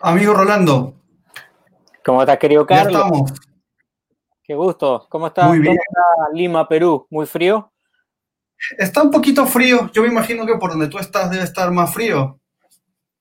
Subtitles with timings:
[0.00, 0.94] Amigo Rolando.
[2.04, 2.92] ¿Cómo estás, querido Carlos?
[2.92, 3.32] Ya estamos.
[4.42, 5.06] Qué gusto.
[5.08, 5.76] ¿Cómo está, Muy bien.
[5.76, 5.82] ¿Cómo
[6.26, 7.06] está Lima, Perú?
[7.10, 7.72] ¿Muy frío?
[8.78, 9.90] Está un poquito frío.
[9.92, 12.38] Yo me imagino que por donde tú estás debe estar más frío.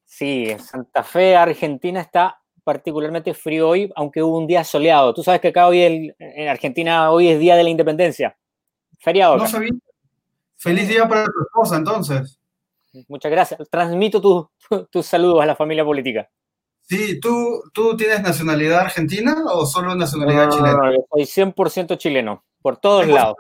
[0.05, 5.13] Sí, en Santa Fe, Argentina, está particularmente frío hoy, aunque hubo un día soleado.
[5.13, 8.37] Tú sabes que acá hoy el- en Argentina hoy es Día de la Independencia.
[8.99, 9.37] Feriado.
[9.37, 9.71] No sabía.
[10.57, 12.39] Feliz día para tu esposa, entonces.
[13.07, 13.69] Muchas gracias.
[13.69, 16.29] Transmito tu- tu- tus saludos a la familia política.
[16.93, 20.91] Sí, ¿tú, ¿tú tienes nacionalidad argentina o solo nacionalidad No, chilena?
[20.91, 23.35] no, soy 100% chileno, por todos lados.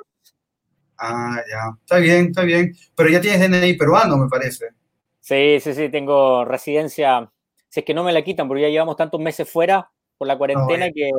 [0.97, 1.77] Ah, ya.
[1.79, 2.75] Está bien, está bien.
[2.95, 4.69] Pero ya tienes DNI peruano, me parece.
[5.19, 7.31] Sí, sí, sí, tengo residencia.
[7.69, 10.35] Si es que no me la quitan, porque ya llevamos tantos meses fuera por la
[10.35, 11.11] cuarentena que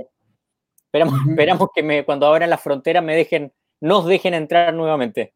[0.86, 5.34] esperamos, esperamos que me, cuando abran las fronteras me dejen, nos dejen entrar nuevamente.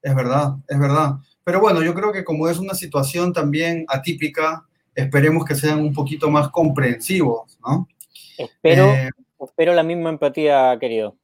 [0.00, 1.16] Es verdad, es verdad.
[1.44, 5.92] Pero bueno, yo creo que como es una situación también atípica, esperemos que sean un
[5.92, 7.88] poquito más comprensivos, ¿no?
[8.38, 9.10] Espero, Eh,
[9.40, 11.16] espero la misma empatía, querido.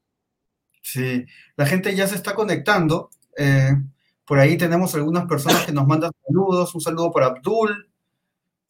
[0.82, 1.25] Sí,
[1.56, 3.10] la gente ya se está conectando.
[3.36, 3.70] eh,
[4.25, 6.72] por ahí tenemos algunas personas que nos mandan saludos.
[6.75, 7.91] Un saludo para Abdul,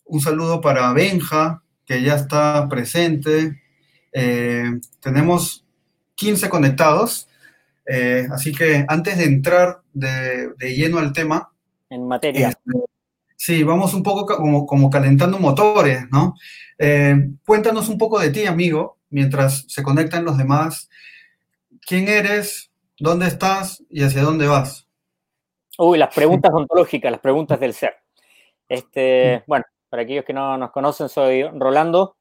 [0.04, 3.60] un saludo para Benja, que ya está presente.
[4.12, 5.64] Eh, tenemos
[6.14, 7.28] 15 conectados.
[8.32, 11.52] así que antes de entrar de, de lleno al tema,
[11.90, 12.48] En materia.
[12.50, 12.70] este,
[13.40, 16.34] sí, vamos un poco como, como calentando motores, ¿no?
[16.78, 20.90] Eh, cuéntanos un poco de ti, amigo, mientras se conectan los demás.
[21.86, 22.70] ¿Quién eres?
[22.98, 23.82] ¿Dónde estás?
[23.88, 24.86] ¿Y hacia dónde vas?
[25.78, 27.94] Uy, las preguntas ontológicas, las preguntas del ser.
[28.68, 32.18] Este, bueno, para aquellos que no nos conocen, soy Rolando,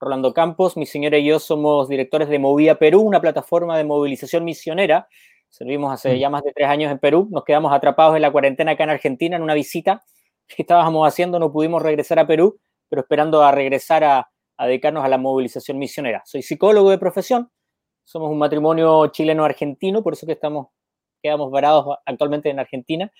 [0.00, 0.76] Rolando Campos.
[0.76, 5.06] Mi señora y yo somos directores de Movía Perú, una plataforma de movilización misionera.
[5.48, 6.18] Servimos hace Mm.
[6.18, 7.28] ya más de tres años en Perú.
[7.30, 10.02] Nos quedamos atrapados en la cuarentena acá en Argentina, en una visita
[10.54, 11.38] que estábamos haciendo.
[11.38, 12.58] No pudimos regresar a Perú,
[12.88, 16.22] pero esperando a regresar a, a dedicarnos a la movilización misionera.
[16.24, 17.50] Soy psicólogo de profesión.
[18.04, 20.68] Somos un matrimonio chileno-argentino, por eso que estamos
[21.22, 23.10] quedamos varados actualmente en Argentina.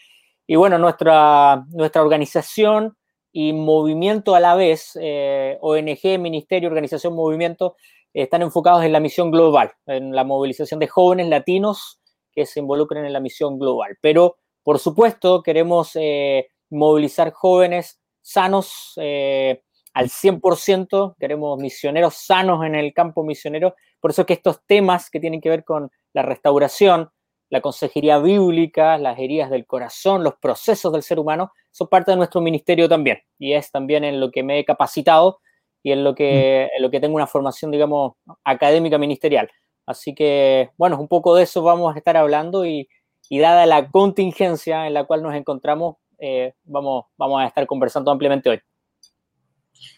[0.47, 2.97] Y bueno, nuestra, nuestra organización
[3.33, 7.77] y movimiento a la vez, eh, ONG, Ministerio, Organización, Movimiento,
[8.13, 12.01] eh, están enfocados en la misión global, en la movilización de jóvenes latinos
[12.33, 13.97] que se involucren en la misión global.
[14.03, 19.63] Pero, por supuesto, queremos eh, movilizar jóvenes sanos eh,
[19.95, 23.75] al 100%, queremos misioneros sanos en el campo misionero.
[24.01, 27.11] Por eso es que estos temas que tienen que ver con la restauración,
[27.51, 32.17] la consejería bíblica, las heridas del corazón, los procesos del ser humano, son parte de
[32.17, 33.19] nuestro ministerio también.
[33.39, 35.41] Y es también en lo que me he capacitado
[35.83, 38.15] y en lo que, en lo que tengo una formación, digamos,
[38.45, 39.51] académica ministerial.
[39.85, 42.89] Así que, bueno, un poco de eso vamos a estar hablando y,
[43.29, 48.13] y dada la contingencia en la cual nos encontramos, eh, vamos, vamos a estar conversando
[48.13, 48.61] ampliamente hoy.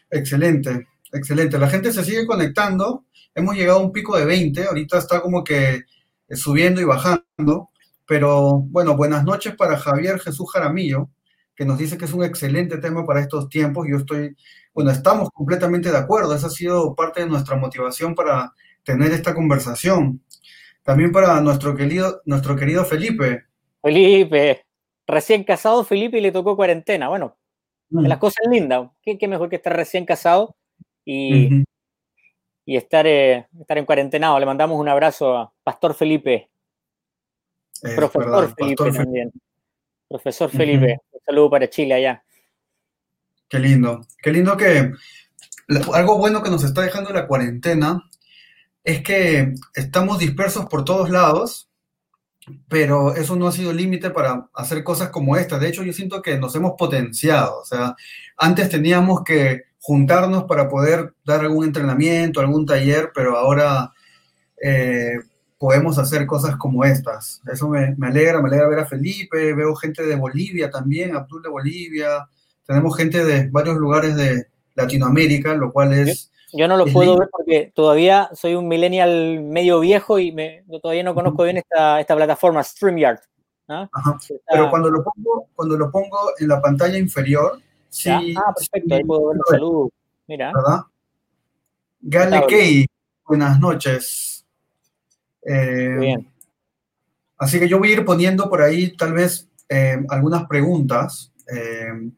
[0.09, 1.59] Excelente, excelente.
[1.59, 3.05] La gente se sigue conectando.
[3.35, 4.65] Hemos llegado a un pico de 20.
[4.65, 7.69] Ahorita está como que eh, subiendo y bajando.
[8.07, 11.11] Pero bueno, buenas noches para Javier Jesús Jaramillo,
[11.55, 13.87] que nos dice que es un excelente tema para estos tiempos.
[13.87, 14.35] Yo estoy,
[14.73, 16.35] bueno, estamos completamente de acuerdo.
[16.35, 18.51] Esa ha sido parte de nuestra motivación para
[18.83, 20.23] tener esta conversación.
[20.83, 23.45] También para nuestro querido, nuestro querido Felipe.
[23.83, 24.64] Felipe,
[25.07, 27.09] recién casado Felipe y le tocó cuarentena.
[27.09, 27.37] Bueno,
[27.91, 28.91] de las cosas lindas.
[29.03, 30.57] ¿Qué, qué mejor que estar recién casado
[31.05, 31.65] y,
[32.65, 34.39] y estar, eh, estar en cuarentenado?
[34.41, 36.49] Le mandamos un abrazo a Pastor Felipe,
[37.83, 39.33] Es profesor verdad, Felipe Pastor Fe- también.
[40.09, 40.51] Profesor.
[40.51, 42.25] Felipe, un saludo para Chile allá.
[43.49, 44.93] Qué lindo, qué lindo que
[45.93, 48.03] algo bueno que nos está dejando la cuarentena
[48.83, 51.71] es que estamos dispersos por todos lados,
[52.69, 55.59] pero eso no ha sido límite para hacer cosas como esta.
[55.59, 57.61] De hecho, yo siento que nos hemos potenciado.
[57.61, 57.95] O sea,
[58.37, 63.93] antes teníamos que juntarnos para poder dar algún entrenamiento, algún taller, pero ahora
[64.63, 65.19] eh,
[65.59, 67.41] podemos hacer cosas como estas.
[67.51, 71.43] Eso me, me alegra, me alegra ver a Felipe, veo gente de Bolivia también, Abdul
[71.43, 72.29] de Bolivia,
[72.67, 76.31] tenemos gente de varios lugares de Latinoamérica, lo cual es...
[76.57, 81.03] Yo no lo puedo ver porque todavía soy un millennial medio viejo y me, todavía
[81.03, 83.19] no conozco bien esta, esta plataforma, StreamYard.
[83.67, 88.11] Pero cuando lo pongo, cuando lo pongo en la pantalla inferior, sí.
[88.11, 89.61] Ah, perfecto, ahí puedo ver.
[90.27, 90.81] Mira, ¿verdad?
[92.01, 92.47] Gale.
[92.47, 92.87] Key,
[93.27, 94.47] buenas noches.
[95.43, 96.35] Eh, muy bien.
[97.39, 102.11] Así que yo voy a ir poniendo por ahí tal vez eh, algunas preguntas eh,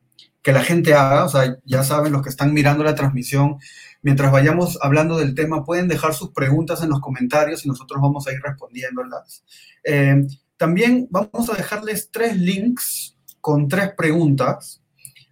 [0.43, 3.59] que la gente haga, o sea, ya saben los que están mirando la transmisión,
[4.07, 8.29] mientras vayamos hablando del tema, pueden dejar sus preguntas en los comentarios y nosotros vamos
[8.29, 9.45] a ir respondiéndolas.
[9.83, 10.25] Eh,
[10.57, 14.81] también vamos a dejarles tres links con tres preguntas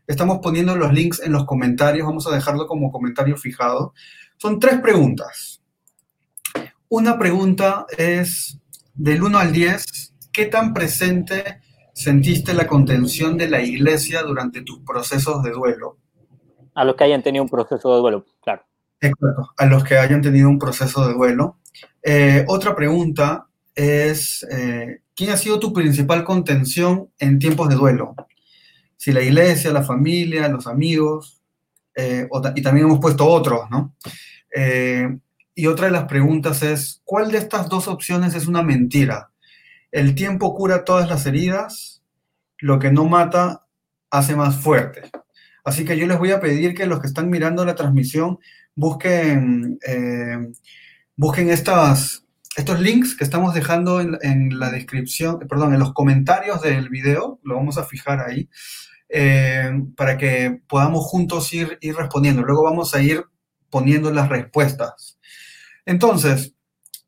[0.06, 3.94] Estamos poniendo los links en los comentarios, vamos a dejarlo como comentario fijado.
[4.36, 5.62] Son tres preguntas.
[6.90, 8.58] Una pregunta es,
[8.92, 11.62] del 1 al 10, ¿qué tan presente
[11.94, 15.98] sentiste la contención de la iglesia durante tus procesos de duelo?
[16.74, 18.64] A los que hayan tenido un proceso de duelo, claro.
[19.00, 21.58] Exacto, a los que hayan tenido un proceso de duelo.
[22.02, 28.14] Eh, otra pregunta es, eh, ¿quién ha sido tu principal contención en tiempos de duelo?
[28.96, 31.42] Si la iglesia, la familia, los amigos,
[31.94, 33.94] eh, y también hemos puesto otros, ¿no?
[35.56, 39.30] y otra de las preguntas es, ¿cuál de estas dos opciones es una mentira?
[39.90, 42.02] ¿El tiempo cura todas las heridas?
[42.58, 43.66] Lo que no mata
[44.10, 45.10] hace más fuerte.
[45.64, 48.38] Así que yo les voy a pedir que los que están mirando la transmisión
[48.75, 50.52] busquen, eh,
[51.16, 52.26] busquen estas,
[52.56, 57.56] estos links que estamos dejando en, la descripción, perdón, en los comentarios del video, lo
[57.56, 58.50] vamos a fijar ahí,
[59.08, 62.43] eh, para que podamos juntos ir, respondiendo.
[62.43, 63.24] Luego vamos a ir
[63.70, 65.19] poniendo las respuestas.
[65.86, 66.55] Entonces,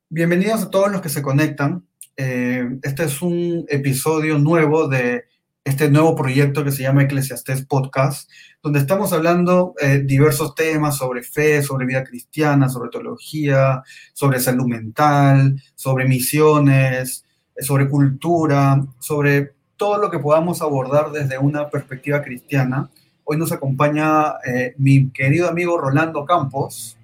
[0.08, 1.86] bienvenidos a todos los que se conectan.
[2.16, 5.24] Eh, este es un episodio nuevo de
[5.66, 8.30] este nuevo proyecto que se llama Eclesiastés Podcast,
[8.66, 14.66] donde estamos hablando eh, diversos temas sobre fe, sobre vida cristiana, sobre teología, sobre salud
[14.66, 22.20] mental, sobre misiones, eh, sobre cultura, sobre todo lo que podamos abordar desde una perspectiva
[22.22, 22.90] cristiana.
[23.22, 26.98] Hoy nos acompaña eh, mi querido amigo Rolando Campos,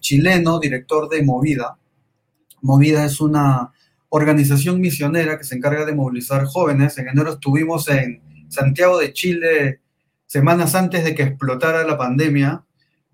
[0.00, 1.78] chileno, director de Movida.
[2.60, 3.72] Movida es una
[4.10, 6.98] organización misionera que se encarga de movilizar jóvenes.
[6.98, 8.20] En enero estuvimos en
[8.50, 9.80] Santiago de Chile
[10.34, 12.64] semanas antes de que explotara la pandemia,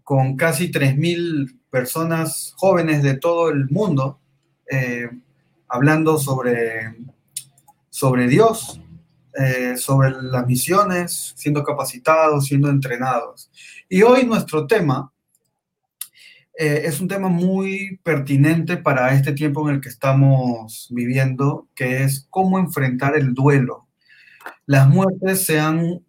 [0.03, 4.19] con casi 3.000 personas jóvenes de todo el mundo,
[4.71, 5.07] eh,
[5.69, 6.97] hablando sobre,
[7.91, 8.81] sobre Dios,
[9.35, 13.51] eh, sobre las misiones, siendo capacitados, siendo entrenados.
[13.87, 15.13] Y hoy nuestro tema
[16.59, 22.03] eh, es un tema muy pertinente para este tiempo en el que estamos viviendo, que
[22.03, 23.89] es cómo enfrentar el duelo.
[24.65, 26.01] Las muertes se han,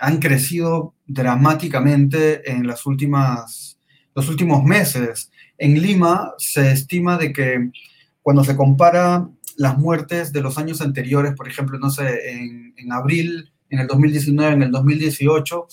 [0.00, 3.78] han crecido dramáticamente en las últimas,
[4.14, 5.30] los últimos meses.
[5.58, 7.70] En Lima se estima de que
[8.22, 12.30] cuando se compara las muertes de los años anteriores, por ejemplo, no sé,
[12.76, 15.66] en, abril, en el 2019, en el 2018,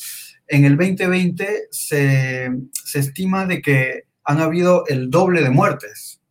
[0.47, 2.49] en el 2020 se,
[2.93, 6.21] estima de que han habido el doble de muertes.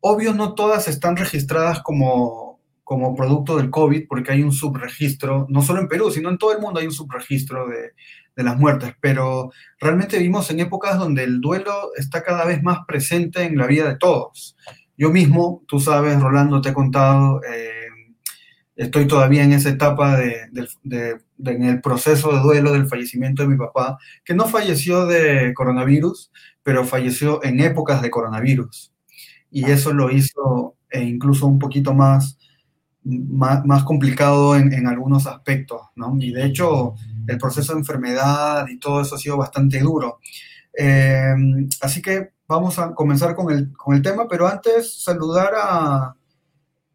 [0.00, 2.41] Obvio, no todas están registradas como,
[2.84, 6.52] como producto del COVID, porque hay un subregistro, no solo en Perú, sino en todo
[6.52, 7.92] el mundo hay un subregistro de,
[8.34, 13.42] las muertes, pero realmente vivimos en épocas donde el duelo está cada vez más presente
[13.42, 14.56] en la vida de todos.
[14.96, 17.68] Yo mismo, tú sabes, Rolando, te he contado, eh,
[18.74, 20.48] estoy todavía en esa etapa de,
[21.44, 26.32] en el proceso de duelo del fallecimiento de mi papá, que no falleció de coronavirus,
[26.62, 28.92] pero falleció en épocas de coronavirus.
[29.50, 32.38] Y eso lo hizo e incluso un poquito más,
[33.04, 36.16] más, complicado en, algunos aspectos, ¿no?
[36.20, 36.94] Y de hecho,
[37.26, 40.20] el proceso de enfermedad y todo eso ha sido bastante duro.
[40.76, 41.34] Eh,
[41.80, 46.16] así que vamos a comenzar con el, con el tema, pero antes saludar a,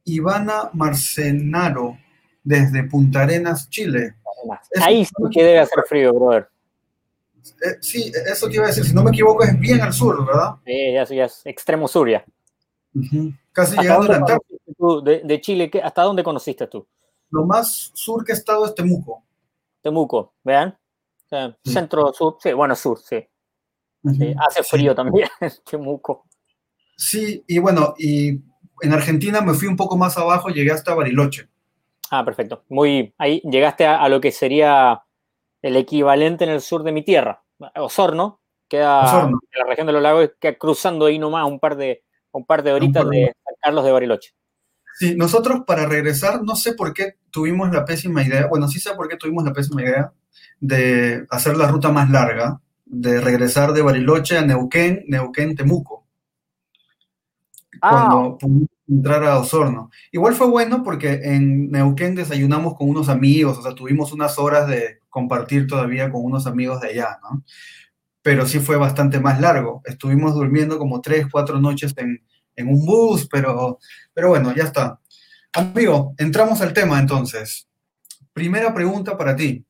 [0.08, 1.98] Ivana Marcenaro,
[2.44, 4.16] desde Punta Arenas, Chile.
[4.82, 6.48] Ahí sí que debe hacer frío, brother.
[7.44, 10.26] Eh, sí, eso te iba a decir, si no me equivoco, es bien al sur,
[10.26, 10.56] ¿verdad?
[10.66, 12.24] Sí, ya, ya es extremo sur ya.
[13.52, 14.26] Casi llegando a la
[15.04, 16.88] de, de, Chile, ¿hasta dónde conociste tú?
[17.30, 19.24] Lo más sur que he estado es Temuco.
[19.82, 20.78] Temuco, ¿vean?
[21.64, 23.26] Centro, sur, sí, bueno, sur, sí.
[24.40, 25.28] hace frío también
[25.70, 26.26] Temuco.
[26.96, 28.30] Sí, y bueno, y
[28.82, 31.50] en Argentina me fui un poco más abajo, llegué hasta Bariloche.
[32.10, 32.64] Ah, perfecto.
[32.70, 35.04] Muy, ahí llegaste a, lo que sería
[35.62, 37.44] el equivalente en el sur de mi tierra.
[37.76, 42.04] Osorno, queda en la región de los lagos, queda cruzando ahí nomás un par de,
[42.32, 44.32] un par de horitas de San Carlos de Bariloche.
[44.98, 48.96] Sí, nosotros para regresar, no sé por qué tuvimos la pésima idea, bueno, sí sé
[48.96, 50.12] por qué tuvimos la pésima idea
[50.60, 56.08] de hacer la ruta más larga, de regresar de Bariloche a Neuquén, Neuquén, Temuco
[57.80, 58.38] cuando ah.
[58.40, 59.92] pudimos entrar a Osorno.
[60.12, 64.68] Igual fue bueno porque en Neuquén desayunamos con unos amigos, o sea, tuvimos unas horas
[64.68, 67.44] de compartir todavía con unos amigos de allá, ¿no?
[68.24, 69.82] Pero sí fue bastante más largo.
[69.86, 72.24] Estuvimos durmiendo como tres, cuatro noches en,
[72.56, 73.80] en un bus, pero,
[74.18, 75.00] pero bueno, ya está.
[75.54, 77.68] Amigo, entramos al tema entonces.
[78.34, 79.64] Primera pregunta para ti.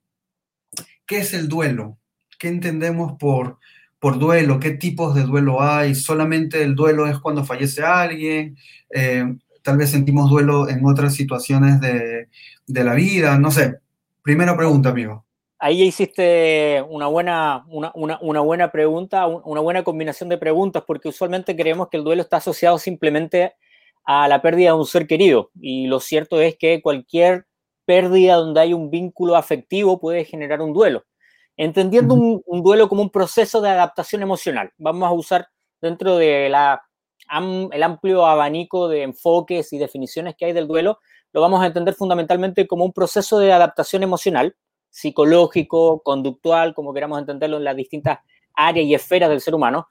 [1.06, 1.98] ¿Qué es el duelo?
[2.39, 3.60] ¿Qué entendemos por
[4.00, 8.56] por duelo, qué tipos de duelo hay, solamente el duelo es cuando fallece alguien,
[8.89, 9.25] eh,
[9.63, 12.27] tal vez sentimos duelo en otras situaciones de,
[12.68, 13.80] la vida, no sé.
[14.22, 15.25] Primera pregunta, amigo.
[15.60, 21.10] Ahí hiciste una buena, una, una, una, buena pregunta, una buena combinación de preguntas, porque
[21.10, 23.56] usualmente creemos que el duelo está asociado simplemente
[24.08, 25.52] a la pérdida de un ser querido.
[25.60, 27.46] Y lo cierto es que cualquier
[27.86, 31.04] pérdida donde hay un vínculo afectivo puede generar un duelo.
[31.58, 34.72] Entendiendo un, un duelo como un proceso de adaptación emocional.
[34.78, 35.50] Vamos a usar
[35.82, 36.82] dentro de la,
[37.72, 41.00] el amplio abanico de enfoques y definiciones que hay del duelo,
[41.34, 44.56] lo vamos a entender fundamentalmente como un proceso de adaptación emocional,
[44.90, 48.20] psicológico, conductual, como queramos entenderlo en las distintas
[48.56, 49.90] áreas y esferas del ser humano,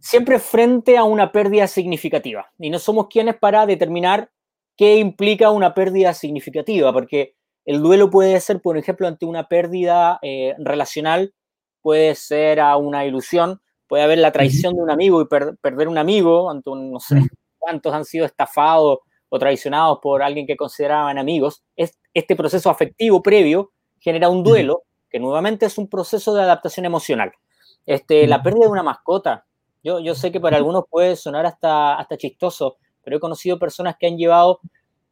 [0.00, 2.52] siempre frente a una pérdida significativa.
[2.58, 4.30] Y no somos quienes para determinar
[4.76, 10.18] qué implica una pérdida significativa, porque el duelo puede ser, por ejemplo, ante una pérdida
[10.22, 11.34] eh, relacional,
[11.82, 15.98] puede ser a una ilusión, puede haber la traición de un amigo y perder un
[15.98, 17.20] amigo, ante un, no sé
[17.58, 21.62] cuántos han sido estafados o traicionados por alguien que consideraban amigos.
[21.74, 26.86] Es, este proceso afectivo previo genera un duelo, que nuevamente es un proceso de adaptación
[26.86, 27.32] emocional.
[27.84, 29.46] Este, La pérdida de una mascota.
[29.86, 33.94] Yo, yo sé que para algunos puede sonar hasta, hasta chistoso, pero he conocido personas
[33.96, 34.58] que han llevado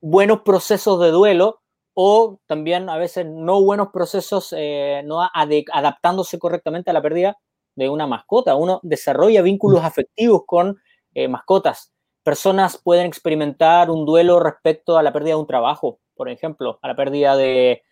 [0.00, 1.60] buenos procesos de duelo
[1.94, 7.38] o también a veces no buenos procesos, eh, no adaptándose correctamente a la pérdida
[7.76, 8.56] de una mascota.
[8.56, 10.76] Uno desarrolla vínculos afectivos con
[11.14, 11.92] eh, mascotas.
[12.24, 16.88] Personas pueden experimentar un duelo respecto a la pérdida de un trabajo, por ejemplo, a
[16.88, 17.84] la pérdida de,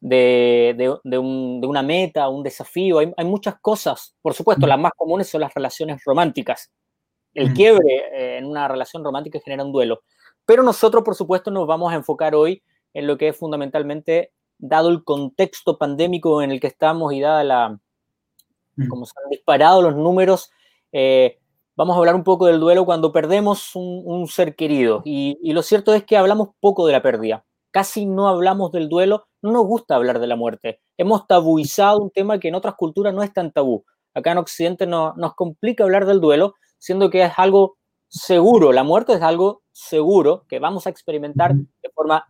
[0.00, 0.98] de,
[1.62, 2.98] una meta, un desafío.
[2.98, 4.14] Hay, muchas cosas.
[4.22, 6.70] Por supuesto, las más comunes son las relaciones románticas.
[7.34, 10.02] El quiebre eh, en una relación romántica genera un duelo.
[10.44, 14.88] Pero nosotros, por supuesto, nos vamos a enfocar hoy en lo que es fundamentalmente, dado
[14.88, 17.78] el contexto pandémico en el que estamos y dada la,
[18.88, 20.50] como se han disparado los números,
[20.92, 21.38] eh,
[21.76, 25.02] vamos a hablar un poco del duelo cuando perdemos un, ser querido.
[25.04, 27.44] Y, lo cierto es que hablamos poco de la pérdida.
[27.70, 30.80] Casi no hablamos del duelo, no nos gusta hablar de la muerte.
[30.96, 33.84] Hemos tabuizado un tema que en otras culturas no es tan tabú.
[34.14, 37.76] Acá en Occidente no, nos complica hablar del duelo, siendo que es algo
[38.08, 38.72] seguro.
[38.72, 42.26] La muerte es algo seguro que vamos a experimentar de forma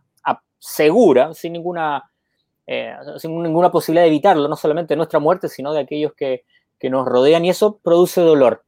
[0.59, 2.11] segura, sin ninguna
[2.67, 6.45] eh, sin ninguna posibilidad de evitarlo, no solamente nuestra muerte, sino de aquellos que,
[6.89, 8.63] nos rodean, y eso produce dolor.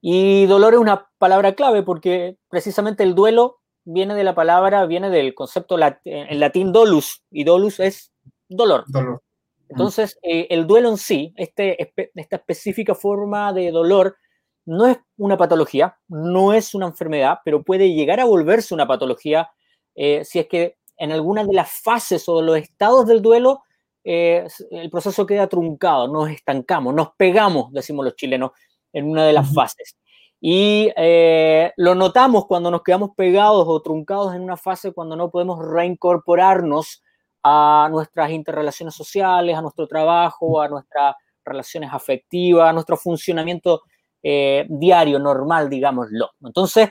[0.00, 5.10] Y dolor es una palabra clave porque precisamente el duelo viene de la palabra, viene
[5.10, 8.12] del concepto en latín dolus, y dolus es
[8.48, 8.84] dolor.
[9.68, 14.16] Entonces, eh, el duelo en sí, este, esta específica forma de dolor,
[14.66, 19.50] no es una patología, no es una enfermedad, pero puede llegar a volverse una patología
[19.94, 23.62] eh, si es que en alguna de las fases o los estados del duelo,
[24.04, 28.52] eh, el proceso queda truncado, nos estancamos, nos pegamos, decimos los chilenos,
[28.92, 29.96] en una de las fases.
[30.40, 35.30] Y eh, lo notamos cuando nos quedamos pegados o truncados en una fase cuando no
[35.30, 37.02] podemos reincorporarnos
[37.42, 41.14] a nuestras interrelaciones sociales, a nuestro trabajo, a nuestras
[41.44, 43.82] relaciones afectivas, a nuestro funcionamiento
[44.22, 46.30] eh, diario, normal, digámoslo.
[46.42, 46.90] Entonces,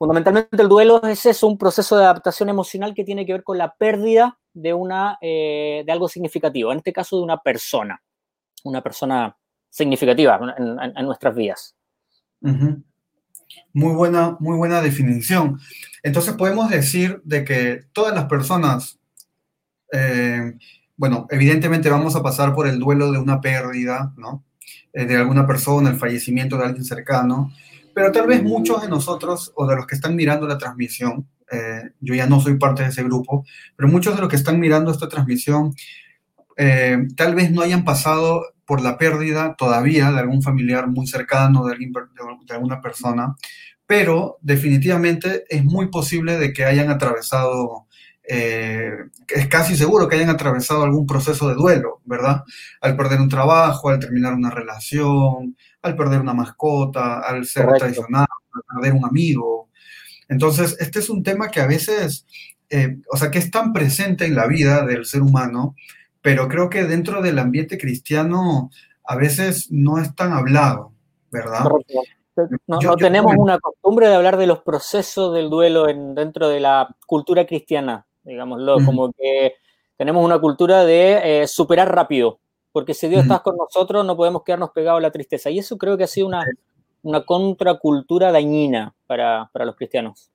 [0.00, 3.58] Fundamentalmente el duelo es eso, un proceso de adaptación emocional que tiene que ver con
[3.58, 8.02] la pérdida de, una, eh, de algo significativo, en este caso de una persona,
[8.64, 9.36] una persona
[9.68, 11.76] significativa en, nuestras vidas.
[13.72, 15.60] Muy buena, muy buena definición.
[16.02, 18.98] Entonces podemos decir de que todas las personas,
[19.92, 20.54] eh,
[20.96, 24.44] bueno, evidentemente vamos a pasar por el duelo de una pérdida, ¿no?
[24.92, 27.52] Eh, de alguna persona, el fallecimiento de alguien cercano,
[27.94, 31.90] pero tal vez muchos de nosotros o de los que están mirando la transmisión, eh,
[32.00, 33.44] yo ya no soy parte de ese grupo,
[33.76, 35.74] pero muchos de los que están mirando esta transmisión
[36.62, 41.64] eh, tal vez no hayan pasado por la pérdida todavía de algún familiar muy cercano,
[41.64, 43.34] de, de, alguna persona,
[43.86, 47.86] pero definitivamente es muy posible de que hayan atravesado,
[48.28, 48.92] eh,
[49.28, 52.44] es casi seguro que hayan atravesado algún proceso de duelo, ¿verdad?
[52.82, 58.28] Al perder un trabajo, al terminar una relación, al perder una mascota, al ser traicionado,
[58.54, 59.70] al perder un amigo.
[60.28, 62.26] Entonces, este es un tema que a veces,
[62.68, 65.74] eh, o sea, que es tan presente en la vida del ser humano,
[66.22, 68.70] pero creo que dentro del ambiente cristiano
[69.04, 70.92] a veces no es tan hablado,
[71.30, 71.64] ¿verdad?
[72.66, 76.88] No, tenemos una costumbre de hablar de los procesos del duelo en, dentro de la
[77.06, 79.54] cultura cristiana, digámoslo, como que
[79.96, 82.40] tenemos una cultura de eh, superar rápido,
[82.72, 85.50] porque si Dios está con nosotros no podemos quedarnos pegados a la tristeza.
[85.50, 86.46] Y eso creo que ha sido una,
[87.02, 90.30] una contracultura dañina para, los cristianos.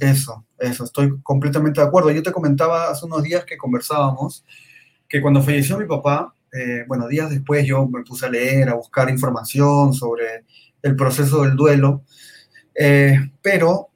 [0.00, 2.10] Eso, eso, estoy completamente de acuerdo.
[2.10, 4.44] Yo te comentaba hace unos días que conversábamos
[5.08, 8.74] que cuando falleció mi papá, eh, bueno, días después yo me puse a leer, a
[8.74, 10.44] buscar información sobre
[10.82, 12.02] el proceso del duelo,
[12.74, 13.88] eh, pero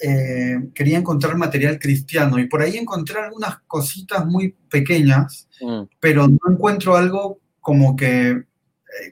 [0.00, 5.82] eh, quería encontrar material cristiano y por ahí encontré algunas cositas muy pequeñas, mm.
[6.00, 8.42] pero no encuentro algo como que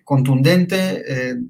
[0.05, 1.03] contundente,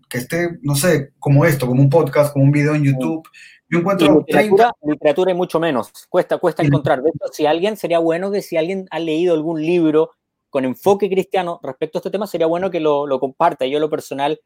[0.09, 3.29] que esté, no sé, como esto, como un podcast, como un video en YouTube.
[3.73, 5.91] Yo encuentro literatura, literatura y mucho menos.
[6.11, 7.03] Cuesta, cuesta encontrar.
[7.03, 10.11] De hecho, si alguien, sería bueno que si alguien ha leído algún libro
[10.51, 13.65] con enfoque cristiano respecto a este tema, sería bueno que lo, lo comparta.
[13.65, 14.39] Yo, lo personal,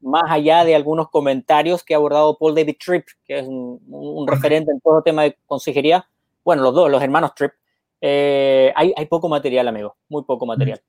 [0.00, 4.72] más allá de algunos comentarios que ha abordado Paul David Tripp, que es un, referente
[4.72, 6.08] en todo el tema de consejería,
[6.42, 7.52] bueno, los dos, los hermanos Tripp,
[8.00, 10.80] eh, hay, hay, poco material, amigo, muy poco material.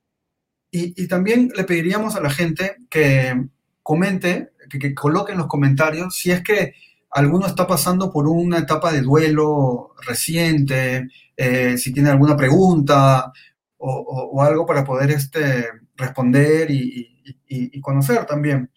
[0.72, 3.46] Y, y, también le pediríamos a la gente que
[3.82, 6.74] comente, que, que coloque en los comentarios si es que
[7.14, 13.32] alguno está pasando por una etapa de duelo reciente, eh, si tiene alguna pregunta
[13.78, 17.10] o, algo para poder este, responder y,
[17.82, 18.72] conocer también.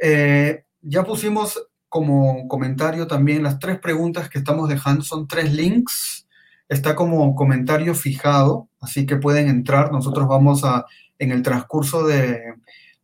[0.00, 6.28] Eh, ya pusimos como comentario también las tres preguntas que estamos dejando, son tres links,
[6.68, 10.84] está como comentario fijado, así que pueden entrar, nosotros vamos a,
[11.18, 12.40] en el transcurso de,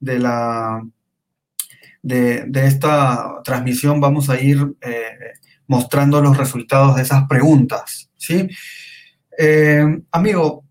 [0.00, 0.82] la...
[2.02, 5.34] De, esta transmisión vamos a ir eh,
[5.66, 8.48] mostrando los resultados de esas preguntas, ¿sí?
[9.38, 10.64] Eh, amigo,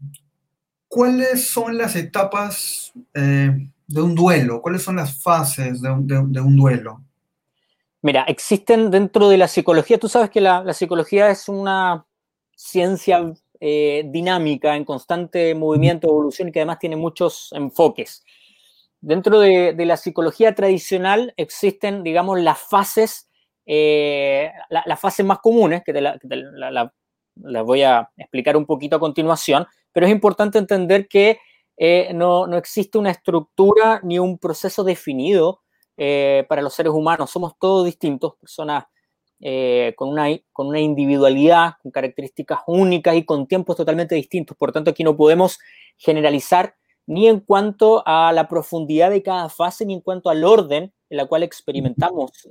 [0.88, 3.52] ¿cuáles son las etapas eh,
[3.88, 4.62] de un duelo?
[4.62, 7.02] ¿Cuáles son las fases de un, duelo?
[8.02, 12.06] Mira, existen dentro de la psicología, tú sabes que la, psicología es una
[12.56, 18.24] ciencia eh, dinámica, en constante movimiento, evolución y que además tiene muchos enfoques.
[19.02, 23.28] Dentro de, la psicología tradicional existen, digamos, las fases,
[23.66, 30.06] eh, las fases más comunes, que las voy a explicar un poquito a continuación, pero
[30.06, 31.40] es importante entender que
[31.78, 35.64] eh, no, existe una estructura ni un proceso definido
[35.98, 37.32] eh, para los seres humanos.
[37.32, 38.86] Somos todos distintos, personas
[39.96, 44.56] con, una, con una individualidad, con características únicas y con tiempos totalmente distintos.
[44.56, 45.58] Por tanto, aquí no podemos
[45.98, 46.76] generalizar
[47.12, 51.18] ni en cuanto a la profundidad de cada fase, ni en cuanto al orden en
[51.18, 52.48] la cual experimentamos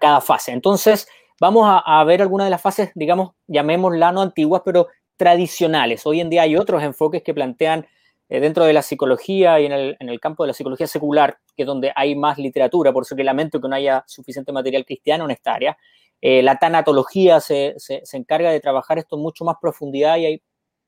[0.00, 0.52] cada fase.
[0.52, 1.08] Entonces,
[1.40, 6.06] vamos a, a, ver algunas de las fases, digamos, llamémoslas no antiguas, pero tradicionales.
[6.06, 7.86] Hoy en día hay otros enfoques que plantean
[8.30, 11.66] eh, dentro de la psicología y en el, campo de la psicología secular, que es
[11.66, 15.32] donde hay más literatura, por eso que lamento que no haya suficiente material cristiano en
[15.32, 15.76] esta área.
[16.20, 17.74] Eh, la tanatología se,
[18.12, 20.42] encarga de trabajar esto en mucho más profundidad y hay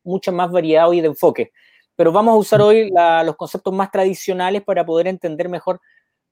[0.04, 1.50] mucha más variedad hoy de enfoque.
[1.96, 2.90] Pero vamos a usar hoy
[3.24, 5.80] los conceptos más tradicionales para poder entender mejor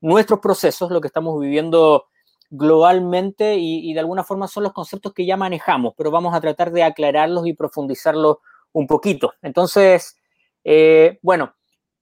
[0.00, 2.06] nuestros procesos, lo que estamos viviendo
[2.50, 6.72] globalmente y, de alguna forma son los conceptos que ya manejamos, pero vamos a tratar
[6.72, 8.38] de aclararlos y profundizarlos
[8.72, 9.32] un poquito.
[9.42, 10.16] Entonces,
[10.64, 11.54] eh, bueno,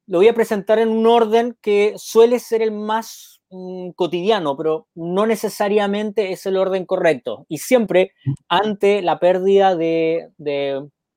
[0.06, 4.88] lo voy a presentar en un orden que suele ser el más mm, cotidiano, pero
[4.94, 7.44] no necesariamente es el orden correcto.
[7.48, 8.12] Y siempre
[8.48, 10.30] ante la pérdida de,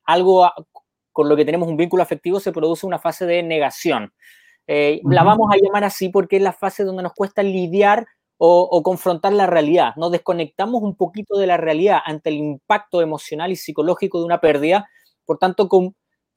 [0.04, 0.50] algo
[1.12, 4.12] con lo que tenemos un vínculo afectivo se produce una fase de negación.
[4.66, 8.06] Eh, la vamos a llamar así porque es la fase donde nos cuesta lidiar
[8.44, 9.94] o, confrontar la realidad.
[9.96, 14.40] Nos desconectamos un poquito de la realidad ante el impacto emocional y psicológico de una
[14.40, 14.88] pérdida.
[15.24, 15.68] Por tanto,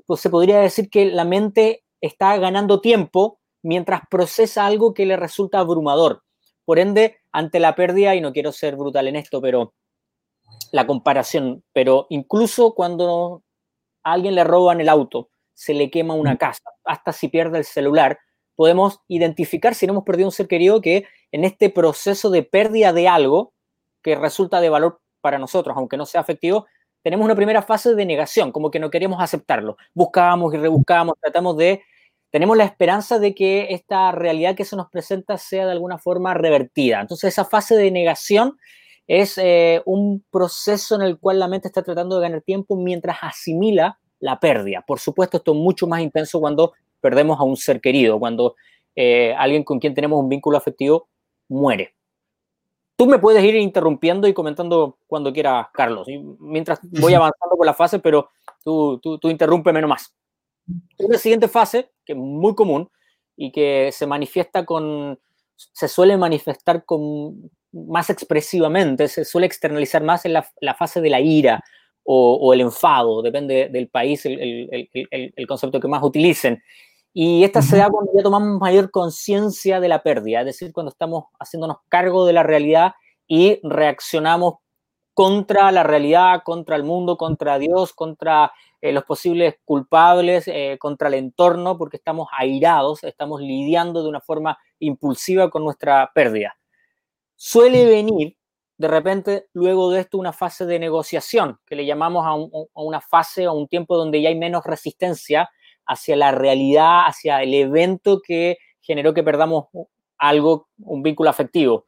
[0.06, 5.18] pues se podría decir que la mente está ganando tiempo mientras procesa algo que le
[5.18, 6.22] resulta abrumador.
[6.64, 9.74] Por ende, ante la pérdida, y no quiero ser brutal en esto, pero
[10.72, 13.42] la comparación, pero incluso cuando
[14.06, 17.66] a alguien le roban el auto, se le quema una casa, hasta si pierde el
[17.66, 18.20] celular,
[18.56, 22.94] podemos identificar si no hemos perdido un ser querido que en este proceso de pérdida
[22.94, 23.54] de algo
[24.02, 26.68] que resulta de valor para nosotros, aunque no sea afectivo,
[27.02, 29.78] tenemos una primera fase de negación, como que no queremos aceptarlo.
[29.94, 31.84] Buscamos y rebuscamos, tratamos de,
[32.32, 36.34] tenemos la esperanza de que esta realidad que se nos presenta sea de alguna forma
[36.34, 37.02] revertida.
[37.02, 38.58] Entonces esa fase de negación
[39.08, 43.18] es eh, un proceso en el cual la mente está tratando de ganar tiempo mientras
[43.22, 44.84] asimila la pérdida.
[44.86, 48.56] Por supuesto, esto es mucho más intenso cuando perdemos a un ser querido, cuando
[48.96, 51.08] eh, alguien con quien tenemos un vínculo afectivo
[51.48, 51.94] muere.
[52.98, 56.08] Tú me puedes ir interrumpiendo y comentando cuando quieras, Carlos,
[56.40, 58.30] mientras voy avanzando por la fase, pero
[58.64, 60.16] tú, tú, tú interrúmpeme nomás.
[60.98, 62.90] Una siguiente fase, que es muy común
[63.36, 65.20] y que se manifiesta con,
[65.56, 71.20] se suele manifestar con más expresivamente, se suele externalizar más en la, fase de la
[71.20, 71.64] ira
[72.04, 76.62] o, el enfado, depende del país, el, el, el, concepto que más utilicen.
[77.14, 80.92] Y esta se da cuando ya tomamos mayor conciencia de la pérdida, es decir, cuando
[80.92, 82.94] estamos haciéndonos cargo de la realidad
[83.28, 84.56] y reaccionamos
[85.14, 91.08] contra la realidad, contra el mundo, contra Dios, contra eh, los posibles culpables, eh, contra
[91.08, 96.56] el entorno, porque estamos airados, estamos lidiando de una forma impulsiva con nuestra pérdida.
[97.36, 98.38] Suele venir
[98.78, 102.34] de repente, luego de esto, una fase de negociación, que le llamamos a,
[102.82, 105.50] una fase o un tiempo donde ya hay menos resistencia
[105.86, 109.68] hacia la realidad, hacia el evento que generó que perdamos
[110.18, 111.86] algo, un vínculo afectivo.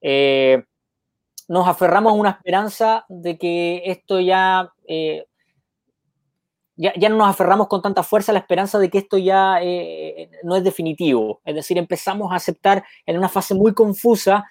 [0.00, 0.62] Eh,
[1.48, 5.24] nos aferramos a una esperanza de que esto ya, eh,
[6.76, 9.60] ya, ya, no nos aferramos con tanta fuerza a la esperanza de que esto ya
[9.62, 11.40] eh, no es definitivo.
[11.46, 14.44] Es decir, empezamos a aceptar en una fase muy confusa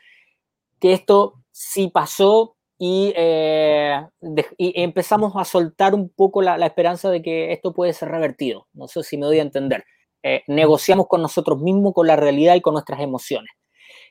[0.80, 3.14] que esto sí pasó y,
[4.58, 8.68] y empezamos a soltar un poco la, esperanza de que esto puede ser revertido.
[8.74, 9.84] No sé si me doy a entender.
[10.48, 13.52] negociamos con nosotros mismos, con la realidad y con nuestras emociones.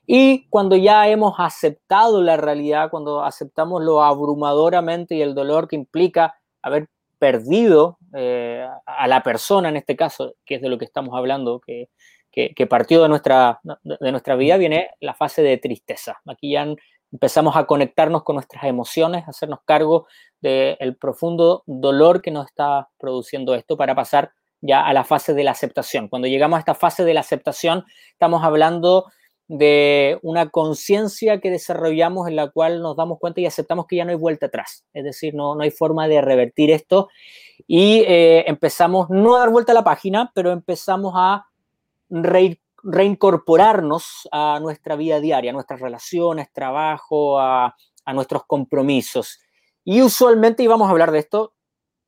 [0.06, 5.76] Y cuando ya hemos aceptado la realidad, cuando aceptamos lo abrumadoramente y el dolor que
[5.76, 10.84] implica haber perdido eh, a la persona en este caso, que es de lo que
[10.84, 11.88] estamos hablando, que,
[12.36, 16.20] que, partió de nuestra, de nuestra vida, viene la fase de tristeza.
[16.26, 16.66] Aquí ya
[17.10, 20.06] empezamos a conectarnos con nuestras emociones, a hacernos cargo
[20.42, 25.44] del profundo dolor que nos está produciendo esto para pasar ya a la fase de
[25.44, 26.08] la aceptación.
[26.08, 29.06] Cuando llegamos a esta fase de la aceptación, estamos hablando
[29.48, 34.04] de una conciencia que desarrollamos en la cual nos damos cuenta y aceptamos que ya
[34.04, 34.84] no hay vuelta atrás.
[34.92, 37.08] Es decir, no, no hay forma de revertir esto
[37.66, 41.46] y eh, empezamos no a dar vuelta a la página, pero empezamos a
[42.08, 49.40] reincorporarnos a nuestra vida diaria, a nuestras relaciones, trabajo, a, a nuestros compromisos.
[49.84, 51.54] Y usualmente, y vamos a hablar de esto,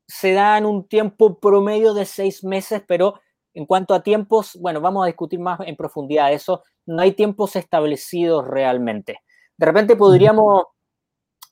[0.07, 3.21] se da en un tiempo promedio de seis meses, pero
[3.55, 6.63] en cuanto a tiempos, bueno, vamos a discutir más en profundidad eso.
[6.87, 9.21] No hay tiempos establecidos realmente.
[9.57, 10.65] De repente podríamos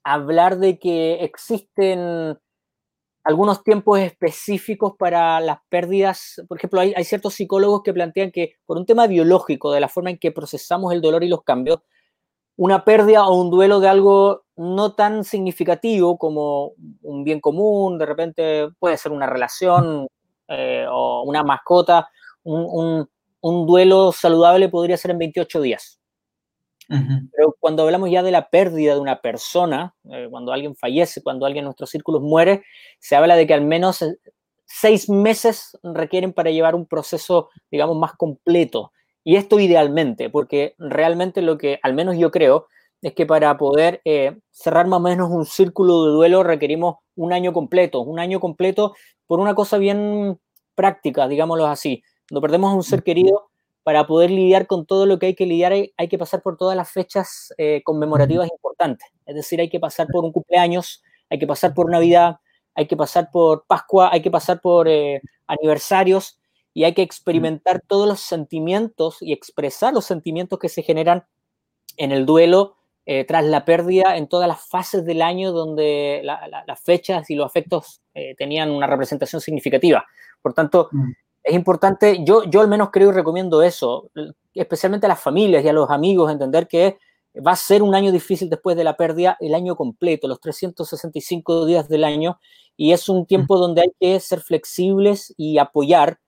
[0.05, 2.39] hablar de que existen
[3.27, 6.41] algunos tiempos específicos para las pérdidas.
[6.47, 10.11] Por ejemplo, hay, ciertos psicólogos que plantean que por un tema biológico, de la forma
[10.11, 11.81] en que procesamos el dolor y los cambios,
[12.55, 18.07] una pérdida o un duelo de algo no tan significativo como un bien común, de
[18.07, 20.07] repente puede ser una relación
[20.47, 22.09] eh, o una mascota,
[22.45, 23.09] un,
[23.43, 25.99] duelo saludable podría ser en 28 días.
[26.89, 31.47] Pero cuando hablamos ya de la pérdida de una persona, eh, cuando alguien fallece, cuando
[31.47, 32.63] alguien en nuestros círculos muere,
[33.01, 34.17] se habla de que al menos eh,
[34.67, 38.93] seis meses requieren para llevar un proceso, digamos, más completo.
[39.25, 42.69] Y esto idealmente, porque realmente lo que al menos yo creo
[43.03, 44.01] es que para poder
[44.51, 48.95] cerrar más o menos un círculo de duelo requerimos un año completo, un año completo
[49.27, 50.39] por una cosa bien
[50.75, 52.03] práctica, digámoslo así.
[52.29, 53.51] Cuando perdemos a un ser querido,
[53.87, 56.77] para poder lidiar con todo lo que hay que lidiar, hay, que pasar por todas
[56.77, 59.07] las fechas eh, conmemorativas importantes.
[59.27, 62.39] Es decir, hay que pasar por un cumpleaños, hay que pasar por Navidad,
[62.75, 66.41] hay que pasar por Pascua, hay que pasar por eh, aniversarios
[66.75, 71.25] y hay que experimentar todos los sentimientos y expresar los sentimientos que se generan
[71.97, 76.81] en el duelo eh, tras la pérdida en todas las fases del año donde las
[76.81, 80.05] fechas y los afectos eh, tenían una representación significativa.
[80.43, 81.13] Por tanto, mm.
[81.47, 84.11] Es importante, yo, yo al menos creo y recomiendo eso,
[84.53, 86.99] especialmente a las familias y a los amigos, entender que
[87.47, 91.65] va a ser un año difícil después de la pérdida, el año completo, los 365
[91.65, 92.41] días del año,
[92.77, 96.19] y es un tiempo donde hay que ser flexibles y apoyar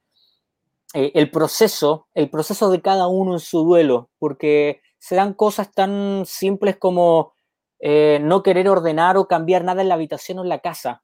[0.95, 5.73] eh, el proceso, el proceso de cada uno en su duelo, porque se dan cosas
[5.73, 7.33] tan simples como
[7.81, 11.03] eh, no querer ordenar o cambiar nada en la habitación o en la casa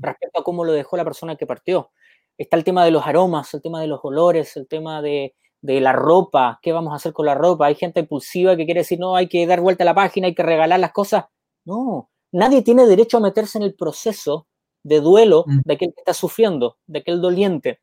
[0.00, 1.90] respecto a cómo lo dejó la persona que partió.
[2.38, 5.80] Está el tema de los aromas, el tema de los olores, el tema de, de
[5.80, 7.66] la ropa, qué vamos a hacer con la ropa.
[7.66, 10.34] Hay gente impulsiva que quiere decir, no, hay que dar vuelta a la página, hay
[10.34, 11.24] que regalar las cosas.
[11.64, 14.46] No, nadie tiene derecho a meterse en el proceso
[14.84, 17.80] de duelo de aquel que está sufriendo, de aquel doliente.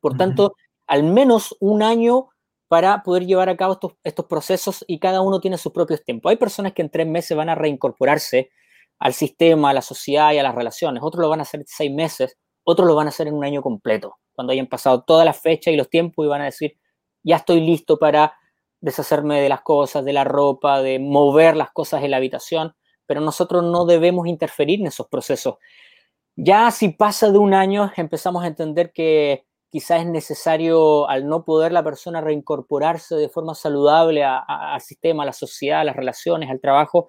[0.00, 0.54] Por tanto,
[0.86, 2.28] al menos un año
[2.68, 6.30] para poder llevar a cabo estos, estos procesos y cada uno tiene sus propios tiempos.
[6.30, 8.50] Hay personas que en tres meses van a reincorporarse
[8.98, 11.92] al sistema, a la sociedad y a las relaciones, otros lo van a hacer seis
[11.92, 15.38] meses, otros lo van a hacer en un año completo, cuando hayan pasado todas las
[15.38, 16.76] fechas y los tiempos y van a decir,
[17.22, 18.34] ya estoy listo para
[18.80, 22.74] deshacerme de las cosas, de la ropa, de mover las cosas en la habitación,
[23.06, 25.56] pero nosotros no debemos interferir en esos procesos.
[26.36, 31.44] Ya si pasa de un año, empezamos a entender que quizás es necesario, al no
[31.44, 36.50] poder la persona reincorporarse de forma saludable al sistema, a la sociedad, a las relaciones,
[36.50, 37.08] al trabajo,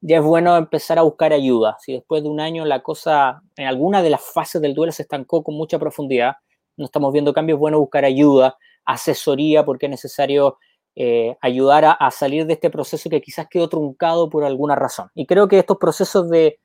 [0.00, 1.76] ya es bueno empezar a buscar ayuda.
[1.80, 5.02] Si después de un año la cosa, en alguna de las fases del duelo se
[5.02, 6.36] estancó con mucha profundidad,
[6.76, 10.58] no estamos viendo cambios, es bueno buscar ayuda, asesoría, porque es necesario
[10.94, 15.10] eh, ayudar a, a, salir de este proceso que quizás quedó truncado por alguna razón.
[15.14, 16.60] Y creo que estos procesos de,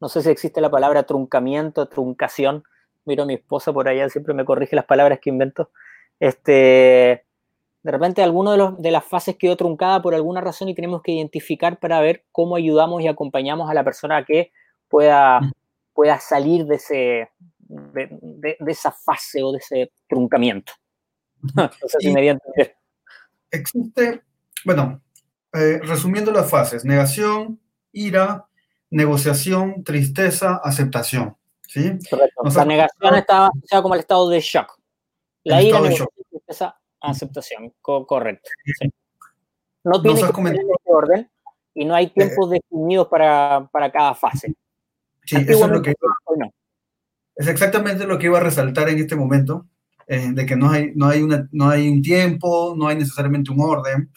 [0.00, 2.64] no sé si existe la palabra truncamiento, truncación,
[3.04, 5.70] miro a mi esposa por allá, siempre me corrige las palabras que invento.
[6.20, 7.25] Este,
[7.86, 11.12] de repente alguna de, de las fases quedó truncada por alguna razón y tenemos que
[11.12, 14.50] identificar para ver cómo ayudamos y acompañamos a la persona que
[14.88, 15.40] pueda,
[15.94, 20.72] pueda salir de, ese, de, esa fase o de ese truncamiento.
[21.54, 22.36] no sé si me
[23.52, 24.20] Existe,
[24.64, 25.00] bueno,
[25.52, 27.60] eh, resumiendo las fases, negación,
[27.92, 28.48] ira,
[28.90, 31.36] negociación, tristeza, aceptación.
[31.68, 31.92] ¿sí?
[32.42, 34.76] la negación está asociada como el estado de shock.
[35.44, 37.72] La ira, negociación, tristeza, aceptación.
[37.80, 38.50] correcto.
[39.84, 41.30] No tiene que ser en este orden
[41.74, 44.54] y no hay tiempos eh, definidos para, para, cada fase.
[45.24, 45.94] Sí, eso es lo que
[47.36, 49.66] es exactamente lo que iba a resaltar en este momento,
[50.06, 53.50] eh, de que no hay, no, hay una, no hay un tiempo, no hay necesariamente
[53.50, 54.10] un orden,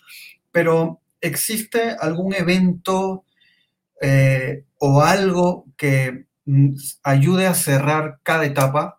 [0.51, 3.25] pero existe algún evento
[4.01, 8.98] eh, o algo que mm, ayude a cerrar cada etapa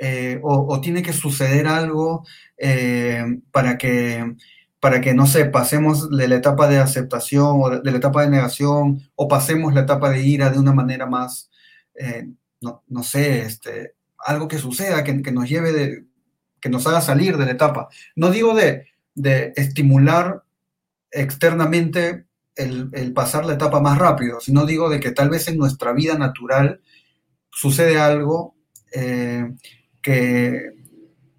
[0.00, 2.24] eh, o, tiene que suceder algo
[3.52, 4.36] para que
[4.80, 8.30] para que, no sé, pasemos de la etapa de aceptación o de, la etapa de
[8.30, 11.50] negación o pasemos la etapa de ira de una manera más,
[12.62, 16.06] no, no, sé, este, algo que suceda, que, que, nos lleve de,
[16.60, 17.88] que nos haga salir de la etapa.
[18.16, 20.44] No digo de, de estimular
[21.10, 25.56] externamente el, el, pasar la etapa más rápido, sino digo de que tal vez en
[25.56, 26.80] nuestra vida natural
[27.50, 28.54] sucede algo
[28.92, 29.52] eh,
[30.02, 30.72] que,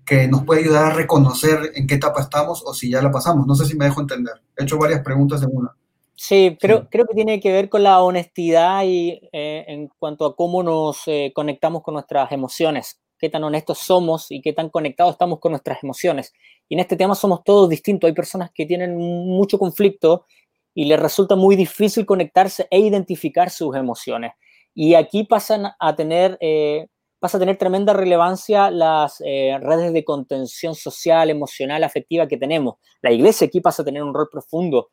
[0.06, 3.47] que nos puede ayudar a reconocer en qué etapa estamos o si ya la pasamos.
[3.47, 4.34] No sé si me dejo entender.
[4.58, 5.76] He hecho varias preguntas en una.
[6.15, 10.36] Sí, creo, creo que tiene que ver con la honestidad y eh, en cuanto a
[10.36, 15.13] cómo nos eh, conectamos con nuestras emociones, qué tan honestos somos y qué tan conectados
[15.13, 16.32] estamos con nuestras emociones.
[16.69, 18.08] Y en este tema somos todos distintos.
[18.08, 20.26] Hay personas que tienen mucho conflicto
[20.74, 24.34] y les resulta muy difícil conectarse e identificar sus emociones.
[24.74, 26.88] Y aquí pasan a tener, eh,
[27.22, 32.76] pasa a tener tremenda relevancia las redes de contención social, emocional, afectiva que tenemos.
[33.02, 34.90] La iglesia aquí pasa a tener un rol profundo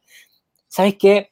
[0.68, 1.30] ¿sabes qué?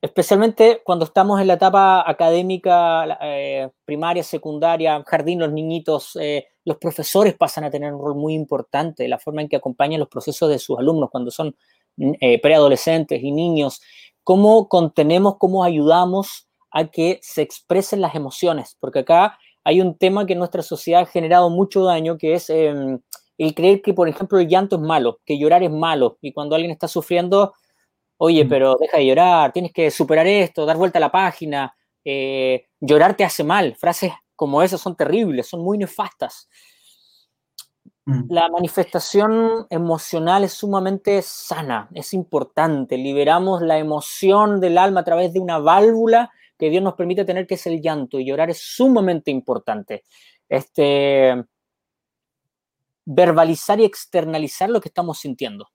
[0.00, 6.78] Especialmente cuando estamos en la etapa académica, eh, primaria, secundaria, jardín, los niñitos, eh, los
[6.78, 10.48] profesores pasan a tener un rol muy importante, la forma en que acompañan los procesos
[10.48, 11.56] de sus alumnos cuando son
[11.98, 13.80] eh, preadolescentes y niños,
[14.22, 20.24] cómo contenemos, cómo ayudamos a que se expresen las emociones, porque acá hay un tema
[20.24, 23.00] que en nuestra sociedad ha generado mucho daño, que es em,
[23.36, 26.54] el creer que, por ejemplo, el llanto es malo, que llorar es malo, y cuando
[26.54, 27.52] alguien está sufriendo,
[28.16, 32.64] oye, pero deja de llorar, tienes que superar esto, dar vuelta a la página, eh,
[32.80, 33.76] llorar te hace mal.
[33.76, 36.48] Frases como esas son terribles, son muy nefastas.
[38.06, 38.22] Mm.
[38.30, 42.96] La manifestación emocional es sumamente sana, es importante.
[42.96, 47.46] Liberamos la emoción del alma a través de una válvula que Dios nos permite tener,
[47.46, 50.04] que es el llanto, y llorar es sumamente importante.
[50.48, 51.44] Este,
[53.04, 55.68] verbalizar y externalizar lo que estamos sintiendo.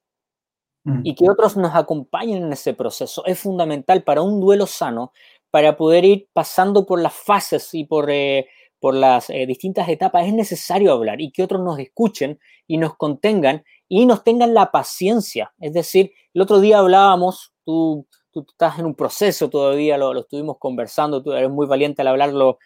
[0.86, 1.02] Mm.
[1.06, 3.26] y que otros nos acompañen en ese proceso.
[3.26, 5.14] Es fundamental para un duelo sano,
[5.50, 8.48] para poder ir pasando por las fases y por, eh,
[8.80, 10.28] por las eh, distintas etapas.
[10.28, 14.72] Es necesario hablar y que otros nos escuchen y nos contengan y nos tengan la
[14.72, 15.54] paciencia.
[15.60, 20.58] Es decir, el otro día hablábamos, tú, tú estás en un proceso todavía, lo, estuvimos
[20.60, 22.58] conversando, tú eres muy valiente al hablarlo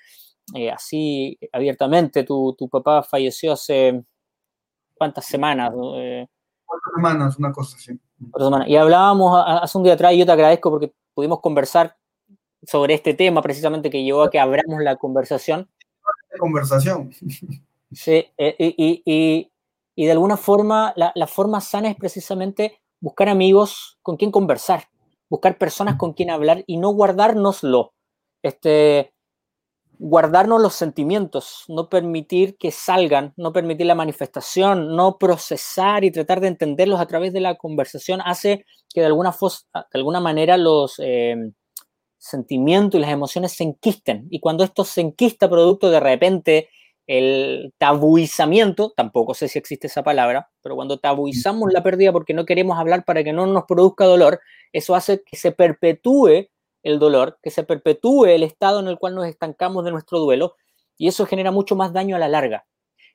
[0.55, 2.23] eh, así abiertamente.
[2.23, 4.03] Tu, tu, papá falleció hace
[4.95, 5.71] cuántas semanas.
[5.71, 7.99] Cuatro semanas, una cosa así.
[8.67, 11.95] Y hablábamos hace un día atrás y yo te agradezco porque pudimos conversar
[12.63, 15.69] sobre este tema precisamente que llevó a que abramos la conversación.
[16.39, 17.11] Conversación.
[17.91, 19.51] Sí, eh, y, y,
[19.95, 24.89] y, de alguna forma la, la, forma sana es precisamente buscar amigos con quien conversar,
[25.29, 27.93] buscar personas con quien hablar y no guardárnoslo.
[28.43, 29.13] Este,
[29.99, 36.39] guardarnos los sentimientos, no permitir que salgan, no permitir la manifestación, no procesar y tratar
[36.39, 39.35] de entenderlos a través de la conversación, hace que de alguna,
[39.73, 41.53] de alguna manera los em,
[42.17, 44.27] sentimientos y las emociones se enquisten.
[44.29, 46.69] Y cuando esto se enquista producto de repente
[47.07, 52.45] el tabuizamiento, tampoco sé si existe esa palabra, pero cuando tabuizamos la pérdida porque no
[52.45, 54.41] queremos hablar para que no nos produzca dolor,
[54.73, 56.49] eso hace que se perpetúe
[56.83, 60.55] el dolor, que se perpetúe el estado en el cual nos estancamos de nuestro duelo
[60.97, 62.67] y eso genera mucho más daño a la larga.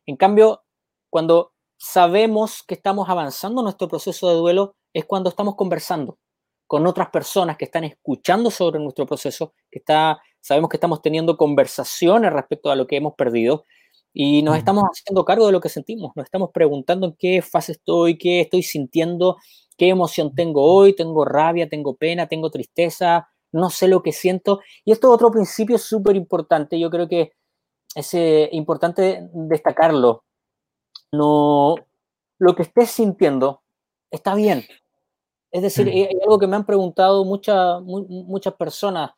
[0.06, 0.62] En cambio,
[1.10, 6.18] cuando sabemos que estamos avanzando nuestro proceso de duelo es cuando estamos conversando
[6.66, 11.36] con otras personas que están escuchando sobre nuestro proceso, que está, sabemos que estamos teniendo
[11.36, 13.66] conversaciones respecto a lo que hemos perdido
[14.12, 17.72] y nos estamos haciendo cargo de lo que sentimos, nos estamos preguntando en qué fase
[17.72, 19.38] estoy, qué estoy sintiendo,
[19.76, 24.60] qué emoción tengo hoy, tengo rabia, tengo pena, tengo tristeza, no sé lo que siento.
[24.84, 27.32] Y esto es otro principio súper importante, yo creo que
[27.94, 30.24] es eh, importante destacarlo.
[31.12, 31.76] No,
[32.38, 33.62] lo que estés sintiendo
[34.10, 34.64] está bien.
[35.50, 39.10] Es decir, es algo que me han preguntado muchas muchas personas.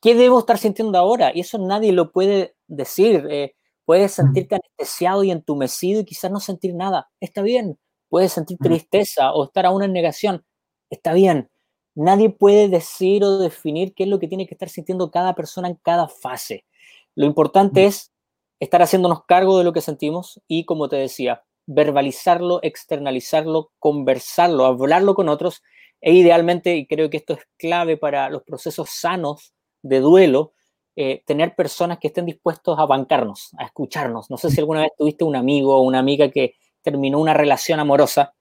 [0.00, 1.32] ¿Qué debo estar sintiendo ahora?
[1.34, 3.26] Y eso nadie lo puede decir.
[3.30, 3.54] Eh,
[3.86, 7.08] puedes sentirte anestesiado y entumecido y quizás no sentir nada.
[7.20, 7.78] Está bien.
[8.10, 10.44] Puedes sentir tristeza o estar aún en negación.
[10.90, 11.50] Está bien.
[11.94, 15.68] Nadie puede decir o definir qué es lo que tiene que estar sintiendo cada persona
[15.68, 16.66] en cada fase.
[17.14, 18.12] Lo importante es
[18.60, 25.14] estar haciéndonos cargo de lo que sentimos y, como te decía, verbalizarlo, externalizarlo, conversarlo, hablarlo
[25.14, 25.62] con otros
[26.00, 30.52] e idealmente, y creo que esto es clave para los procesos sanos de duelo,
[30.98, 34.30] eh, tener personas que estén dispuestos a bancarnos, a escucharnos.
[34.30, 37.80] No sé si alguna vez tuviste un amigo o una amiga que terminó una relación
[37.80, 38.34] amorosa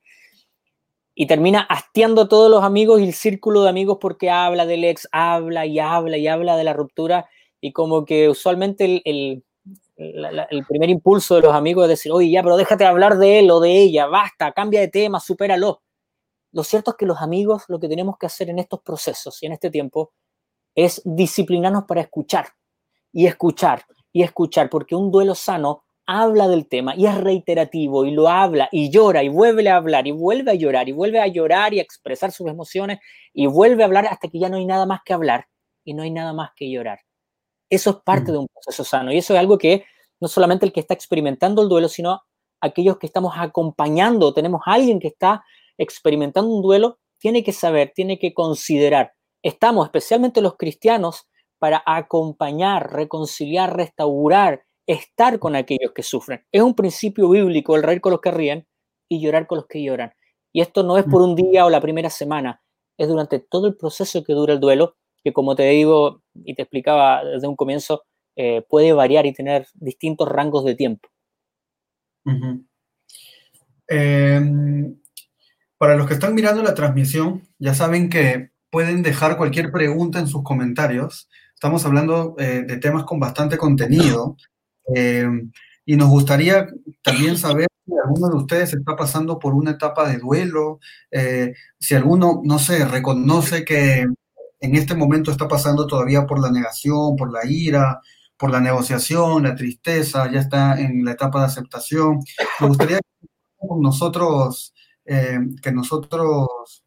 [1.14, 4.86] y termina hastiando a todos los amigos y el círculo de amigos porque habla del
[4.86, 9.44] ex, habla y habla y habla de la ruptura y como que usualmente el,
[9.98, 13.52] el primer impulso de los amigos es decir, oye, ya, pero déjate hablar de él
[13.52, 15.82] o de ella, basta, cambia de tema, supéralo.
[16.54, 19.46] Lo cierto es que los amigos lo que tenemos que hacer en estos procesos y
[19.46, 20.14] en este tiempo
[20.76, 22.48] es disciplinarnos para escuchar
[23.12, 28.12] y escuchar y escuchar, porque un duelo sano habla del tema y es reiterativo y
[28.12, 31.28] lo habla y llora y vuelve a hablar y vuelve a llorar y vuelve a
[31.28, 33.00] llorar y a expresar sus emociones
[33.34, 35.48] y vuelve a hablar hasta que ya no hay nada más que hablar
[35.84, 37.00] y no hay nada más que llorar.
[37.70, 38.34] Eso es parte mm.
[38.34, 39.86] de un proceso sano y eso es algo que
[40.20, 42.22] no solamente el que está experimentando el duelo, sino
[42.62, 45.44] aquellos que estamos acompañando, tenemos a alguien que está
[45.78, 49.14] experimentando un duelo, tiene que saber, tiene que considerar.
[49.46, 51.28] Estamos, especialmente los cristianos,
[51.60, 56.44] para acompañar, reconciliar, restaurar, estar con aquellos que sufren.
[56.52, 58.68] Es un principio bíblico el reír con los que ríen
[59.08, 60.14] y llorar con los que lloran.
[60.52, 62.64] Y esto no es por un día o la primera semana,
[62.98, 66.64] es durante todo el proceso que dura el duelo que como te digo y te
[66.64, 68.04] explicaba desde un comienzo,
[68.36, 71.08] eh, puede variar y tener distintos rangos de tiempo.
[73.88, 75.00] Em,
[75.78, 80.28] para los que están mirando la transmisión, ya saben que pueden dejar cualquier pregunta en
[80.28, 81.30] sus comentarios.
[81.54, 84.36] Estamos hablando eh, de temas con bastante contenido
[84.94, 85.50] em,
[85.86, 86.68] y nos gustaría
[87.02, 91.96] también saber si alguno de ustedes está pasando por una etapa de duelo, eh, si
[91.96, 94.06] alguno, no sé, reconoce que
[94.60, 98.02] en este momento está pasando todavía por la negación, por la ira,
[98.36, 102.20] por la negociación, la tristeza, ya está en la etapa de aceptación.
[102.60, 103.28] Me gustaría que
[103.80, 104.74] nosotros,
[105.06, 106.84] eh, que nosotros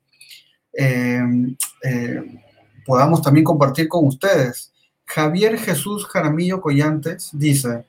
[2.87, 4.73] podamos también compartir con ustedes.
[5.05, 7.87] Javier Jesús Jaramillo Collantes dice,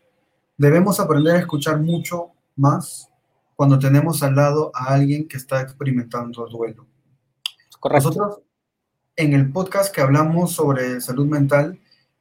[0.58, 3.10] debemos aprender a escuchar mucho más
[3.56, 6.88] cuando tenemos al lado a alguien que está experimentando duelo.
[7.80, 8.10] Correcto.
[8.10, 8.40] Nosotros
[9.16, 11.78] en el podcast que hablamos sobre salud mental,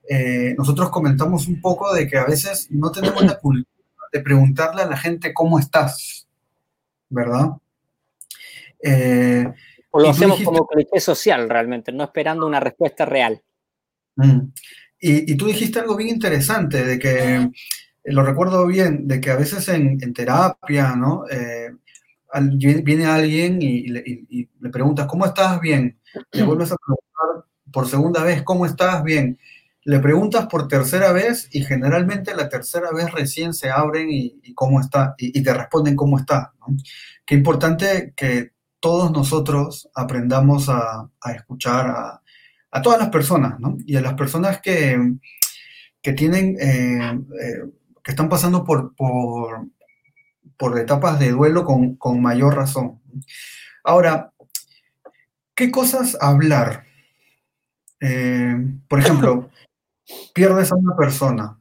[0.09, 3.69] eh, nosotros comentamos un poco de que a veces no tenemos la cultura
[4.13, 6.27] de preguntarle a la gente cómo estás,
[7.09, 7.51] ¿verdad?
[8.83, 9.53] Eh,
[9.91, 13.43] o lo hacemos como cliché social realmente, no esperando una respuesta real.
[14.17, 14.51] Mm.
[15.01, 17.51] y, tú dijiste algo bien interesante, de que, eh,
[18.05, 21.25] lo recuerdo bien, de que a veces en, terapia, ¿no?
[22.83, 25.61] viene alguien y, y, le preguntas, ¿cómo estás?
[25.61, 25.99] Bien
[26.33, 29.03] le vuelves a preguntar por segunda vez, ¿cómo estás?
[29.03, 29.39] Bien.
[29.85, 34.81] Le preguntas por tercera vez y generalmente la tercera vez recién se abren y, cómo
[34.81, 36.53] está, y, te responden cómo está.
[37.25, 42.21] Qué importante que todos nosotros aprendamos a, escuchar
[42.71, 43.77] a, todas las personas, ¿no?
[43.87, 44.99] Y a las personas que,
[46.01, 47.71] que tienen, eh, eh,
[48.03, 49.67] que están pasando por, por,
[50.57, 53.01] por etapas de duelo con, con mayor razón.
[53.85, 54.33] Ahora,
[55.59, 56.85] ¿Qué cosas hablar?
[57.99, 58.55] Eh,
[58.87, 59.51] por ejemplo,
[60.33, 61.59] pierdes a una persona.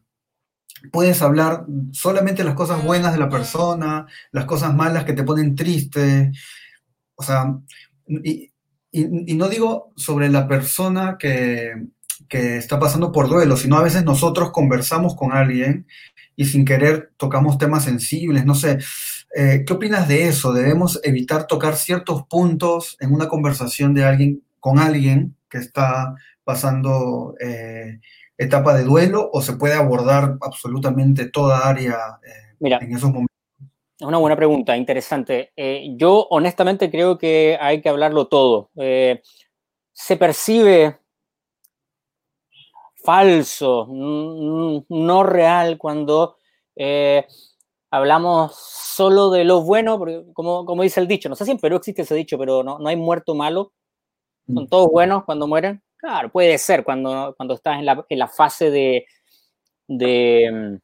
[0.91, 5.55] Puedes hablar solamente las cosas buenas de la persona, las cosas malas que te ponen
[5.55, 6.31] triste.
[7.17, 7.57] O sea,
[8.07, 8.51] y,
[9.35, 11.73] no digo sobre la persona que,
[12.29, 15.85] que está pasando por duelo, sino a veces nosotros conversamos con alguien
[16.35, 18.79] y sin querer tocamos temas sensibles, no sé,
[19.35, 20.53] eh, ¿Qué opinas de eso?
[20.53, 27.35] ¿Debemos evitar tocar ciertos puntos en una conversación de alguien con alguien que está pasando
[27.39, 27.99] eh,
[28.37, 33.36] etapa de duelo o se puede abordar absolutamente toda área eh, en esos momentos?
[33.99, 35.51] Es una buena pregunta, interesante.
[35.97, 38.69] yo honestamente creo que hay que hablarlo todo.
[38.75, 40.99] se percibe
[43.03, 46.37] falso, no real cuando
[47.91, 51.59] hablamos solo de lo bueno, porque como, como dice el dicho, no sé si en
[51.59, 53.73] Perú existe ese dicho, pero no, no hay muerto malo,
[54.47, 54.67] son mm.
[54.67, 55.81] todos buenos cuando mueren.
[55.97, 59.05] Claro, puede ser cuando, cuando estás en la, en la fase de,
[59.87, 60.79] de...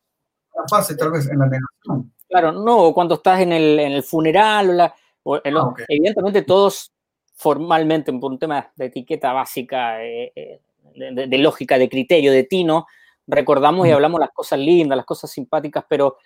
[0.56, 2.14] La fase tal vez, en la negación.
[2.34, 4.94] Claro, no, cuando estás en el, en el funeral,
[5.26, 6.92] Ah, evidentemente todos
[7.36, 10.60] formalmente, por un tema de etiqueta básica, eh, eh,
[10.96, 12.86] de, lógica, de criterio, de tino,
[13.26, 16.18] recordamos y hablamos las cosas lindas, las cosas simpáticas, pero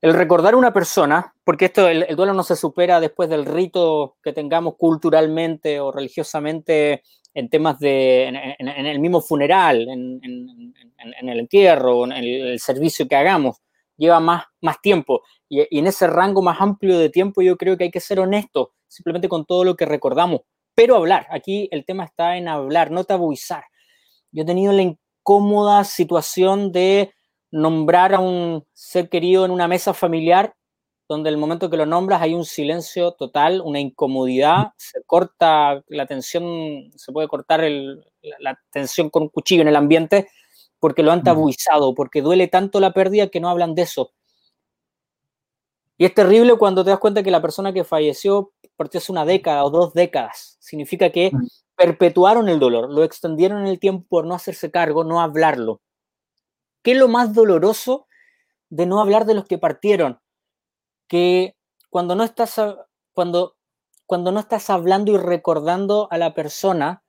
[0.00, 4.16] el recordar a una persona, porque esto, el, duelo no se supera después del rito
[4.22, 7.02] que tengamos culturalmente o religiosamente
[7.34, 10.20] en temas de, en, el mismo funeral, en,
[11.28, 13.58] el entierro, en el, servicio que hagamos,
[13.96, 15.22] lleva más, más tiempo.
[15.48, 18.20] Y, y, en ese rango más amplio de tiempo yo creo que hay que ser
[18.20, 20.40] honesto, simplemente con todo lo que recordamos,
[20.74, 21.26] pero hablar.
[21.30, 23.64] Aquí el tema está en hablar, no tabuizar.
[24.32, 27.12] Yo he tenido la incómoda situación de
[27.50, 30.54] nombrar a un ser querido en una mesa familiar
[31.08, 36.06] donde el momento que lo nombras hay un silencio total, una incomodidad, se corta la
[36.06, 37.64] tensión, se puede cortar
[38.40, 40.28] la, tensión con un cuchillo en el ambiente
[40.78, 44.12] porque lo han tabuizado, porque duele tanto la pérdida que no hablan de eso.
[45.98, 49.24] Y es terrible cuando te das cuenta que la persona que falleció partió hace una
[49.24, 50.56] década o dos décadas.
[50.60, 51.30] Significa que
[51.76, 55.80] perpetuaron el dolor, lo extendieron en el tiempo por no hacerse cargo, no hablarlo.
[56.82, 58.06] ¿Qué es lo más doloroso
[58.70, 60.20] de no hablar de los que partieron?
[61.08, 61.56] Que
[61.90, 62.60] cuando no estás,
[63.12, 63.56] cuando,
[64.06, 67.02] cuando no estás hablando y recordando a la persona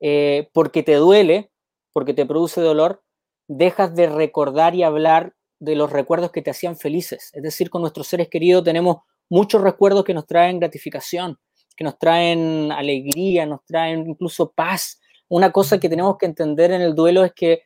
[0.00, 1.50] eh, porque te duele,
[1.92, 3.02] porque te produce dolor,
[3.48, 7.30] dejas de recordar y hablar de los recuerdos que te hacían felices.
[7.32, 8.98] Es decir, con nuestros seres queridos tenemos
[9.28, 11.38] muchos recuerdos que nos traen gratificación,
[11.76, 15.00] que nos traen alegría, nos traen incluso paz.
[15.28, 17.62] Una cosa que tenemos que entender en el duelo es que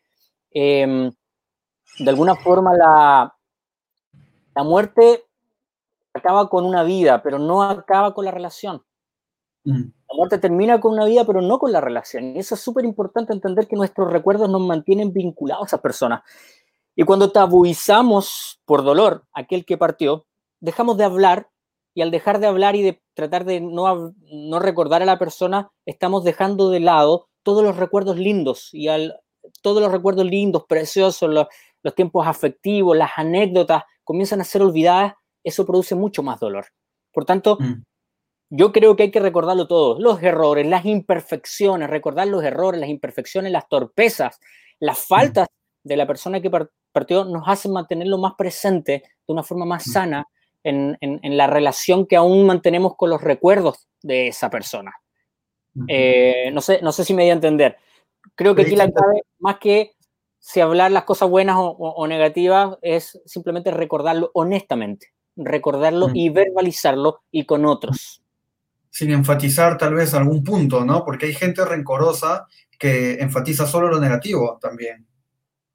[0.51, 1.11] em,
[1.99, 3.35] de alguna forma la,
[4.55, 5.25] la muerte
[6.15, 8.83] acaba con una vida, pero no acaba con la relación.
[9.65, 9.91] Mm.
[10.09, 12.37] La muerte termina con una vida, pero no con la relación.
[12.37, 16.23] Y eso es súper importante entender que nuestros recuerdos nos mantienen vinculados a esas personas.
[16.99, 20.27] Y cuando tabuizamos por dolor aquel que partió,
[20.59, 21.49] dejamos de hablar
[21.95, 25.71] y al dejar de hablar y de tratar de no, no recordar a la persona,
[25.87, 29.21] estamos dejando de lado todos los recuerdos lindos y al,
[29.63, 31.47] todos los recuerdos lindos, preciosos, los,
[31.85, 36.67] los tiempos afectivos, las anécdotas comienzan a ser olvidadas, eso produce mucho más dolor.
[37.13, 37.85] Por tanto, mm.
[38.51, 42.91] yo creo que hay que recordarlo todo, los errores, las imperfecciones, recordar los errores, las
[42.91, 44.41] imperfecciones, las torpezas,
[44.81, 45.07] las mm.
[45.07, 45.47] faltas
[45.85, 46.51] de la persona que
[46.93, 50.27] partió nos hacen mantenerlo más presente de una forma más sana
[50.65, 54.93] en, la relación que aún mantenemos con los recuerdos de esa persona.
[55.87, 57.77] Eh, no, sé, no sé si me di a entender.
[58.35, 59.93] Creo que aquí la clave, más que
[60.39, 67.45] si hablar las cosas buenas o, negativas es simplemente recordarlo honestamente, recordarlo y verbalizarlo y
[67.45, 68.23] con otros.
[68.91, 71.05] Sin enfatizar tal vez algún punto, ¿no?
[71.05, 72.47] Porque hay gente rencorosa
[72.79, 75.08] que enfatiza solo lo negativo también.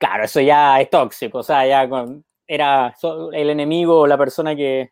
[0.04, 1.90] Claro, eso ya es tóxico, o sea, ya
[2.46, 2.94] era
[3.32, 4.92] el enemigo o la persona que,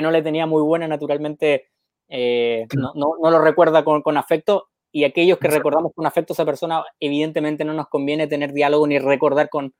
[0.00, 1.66] no le tenía muy buena, naturalmente
[2.08, 6.44] eh, no, lo recuerda con, con afecto y aquellos que recordamos con afecto a esa
[6.44, 9.74] persona, evidentemente no nos conviene tener diálogo ni recordar con,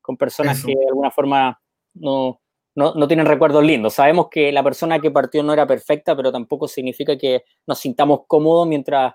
[0.00, 1.60] con personas que de alguna forma
[1.92, 2.40] no,
[2.74, 3.92] no, no, tienen recuerdos lindos.
[3.92, 8.20] Sabemos que la persona que partió no era perfecta, pero tampoco significa que nos sintamos
[8.26, 9.12] cómodos mientras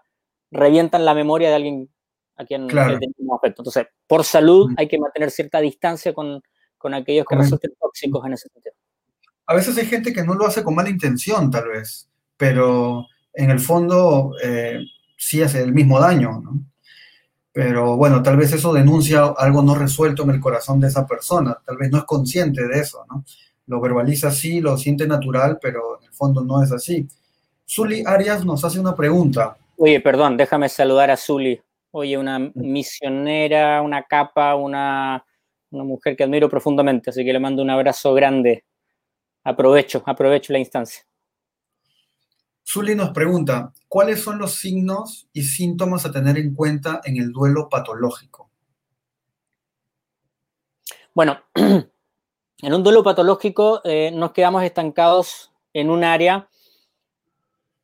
[0.51, 1.89] revientan la memoria de alguien
[2.37, 3.61] a quien le tenemos afecto.
[3.61, 6.41] Entonces, por salud hay que mantener cierta distancia con,
[6.77, 8.75] con aquellos que resulten tóxicos en ese sentido.
[9.45, 13.49] A veces hay gente que no lo hace con mala intención, tal vez, pero en
[13.49, 14.79] el fondo eh,
[15.15, 16.59] sí hace el mismo daño, ¿no?
[17.51, 21.57] Pero bueno, tal vez eso denuncia algo no resuelto en el corazón de esa persona,
[21.65, 23.23] tal vez no es consciente de eso, ¿no?
[23.65, 27.07] Lo verbaliza así, lo siente natural, pero en el fondo no es así.
[27.67, 29.57] Zuli Arias nos hace una pregunta.
[29.77, 31.59] Oye, perdón, déjame saludar a Zuli.
[31.91, 35.25] Oye, una misionera, una capa, una,
[35.71, 38.65] una mujer que admiro profundamente, así que le mando un abrazo grande.
[39.43, 41.03] Aprovecho, aprovecho la instancia.
[42.69, 47.31] Zuli nos pregunta, ¿cuáles son los signos y síntomas a tener en cuenta en el
[47.31, 48.49] duelo patológico?
[51.13, 56.49] Bueno, en un duelo patológico eh, nos quedamos estancados en un área,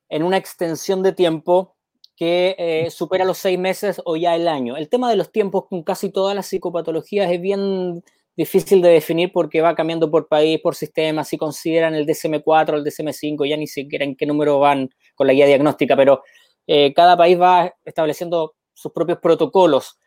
[0.09, 1.72] en una extensión de tiempo
[2.15, 4.77] que eh, supera los seis meses o ya el año.
[4.77, 8.03] El tema de los tiempos con casi todas las psicopatologías es bien
[8.35, 12.75] difícil de definir porque va cambiando por país, por sistema, si consideran el DSM-4 o
[12.75, 16.23] el DSM-5, ya ni siquiera en qué número van con la guía diagnóstica, pero
[16.67, 19.99] eh, cada país va estableciendo sus propios protocolos.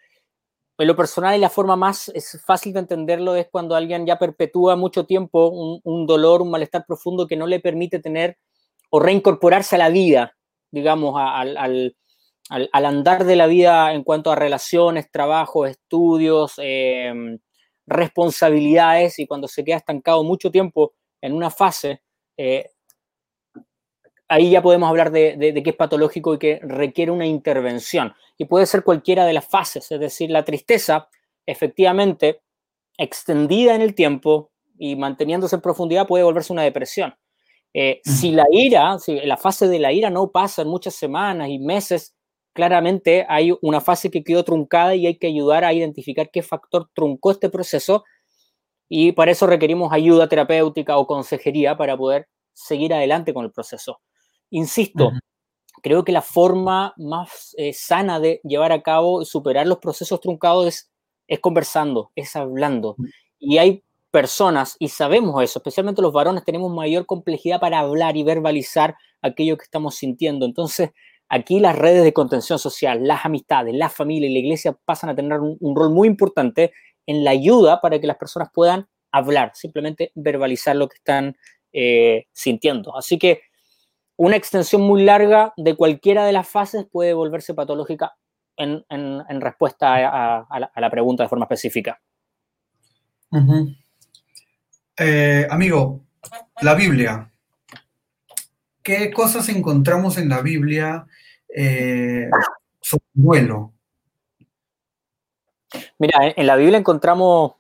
[0.79, 4.19] En lo personal y la forma más es fácil de entenderlo es cuando alguien ya
[4.19, 8.37] perpetúa mucho tiempo un, dolor, un malestar profundo que no le permite tener
[8.91, 10.37] o reincorporarse a la vida,
[10.77, 17.39] digamos, al, al, andar de la vida en cuanto a relaciones, trabajo, estudios, eh,
[17.87, 22.03] responsabilidades y cuando se queda estancado mucho tiempo en una fase,
[22.37, 22.71] eh,
[24.29, 28.15] ahí ya podemos hablar de, de, que es patológico y que requiere una intervención.
[28.37, 31.09] Y puede ser cualquiera de las fases, es decir, la tristeza,
[31.47, 32.43] efectivamente,
[32.99, 37.15] extendida en el tiempo y manteniéndose en profundidad, puede volverse una depresión.
[37.79, 41.51] Eh, si la ira, si la fase de la ira no pasa en muchas semanas
[41.51, 42.17] y meses,
[42.55, 46.89] claramente hay una fase que quedó truncada y hay que ayudar a identificar qué factor
[46.95, 48.03] truncó este proceso
[48.89, 54.01] y para eso requerimos ayuda terapéutica o consejería para poder seguir adelante con el proceso.
[54.49, 55.13] Insisto,
[55.83, 60.19] creo que la forma más eh, sana de llevar a cabo y superar los procesos
[60.23, 60.91] truncados es,
[61.29, 62.97] es conversando, es hablando.
[63.39, 63.85] Y hay
[64.17, 69.59] personas, y sabemos eso, especialmente los varones, tenemos mayor complejidad para hablar y verbalizar aquello
[69.59, 70.47] que estamos sintiendo.
[70.47, 70.93] Entonces,
[71.29, 75.15] aquí las redes de contención social, las amistades, la familia y la iglesia pasan a
[75.15, 76.73] tener un, rol muy importante
[77.05, 81.37] en la ayuda para que las personas puedan hablar, simplemente verbalizar lo que están
[81.75, 82.97] eh, sintiendo.
[82.97, 83.43] Así que
[84.17, 88.17] una extensión muy larga de cualquiera de las fases puede volverse patológica
[88.57, 88.83] en,
[89.43, 92.01] respuesta a, la, pregunta de forma específica.
[94.99, 96.01] Eh, amigo,
[96.63, 97.31] la Biblia.
[98.83, 101.07] ¿Qué cosas encontramos en la Biblia
[101.55, 102.31] eh,
[102.81, 103.73] sobre el duelo?
[105.99, 107.53] Mira, en la Biblia encontramos,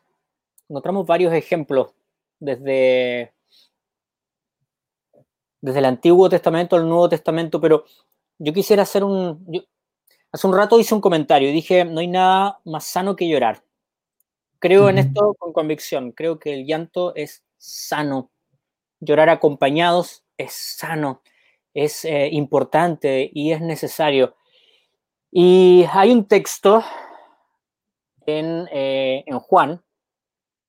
[0.68, 1.92] encontramos varios ejemplos,
[2.38, 3.32] desde,
[5.60, 7.84] desde el Antiguo Testamento al Nuevo Testamento, pero
[8.38, 9.66] yo quisiera hacer un...
[10.32, 13.65] hace un rato hice un comentario y dije, no hay nada más sano que llorar.
[14.58, 16.12] Creo en esto con convicción.
[16.12, 18.30] Creo que el llanto es sano.
[19.00, 21.22] Llorar acompañados es sano,
[21.74, 24.36] es eh, importante y es necesario.
[25.30, 26.82] Y hay un texto
[28.24, 29.82] en, eh, Juan,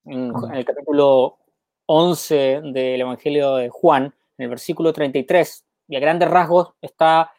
[0.04, 1.38] en, el capítulo
[1.86, 7.32] 11 del Evangelio de Juan, en el versículo 33, y a grandes rasgos está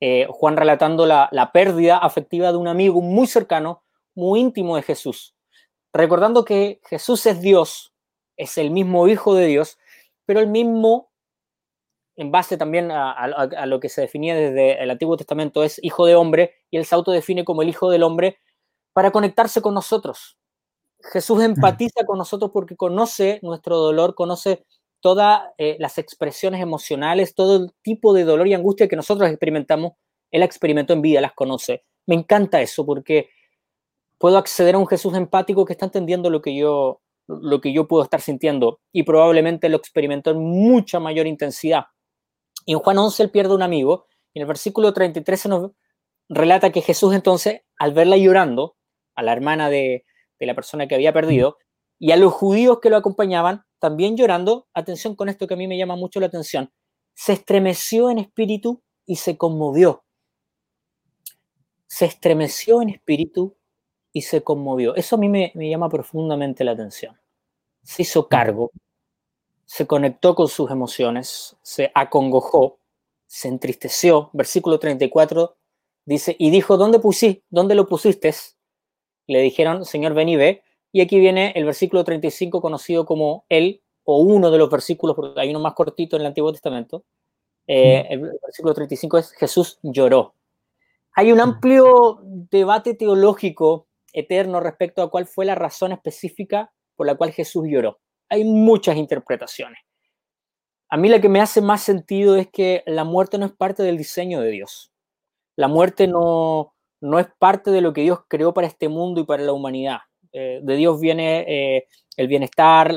[0.00, 3.84] eh, Juan relatando la, la pérdida afectiva de un amigo muy cercano,
[4.14, 5.33] muy íntimo de Jesús
[5.94, 7.94] recordando que Jesús es Dios,
[8.36, 9.78] es el mismo Hijo de Dios,
[10.26, 11.10] pero el mismo,
[12.16, 16.16] en base también a, lo que se definía desde el Antiguo Testamento, es Hijo de
[16.16, 18.38] Hombre, y él se autodefine como el Hijo del Hombre
[18.92, 20.36] para conectarse con nosotros.
[21.12, 24.64] Jesús empatiza con nosotros porque conoce nuestro dolor, conoce
[25.00, 29.92] todas eh, las expresiones emocionales, todo el tipo de dolor y angustia que nosotros experimentamos,
[30.30, 31.84] Él experimentó en vida, las conoce.
[32.06, 33.28] Me encanta eso porque
[34.18, 37.88] puedo acceder a un Jesús empático que está entendiendo lo que yo, lo que yo
[37.88, 41.84] puedo estar sintiendo y probablemente lo experimentó en mucha mayor intensidad.
[42.66, 45.70] Y en Juan 11 él pierde un amigo y en el versículo 33 se nos
[46.28, 48.76] relata que Jesús entonces, al verla llorando,
[49.14, 50.04] a la hermana de,
[50.38, 51.58] de la persona que había perdido,
[51.98, 55.68] y a los judíos que lo acompañaban, también llorando, atención con esto que a mí
[55.68, 56.72] me llama mucho la atención,
[57.14, 60.04] se estremeció en espíritu y se conmovió.
[61.86, 63.56] Se estremeció en espíritu
[64.14, 64.94] y se conmovió.
[64.94, 67.18] Eso a mí me, llama profundamente la atención.
[67.82, 68.70] Se hizo cargo,
[69.66, 72.78] se conectó con sus emociones, se acongojó,
[73.26, 74.30] se entristeció.
[74.32, 75.56] Versículo 34
[76.06, 78.32] dice, y dijo, ¿dónde, pusí, ¿dónde lo pusiste?
[79.26, 80.62] Le dijeron, Señor, ven y ve.
[80.92, 85.40] Y aquí viene el versículo 35 conocido como él, o uno de los versículos, porque
[85.40, 87.04] hay uno más cortito en el Antiguo Testamento.
[87.66, 90.34] Eh, el versículo 35 es Jesús lloró.
[91.14, 97.16] Hay un amplio debate teológico eterno respecto a cuál fue la razón específica por la
[97.16, 98.00] cual Jesús lloró.
[98.30, 99.78] Hay muchas interpretaciones.
[100.88, 103.82] A mí la que me hace más sentido es que la muerte no es parte
[103.82, 104.92] del diseño de Dios.
[105.56, 109.24] La muerte no, no es parte de lo que Dios creó para este mundo y
[109.24, 109.98] para la humanidad.
[110.32, 111.86] Eh, de Dios viene eh,
[112.16, 112.94] el bienestar,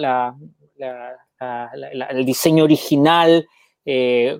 [1.40, 3.48] el diseño original,
[3.86, 4.40] eh,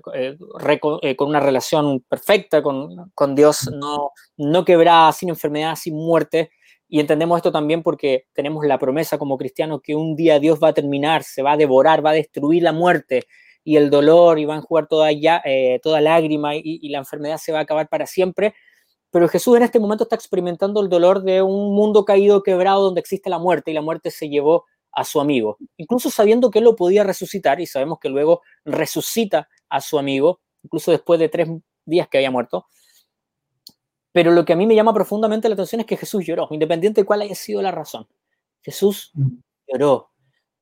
[1.16, 6.50] con una relación perfecta con, con, Dios, no, no quebrada, sin enfermedad, sin muerte.
[6.88, 10.68] Y entendemos esto también porque tenemos la promesa como cristianos que un día Dios va
[10.68, 13.26] a terminar, se va a devorar, va a destruir la muerte
[13.62, 17.36] y el dolor y va a jugar toda, ya, eh, toda lágrima y, la enfermedad
[17.36, 18.54] se va a acabar para siempre.
[19.10, 23.00] Pero Jesús en este momento está experimentando el dolor de un mundo caído, quebrado, donde
[23.00, 26.64] existe la muerte y la muerte se llevó a su amigo, incluso sabiendo que él
[26.64, 31.48] lo podía resucitar y sabemos que luego resucita a su amigo, incluso después de tres
[31.84, 32.66] días que había muerto.
[34.18, 37.02] Pero lo que a mí me llama profundamente la atención es que Jesús lloró, independiente
[37.02, 38.08] de cuál haya sido la razón.
[38.62, 39.28] Jesús mm.
[39.68, 40.10] lloró,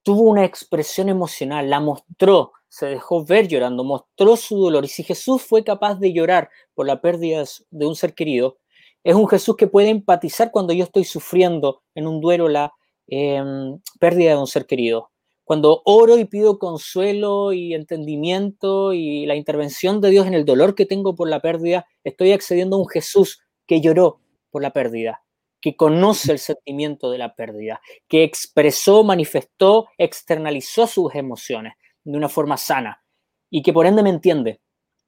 [0.02, 4.84] tuvo una expresión emocional, la mostró, se dejó ver llorando, mostró su dolor.
[4.84, 8.58] Y si Jesús fue capaz de llorar por la pérdida de un ser querido,
[9.02, 12.74] es un Jesús que puede empatizar cuando yo estoy sufriendo en un duelo la
[13.06, 15.10] em, pérdida de un ser querido.
[15.44, 20.74] cuando oro y pido consuelo y entendimiento y la intervención de Dios en el dolor
[20.74, 25.22] que tengo por la pérdida, estoy accediendo a un Jesús que lloró por la pérdida,
[25.60, 32.28] que conoce el sentimiento de la pérdida, que expresó, manifestó, externalizó sus emociones de una
[32.28, 33.02] forma sana
[33.50, 34.60] y que por ende me entiende.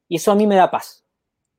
[0.09, 1.05] Y eso a mí me da paz.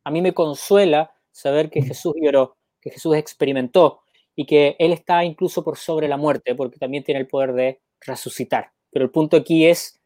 [0.04, 4.02] A mí me consuela saber que Jesús lloró, que Jesús experimentó
[4.36, 7.82] y que Él está incluso por sobre la muerte, porque también tiene el poder de
[8.02, 8.72] resucitar.
[8.92, 10.00] Pero el punto aquí es,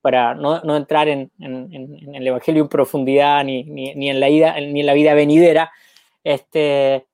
[0.00, 3.60] para no, entrar en, el Evangelio en profundidad ni,
[4.10, 5.72] en la vida, ni en la vida venidera,
[6.24, 7.06] este,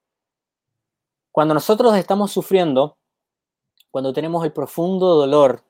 [1.33, 2.99] cuando nosotros estamos sufriendo,
[3.91, 5.65] cuando tenemos el profundo dolor,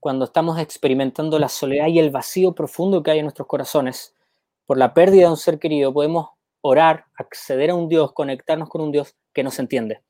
[0.00, 4.14] cuando estamos experimentando la soledad y el vacío profundo que hay en nuestros corazones
[4.66, 6.28] por la pérdida de un ser querido, podemos
[6.60, 10.02] orar, acceder a un Dios, conectarnos con un Dios que nos entiende,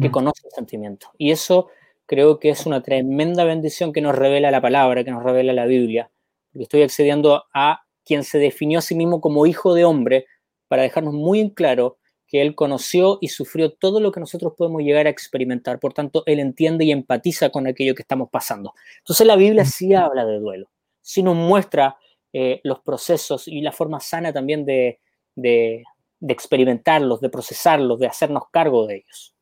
[0.00, 0.12] que mm.
[0.12, 1.10] conoce el sentimiento.
[1.18, 1.68] Y eso
[2.06, 5.66] creo que es una tremenda bendición que nos revela la palabra, que nos revela la
[5.66, 6.10] Biblia.
[6.52, 10.26] Porque estoy accediendo a quien se definió a sí mismo como hijo de hombre
[10.68, 14.82] para dejarnos muy en claro que él conoció y sufrió todo lo que nosotros podemos
[14.82, 15.80] llegar a experimentar.
[15.80, 18.74] Por tanto, él entiende y empatiza con aquello que estamos pasando.
[18.98, 21.96] Entonces la Biblia sí habla de duelo, sí nos muestra
[22.32, 25.00] eh, los procesos y la forma sana también de,
[25.34, 25.84] de
[26.20, 29.34] experimentarlos, de procesarlos, de hacernos cargo de ellos.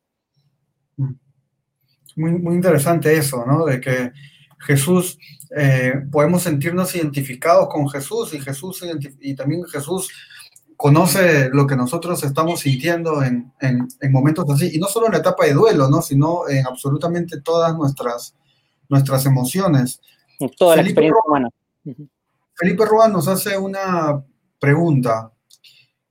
[0.95, 1.13] Mm
[2.17, 3.65] muy, muy interesante eso, ¿no?
[3.65, 4.11] De que
[4.59, 5.17] Jesús,
[5.55, 8.83] eh, podemos sentirnos identificados con Jesús y Jesús
[9.21, 10.09] y también Jesús
[10.77, 15.17] conoce lo que nosotros estamos sintiendo en, en, momentos así, y no solo en la
[15.17, 16.03] etapa de duelo, ¿no?
[16.03, 18.35] sino en absolutamente todas nuestras,
[18.87, 19.99] nuestras emociones.
[20.55, 21.49] Toda la experiencia humana.
[22.53, 24.23] Felipe Rúa nos hace una
[24.59, 25.31] pregunta.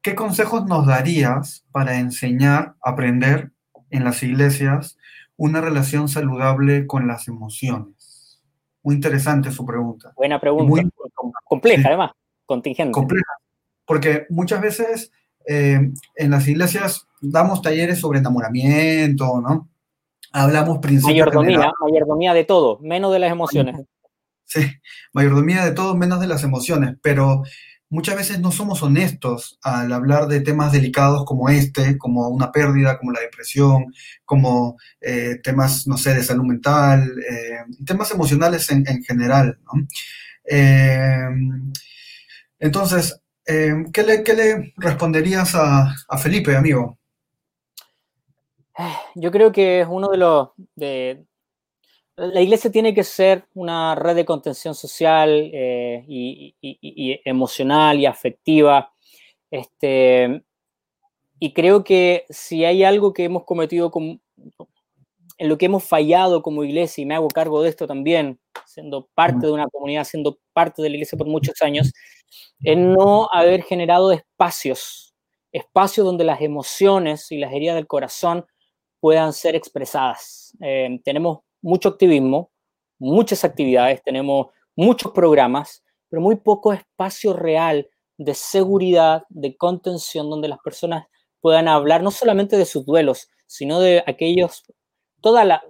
[0.03, 3.53] ¿Qué consejos nos darías para enseñar, aprender
[3.91, 4.99] en las iglesias
[5.37, 8.43] una relación saludable con las emociones?
[8.83, 10.13] Muy interesante su pregunta.
[10.17, 10.65] Buena pregunta.
[10.65, 10.91] Muy,
[11.45, 12.13] compleja, además,
[12.47, 12.93] contingente.
[12.93, 13.33] Compleja.
[13.87, 15.13] Porque muchas veces
[15.47, 19.69] eh, en las iglesias damos talleres sobre enamoramiento, ¿no?
[20.33, 21.27] Hablamos principios.
[21.27, 23.77] Mayordomía, mayordomía de todo, menos de las emociones.
[24.45, 24.61] Sí,
[25.13, 26.97] mayordomía de todo, menos de las emociones.
[27.03, 27.43] Pero
[27.89, 32.99] muchas veces no somos honestos al hablar de temas delicados como este, como una pérdida,
[32.99, 38.85] como la depresión, como eh, temas, no sé, de salud mental, eh, temas emocionales en,
[39.05, 39.59] general.
[40.45, 41.29] Eh,
[42.59, 46.99] entonces, ¿qué le, responderías a, Felipe, amigo?
[49.15, 50.51] Yo creo que es uno de los,
[52.17, 58.91] la iglesia tiene que ser una red de contención social eh, y, emocional y afectiva.
[59.51, 60.43] Este,
[61.39, 63.91] y creo que si hay algo que hemos cometido,
[65.39, 69.09] en lo que hemos fallado como iglesia, y me hago cargo de esto también, siendo
[69.15, 71.93] parte de una comunidad, siendo parte de la iglesia por muchos años,
[72.63, 75.15] es no haber generado espacios,
[75.53, 78.47] espacios donde las emociones y las heridas del corazón
[79.01, 80.57] puedan ser expresadas.
[80.61, 82.51] Eh, tenemos mucho activismo,
[82.99, 90.49] muchas actividades, tenemos muchos programas, pero muy poco espacio real de seguridad, de contención, donde
[90.49, 91.07] las personas
[91.41, 94.65] puedan hablar no solamente de sus duelos, sino de aquellos,
[95.27, 95.61] toda la,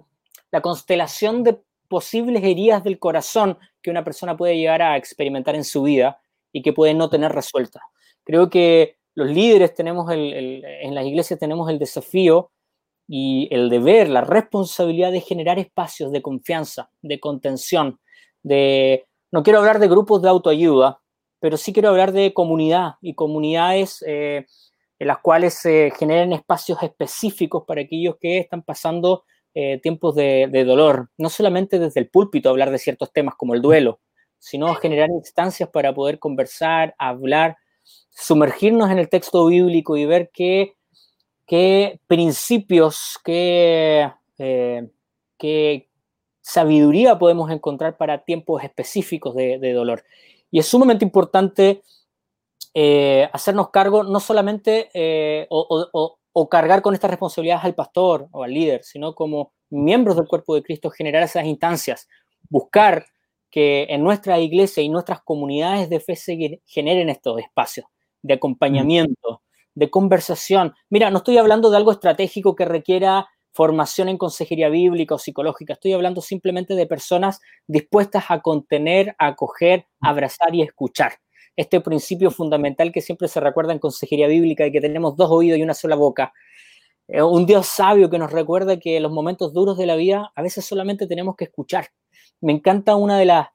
[0.61, 5.81] constelación de posibles heridas del corazón que una persona puede llegar a experimentar en su
[5.81, 7.81] vida y que puede no tener resuelta.
[8.23, 12.51] Creo que los líderes tenemos en las iglesias tenemos el desafío
[13.07, 17.99] y el deber, la responsabilidad de generar espacios de confianza, de contención,
[18.43, 19.07] de...
[19.31, 21.01] No quiero hablar de grupos de autoayuda,
[21.39, 24.45] pero sí quiero hablar de comunidad y comunidades eh,
[24.99, 29.23] en las cuales se generen espacios específicos para aquellos que están pasando
[29.59, 31.09] eh, tiempos de, de, dolor.
[31.17, 33.99] No solamente desde el púlpito hablar de ciertos temas como el duelo,
[34.37, 37.57] sino generar instancias para poder conversar, hablar,
[38.09, 40.77] sumergirnos en el texto bíblico y ver qué
[41.47, 44.87] qué principios, qué, eh,
[45.39, 45.89] qué,
[46.41, 50.05] sabiduría podemos encontrar para tiempos específicos de, dolor.
[50.49, 51.81] Y es sumamente importante
[52.73, 58.43] eh, hacernos cargo no solamente eh, o, o, cargar con estas responsabilidades al pastor o
[58.43, 62.07] al líder, sino como miembros del cuerpo de Cristo, generar esas instancias,
[62.49, 63.05] buscar
[63.49, 67.87] que en nuestra iglesia y nuestras comunidades de fe se generen estos espacios
[68.21, 69.41] de acompañamiento,
[69.73, 70.73] de conversación.
[70.89, 73.27] Mira, no estoy hablando de algo estratégico que requiera
[73.57, 79.29] formación en consejería bíblica o psicológica, estoy hablando simplemente de personas dispuestas a contener, a
[79.29, 81.13] acoger, abrazar y escuchar.
[81.57, 85.59] Este principio fundamental que siempre se recuerda en consejería bíblica de que tenemos dos oídos
[85.59, 86.33] y una sola boca.
[87.09, 90.41] un Dios sabio que nos recuerda que en los momentos duros de la vida a
[90.41, 91.89] veces solamente tenemos que escuchar.
[92.41, 93.47] Me encanta una de las,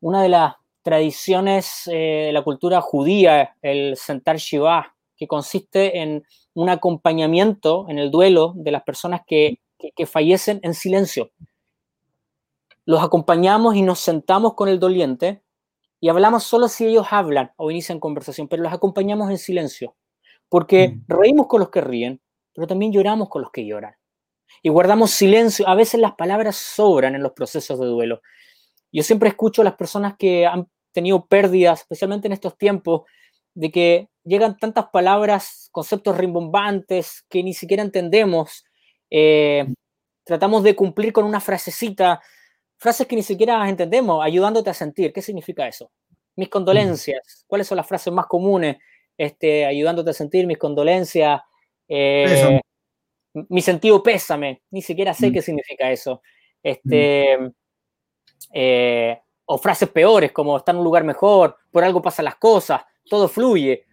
[0.00, 6.24] una de las tradiciones eh, de la cultura judía, el sentar Shiva, que consiste en
[6.54, 11.30] un acompañamiento en el duelo de las personas que, que fallecen en silencio.
[12.84, 15.42] Los acompañamos y nos sentamos con el doliente
[16.00, 19.96] y hablamos solo si ellos hablan o inician conversación, pero los acompañamos en silencio,
[20.48, 21.04] porque mm.
[21.08, 22.20] reímos con los que ríen,
[22.54, 23.94] pero también lloramos con los que lloran.
[24.62, 25.68] Y guardamos silencio.
[25.68, 28.22] A veces las palabras sobran en los procesos de duelo.
[28.90, 33.02] Yo siempre escucho a las personas que han tenido pérdidas, especialmente en estos tiempos,
[33.54, 38.64] de que llegan tantas palabras, conceptos rimbombantes que ni siquiera entendemos.
[39.10, 39.66] Eh,
[40.24, 42.20] tratamos de cumplir con una frasecita
[42.78, 45.12] frases que ni siquiera entendemos, ayudándote a sentir.
[45.12, 45.90] ¿Qué significa eso?
[46.36, 47.44] Mis condolencias.
[47.46, 48.78] ¿Cuáles son las frases más comunes?
[49.16, 51.40] Este, ayudándote a sentir mis condolencias.
[51.88, 52.60] Eh,
[53.48, 54.62] mi sentido pésame.
[54.70, 55.32] Ni siquiera sé mm.
[55.32, 56.22] qué significa eso.
[56.62, 57.52] Este, mm.
[58.54, 62.82] eh, o frases peores como está en un lugar mejor, por algo pasan las cosas,
[63.08, 63.84] todo fluye.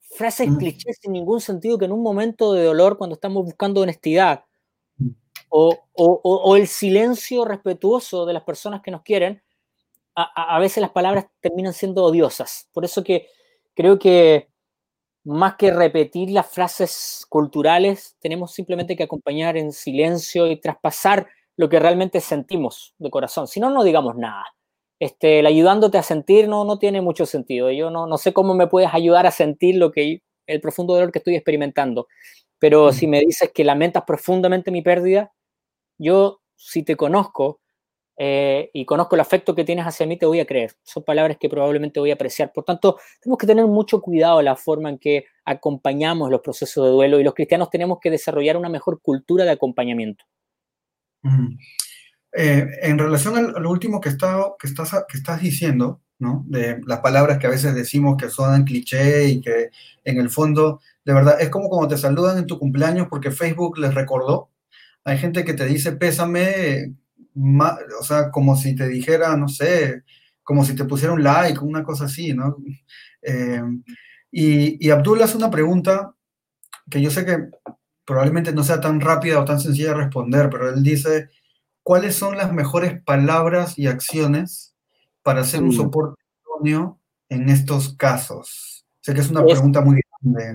[0.00, 0.58] Frases mm.
[0.58, 4.44] clichés sin ningún sentido que en un momento de dolor, cuando estamos buscando honestidad,
[5.48, 9.42] o, el silencio respetuoso de las personas que nos quieren,
[10.16, 12.68] a, veces las palabras terminan siendo odiosas.
[12.72, 13.26] Por eso que
[13.74, 14.48] creo que
[15.24, 21.68] más que repetir las frases culturales, tenemos simplemente que acompañar en silencio y traspasar lo
[21.68, 23.48] que realmente sentimos de corazón.
[23.48, 24.44] Si no, no digamos nada.
[25.00, 27.70] Este, el ayudándote a sentir no, no tiene mucho sentido.
[27.70, 31.10] Yo no, no sé cómo me puedes ayudar a sentir lo que el profundo dolor
[31.10, 32.06] que estoy experimentando.
[32.58, 35.32] Pero si me dices que lamentas profundamente mi pérdida,
[35.98, 37.60] yo, si te conozco
[38.16, 40.72] eh, y conozco el afecto que tienes hacia mí, te voy a creer.
[40.82, 42.52] Son palabras que probablemente voy a apreciar.
[42.52, 46.84] Por tanto, tenemos que tener mucho cuidado en la forma en que acompañamos los procesos
[46.84, 50.24] de duelo y los cristianos tenemos que desarrollar una mejor cultura de acompañamiento.
[52.32, 56.44] Eh, en relación a lo último que, que, estás, que estás diciendo, ¿no?
[56.48, 59.70] de las palabras que a veces decimos que son cliché y que
[60.04, 63.78] en el fondo, de verdad, es como cuando te saludan en tu cumpleaños porque Facebook
[63.78, 64.50] les recordó
[65.04, 66.94] hay gente que te dice pésame,
[68.00, 70.02] o sea, como si te dijera, no sé,
[70.42, 72.56] como si te pusiera un like, una cosa así, ¿no?
[73.22, 73.62] Eh,
[74.30, 76.14] y, y Abdul hace una pregunta
[76.90, 77.50] que yo sé que
[78.04, 81.30] probablemente no sea tan rápida o tan sencilla de responder, pero él dice,
[81.82, 84.73] ¿cuáles son las mejores palabras y acciones
[85.24, 86.22] para hacer un soporte
[87.28, 88.86] en estos casos?
[89.00, 90.00] Sé que es una pregunta muy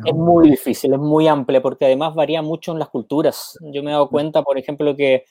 [0.06, 3.58] es muy difícil, es muy amplia, porque además varía mucho en las culturas.
[3.72, 5.26] Yo me he dado cuenta, por ejemplo, que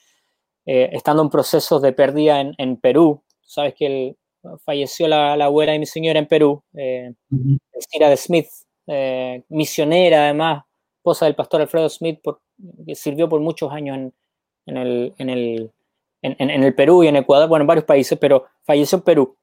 [0.65, 4.15] eh, estando en procesos de pérdida en, Perú, sabes que
[4.63, 8.47] falleció la, abuela de mi señora en Perú, eh, de Smith,
[8.87, 10.63] eh, misionera además,
[10.97, 12.19] esposa del pastor Alfredo Smith,
[12.85, 14.11] que sirvió por muchos años
[14.65, 15.71] en, el, en, el,
[16.21, 19.37] en, el Perú y en Ecuador, bueno, en varios países, pero falleció en Perú.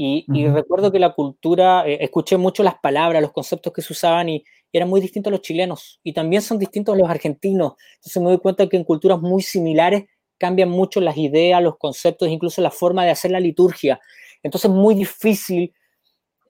[0.00, 4.28] Y, recuerdo que la cultura, eh, escuché mucho las palabras, los conceptos que se usaban
[4.28, 5.98] y, eran muy distintos a los chilenos.
[6.04, 7.72] Y también son distintos a los argentinos.
[7.96, 10.04] Entonces me doy cuenta que en culturas muy similares
[10.36, 13.98] cambian mucho las ideas, los conceptos, incluso la forma de hacer la liturgia.
[14.42, 15.72] Entonces es muy difícil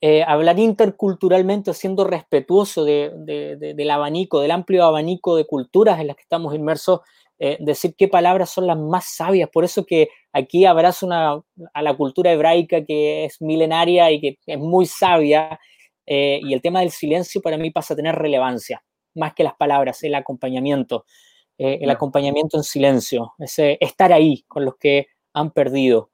[0.01, 6.23] eh, hablar interculturalmente, siendo respetuoso del abanico, del amplio abanico de culturas en las que
[6.23, 7.01] estamos inmersos,
[7.41, 9.49] eh, decir qué palabras son las más sabias.
[9.51, 11.41] Por eso que aquí abrazo una,
[11.73, 15.59] a la cultura hebraica que es milenaria y que es muy sabia.
[16.07, 18.83] Eh, y el tema del silencio para mí pasa a tener relevancia,
[19.15, 21.05] más que las palabras, el acompañamiento,
[21.59, 26.11] eh, el acompañamiento en silencio, ese estar ahí con los que han perdido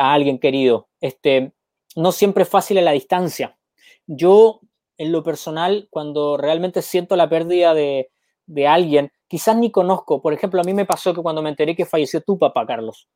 [0.00, 0.88] a alguien querido.
[1.00, 1.52] Este,
[1.94, 3.56] no siempre es fácil a la distancia.
[4.08, 4.62] Yo,
[4.98, 8.10] en lo personal, cuando realmente siento la pérdida de,
[8.50, 10.20] de alguien, quizás ni conozco.
[10.20, 13.08] Por ejemplo, a mí me pasó que cuando me enteré que falleció tu papá, Carlos,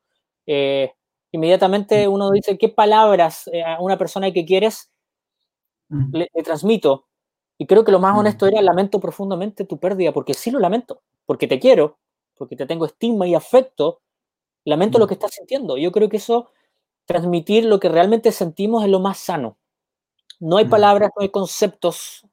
[0.45, 0.93] eh,
[1.31, 4.91] inmediatamente uno dice, ¿qué palabras eh, a una persona que quieres
[5.89, 7.07] le, transmito?
[7.57, 11.01] Y creo que lo más honesto era, lamento profundamente tu pérdida, porque sí lo lamento,
[11.25, 11.97] porque te quiero,
[12.35, 14.01] porque te tengo estima y afecto,
[14.63, 15.77] lamento lo que estás sintiendo.
[15.77, 16.49] Yo creo que eso,
[17.05, 19.57] transmitir lo que realmente sentimos es lo más sano.
[20.39, 22.25] No hay palabras, no hay conceptos,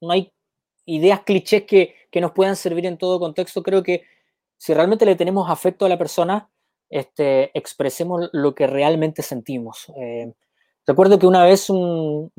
[0.00, 0.32] no hay
[0.94, 3.62] ideas clichés que, que nos puedan servir en todo contexto.
[3.62, 4.04] Creo que
[4.56, 6.50] si realmente le tenemos afecto a la persona,
[6.90, 9.90] este, expresemos lo que realmente sentimos.
[9.96, 10.32] Eh,
[10.86, 12.30] recuerdo que una vez un,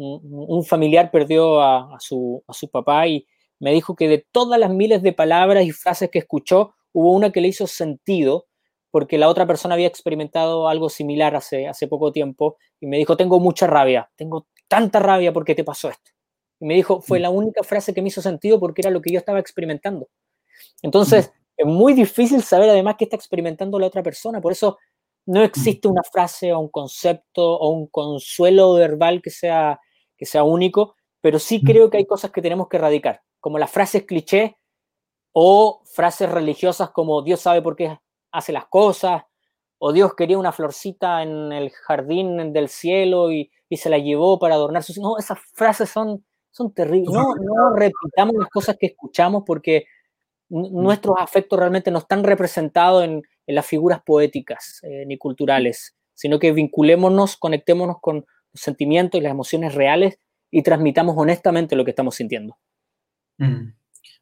[0.67, 3.25] familiar perdió a, su, a, su, papá y
[3.59, 7.31] me dijo que de todas las miles de palabras y frases que escuchó, hubo una
[7.31, 8.47] que le hizo sentido
[8.91, 13.15] porque la otra persona había experimentado algo similar hace, hace poco tiempo y me dijo,
[13.15, 16.11] tengo mucha rabia, tengo tanta rabia porque te pasó esto.
[16.61, 17.21] Y me dijo, fue mm.
[17.23, 20.07] la única frase que me hizo sentido porque era lo que yo estaba experimentando.
[20.81, 24.39] Entonces, es muy difícil saber además qué está experimentando la otra persona.
[24.39, 24.77] Por eso
[25.25, 29.79] no existe una frase o un concepto o un consuelo verbal que sea,
[30.17, 33.69] que sea único, pero sí creo que hay cosas que tenemos que erradicar, como las
[33.69, 34.57] frases cliché
[35.33, 37.97] o frases religiosas como Dios sabe por qué
[38.31, 39.23] hace las cosas,
[39.83, 44.55] o Dios quería una florcita en el jardín del cielo y, se la llevó para
[44.55, 44.97] adornar sus...
[44.97, 47.13] No, esas frases son, son terribles.
[47.13, 49.85] No, no repitamos las cosas que escuchamos porque
[50.49, 56.53] nuestros afectos realmente no están representados en, las figuras poéticas eh, ni culturales, sino que
[56.53, 62.15] vinculémonos, conectémonos con los sentimientos y las emociones reales y transmitamos honestamente lo que estamos
[62.15, 62.57] sintiendo.
[63.37, 63.73] Mm.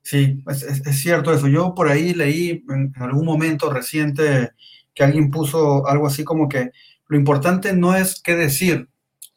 [0.01, 1.47] Sí, es, cierto eso.
[1.47, 4.51] Yo por ahí leí en, algún momento reciente
[4.95, 6.71] que alguien puso algo así como que
[7.07, 8.89] lo importante no es qué decir,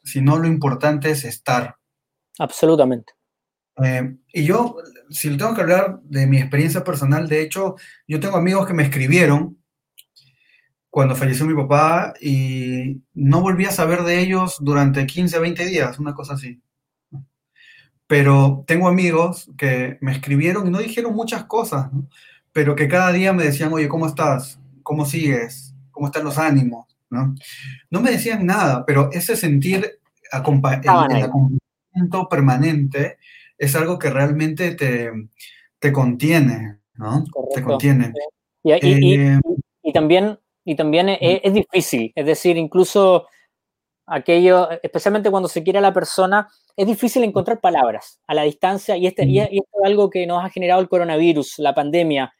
[0.02, 1.76] sino lo importante es estar.
[2.38, 3.12] Absolutamente.
[3.82, 4.76] Eh, y yo,
[5.10, 7.76] si le tengo que hablar de mi experiencia personal, de hecho,
[8.06, 9.58] yo tengo amigos que me escribieron
[10.90, 15.98] cuando falleció mi papá y no volví a saber de ellos durante 15, 20 días,
[15.98, 16.60] una cosa así.
[18.06, 21.90] Pero tengo amigos que me escribieron y no dijeron muchas cosas,
[22.52, 24.60] pero que cada día me decían, oye, ¿cómo estás?
[24.82, 25.74] ¿Cómo sigues?
[25.92, 26.94] ¿Cómo están los ánimos?
[27.08, 27.34] No,
[27.90, 29.98] no me decían nada, pero ese sentir
[30.30, 31.30] el,
[31.92, 33.18] acompañamiento permanente
[33.58, 35.10] es algo que realmente te,
[35.78, 37.24] te contiene, ¿no?
[37.54, 38.12] Te contiene.
[38.62, 39.40] Y, eh,
[39.82, 43.26] y, también, y también es, es, difícil, es decir, incluso
[44.06, 48.96] aquello, especialmente cuando se quiere a la persona, es difícil encontrar palabras a la distancia
[48.96, 52.32] y, este, y, esto es algo que nos ha generado el coronavirus, la pandemia.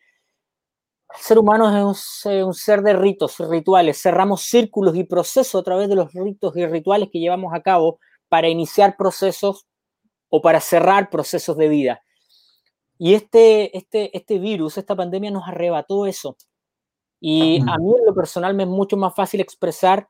[1.15, 4.01] El ser humano es un, ser de ritos, rituales.
[4.01, 8.01] Cerramos círculos y procesos a través de los ritos y rituales que llevamos a cabo
[8.33, 9.67] para iniciar procesos
[10.31, 12.03] o para cerrar procesos de vida.
[12.97, 16.39] Y este, este, este virus, esta pandemia nos arrebató eso.
[17.21, 20.09] Y a mí en lo personal me es mucho más fácil expresar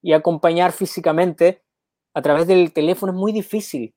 [0.00, 1.64] y acompañar físicamente
[2.14, 3.92] a través del teléfono es muy difícil.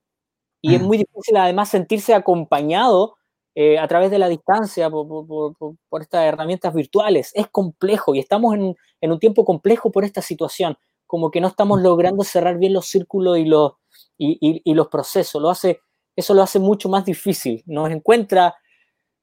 [0.59, 3.17] Y es muy difícil además sentirse acompañado
[3.53, 7.29] eh, a través de la distancia por, estas herramientas virtuales.
[7.35, 11.47] Es complejo y estamos en, en, un tiempo complejo por esta situación, como que no
[11.47, 13.73] estamos logrando cerrar bien los círculos y los,
[14.17, 15.41] y, y, los procesos.
[15.41, 15.79] Lo hace,
[16.15, 17.63] eso lo hace mucho más difícil.
[17.65, 18.55] Nos encuentra,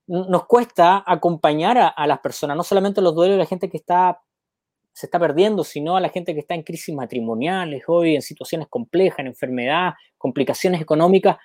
[0.07, 3.77] nos cuesta acompañar a, a las personas, no solamente los duelos de la gente que
[3.77, 4.21] está
[4.95, 8.69] se está perdiendo, sino a la gente que está en crisis matrimoniales hoy, en situaciones
[8.69, 11.37] complejas, en enfermedad, complicaciones económicas.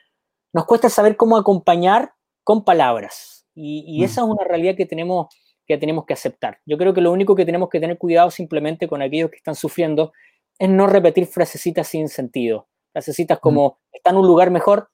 [0.54, 2.14] Nos cuesta saber cómo acompañar
[2.44, 3.48] con palabras.
[3.56, 4.04] Y, mm.
[4.04, 5.36] esa es una realidad que tenemos,
[5.70, 6.60] que tenemos que aceptar.
[6.66, 9.54] Yo creo que lo único que tenemos que tener cuidado simplemente con aquellos que están
[9.54, 10.12] sufriendo
[10.58, 12.68] es no repetir frasecitas sin sentido.
[12.92, 13.96] Frasecitas como, mm.
[13.96, 14.90] está en un lugar mejor.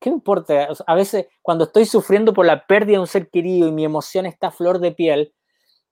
[0.00, 0.68] ¿Qué importa?
[0.86, 4.24] a veces cuando estoy sufriendo por la pérdida de un ser querido y mi emoción
[4.24, 5.34] está a flor de piel,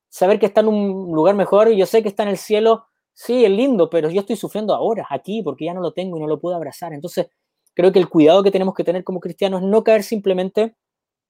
[0.08, 2.86] saber que está en un lugar mejor y yo sé que está en el cielo,
[3.12, 6.20] sí, es lindo, pero yo estoy sufriendo ahora, aquí, porque ya no lo tengo y
[6.20, 6.94] no lo puedo abrazar.
[6.94, 7.26] Entonces,
[7.74, 10.74] creo que el cuidado que tenemos que tener como cristianos es no caer simplemente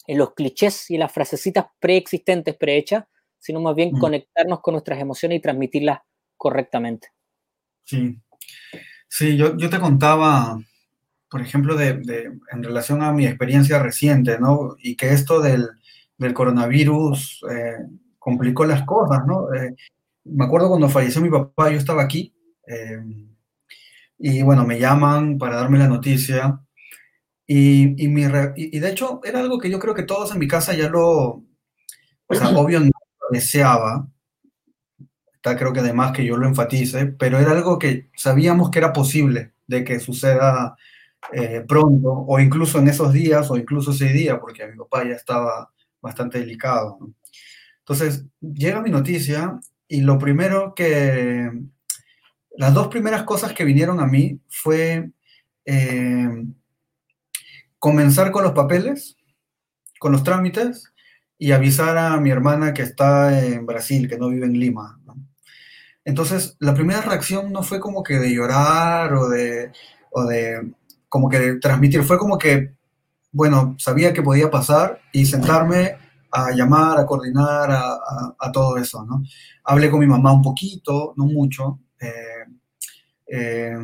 [0.07, 3.05] en los clichés y las frasecitas preexistentes, prehechas,
[3.39, 3.99] sino más bien mm.
[3.99, 6.01] conectarnos con nuestras emociones y transmitirlas
[6.37, 7.09] correctamente.
[7.83, 8.19] Sí,
[9.09, 10.59] sí, yo, yo te contaba,
[11.31, 11.91] por ejemplo, de,
[12.53, 14.77] en relación a mi experiencia reciente, ¿no?
[14.79, 15.69] Y que esto del,
[16.17, 17.87] del coronavirus eh,
[18.19, 19.53] complicó las cosas, ¿no?
[19.53, 19.75] Eh,
[20.25, 22.35] me acuerdo cuando falleció mi papá, yo estaba aquí,
[22.67, 22.99] eh,
[24.19, 26.59] y bueno, me llaman para darme la noticia,
[27.47, 28.23] y, y, mi
[28.57, 31.45] y, de hecho era algo que yo creo que todos en mi casa ya lo,
[32.27, 34.09] o sea, obvio no lo deseaba,
[35.35, 38.93] está creo que además que yo lo enfatice, pero era algo que sabíamos que era
[38.93, 40.77] posible de que suceda
[41.33, 45.15] eh, pronto, o incluso en esos días, o incluso ese día, porque mi papá ya
[45.15, 45.71] estaba
[46.01, 46.99] bastante delicado.
[47.01, 47.15] ¿no?
[47.81, 51.51] Entonces, llega mi noticia y lo primero que,
[52.57, 55.11] las dos primeras cosas que vinieron a mí fue
[55.65, 56.45] eh,
[57.85, 59.19] comenzar con los papeles,
[60.01, 60.91] con los trámites
[61.37, 64.99] y avisar a mi hermana que está en Brasil, que no vive en Lima.
[66.03, 69.71] Entonces, la primera reacción no fue como que de llorar o de,
[70.13, 70.73] o de
[71.11, 72.75] como que de transmitir, fue como que,
[73.31, 75.99] bueno, sabía que podía pasar y sentarme
[76.31, 79.23] a llamar, a coordinar, a, todo eso, ¿no?
[79.63, 81.81] Hablé con mi mamá un poquito, no mucho.
[82.01, 82.47] Eh,
[83.27, 83.77] eh,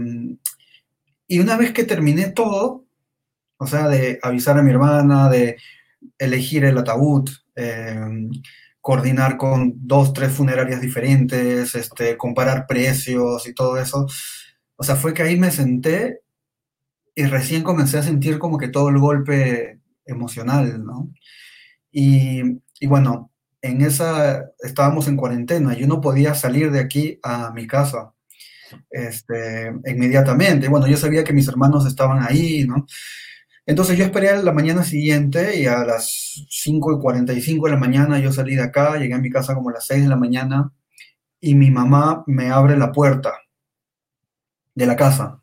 [1.28, 2.86] y una vez que terminé todo,
[3.60, 5.58] o sea, de avisar a mi hermana, de
[6.18, 7.94] elegir el ataúd, eh,
[8.80, 14.06] coordinar con dos, tres funerarias diferentes, este, comparar precios y todo eso.
[14.76, 16.22] O sea, fue que ahí me senté
[17.14, 21.10] y recién comencé a sentir como que todo el golpe emocional, ¿no?
[21.92, 22.40] Y,
[22.80, 23.30] y bueno,
[23.60, 28.14] en esa estábamos en cuarentena, yo no podía salir de aquí a mi casa
[28.90, 30.68] este, inmediatamente.
[30.68, 32.86] Bueno, yo sabía que mis hermanos estaban ahí, ¿no?
[33.66, 38.18] Entonces yo esperé la mañana siguiente y a las 5 y 45 de la mañana
[38.18, 40.72] yo salí de acá, llegué a mi casa como a las 6 de la mañana
[41.40, 43.32] y mi mamá me abre la puerta
[44.74, 45.42] de la casa.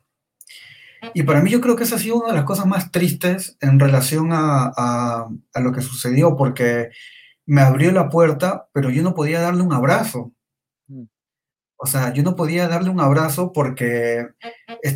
[1.14, 3.56] Y para mí yo creo que esa ha sido una de las cosas más tristes
[3.60, 6.90] en relación a, a lo que sucedió, porque
[7.46, 10.32] me abrió la puerta, pero yo no podía darle un abrazo.
[11.80, 14.26] O sea, yo no podía darle un abrazo porque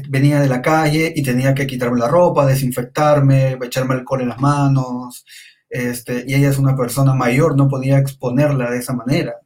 [0.09, 4.41] venía de la calle y tenía que quitarme la ropa, desinfectarme, echarme alcohol en las
[4.41, 5.24] manos.
[5.70, 9.37] Este, y ella es una persona mayor, no podía exponerla de esa manera.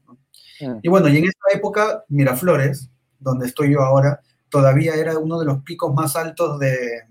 [0.61, 0.79] Mm.
[0.83, 5.45] Y bueno, y en esta época, Miraflores, donde estoy yo ahora, todavía era uno de
[5.45, 7.03] los picos más altos de,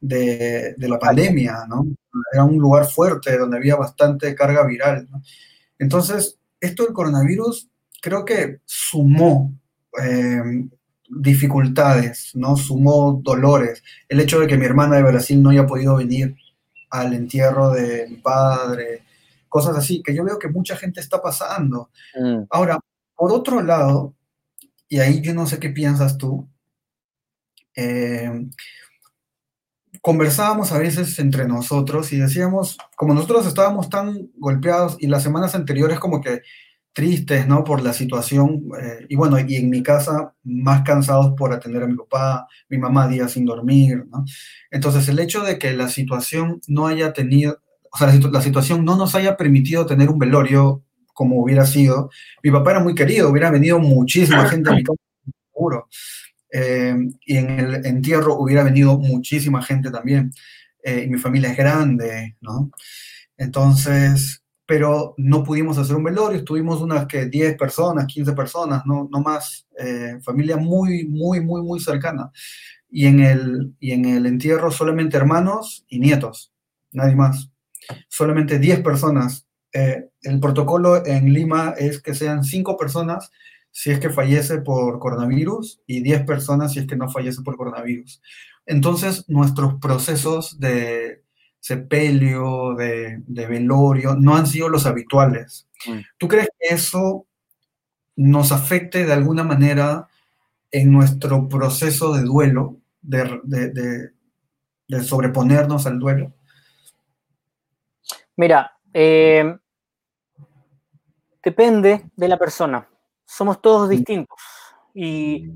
[0.00, 1.86] de, la pandemia, ¿no?
[2.32, 5.06] Era un lugar fuerte donde había bastante carga viral.
[5.78, 7.68] Entonces, esto del coronavirus
[8.00, 9.52] creo que sumó
[10.02, 10.68] eh,
[11.08, 12.56] dificultades, ¿no?
[12.56, 13.82] Sumó dolores.
[14.08, 16.36] El hecho de que mi hermana de Brasil no haya podido venir
[16.90, 19.02] al entierro de mi padre,
[19.48, 21.90] cosas así, que yo veo que mucha gente está pasando.
[22.14, 22.44] Mm.
[22.50, 22.78] Ahora,
[23.14, 24.14] por otro lado,
[24.88, 26.48] y ahí yo no sé qué piensas tú,
[27.76, 28.48] eh,
[30.00, 35.54] conversábamos a veces entre nosotros y decíamos, como nosotros estábamos tan golpeados y las semanas
[35.54, 36.42] anteriores como que
[36.92, 37.64] tristes, ¿no?
[37.64, 38.62] Por la situación.
[38.80, 42.78] Eh, y bueno, y en mi casa más cansados por atender a mi papá, mi
[42.78, 44.24] mamá días sin dormir, ¿no?
[44.70, 47.60] Entonces el hecho de que la situación no haya tenido,
[47.92, 50.82] o sea, la, situación no nos haya permitido tener un velorio
[51.14, 52.10] como hubiera sido,
[52.42, 54.98] mi papá era muy querido, hubiera venido muchísima gente a mi casa,
[55.52, 55.88] seguro.
[56.52, 60.32] Eh, y en el entierro hubiera venido muchísima gente también.
[60.82, 62.70] Eh, y mi familia es grande, ¿no?
[63.36, 64.39] Entonces,
[64.70, 69.20] pero no pudimos hacer un velorio, estuvimos unas que 10 personas, 15 personas, no, no
[69.20, 72.30] más, eh, familia muy, muy, muy, muy cercana.
[72.88, 76.52] Y en, el, y en el entierro solamente hermanos y nietos,
[76.92, 77.50] nadie más.
[78.06, 79.44] Solamente 10 personas.
[79.72, 83.32] Eh, el protocolo en Lima es que sean 5 personas
[83.72, 87.56] si es que fallece por coronavirus y 10 personas si es que no fallece por
[87.56, 88.22] coronavirus.
[88.66, 91.19] Entonces, nuestros procesos de,
[91.60, 95.68] sepelio, de, velorio, no han sido los habituales.
[95.86, 95.98] Mm.
[96.18, 97.26] ¿Tú crees que eso
[98.16, 100.08] nos afecte de alguna manera
[100.70, 104.10] en nuestro proceso de duelo, de,
[105.02, 106.32] sobreponernos al duelo?
[108.36, 109.56] Mira, eh,
[111.42, 112.88] depende de la persona.
[113.26, 113.90] Somos todos mm.
[113.90, 114.38] distintos
[114.94, 115.50] y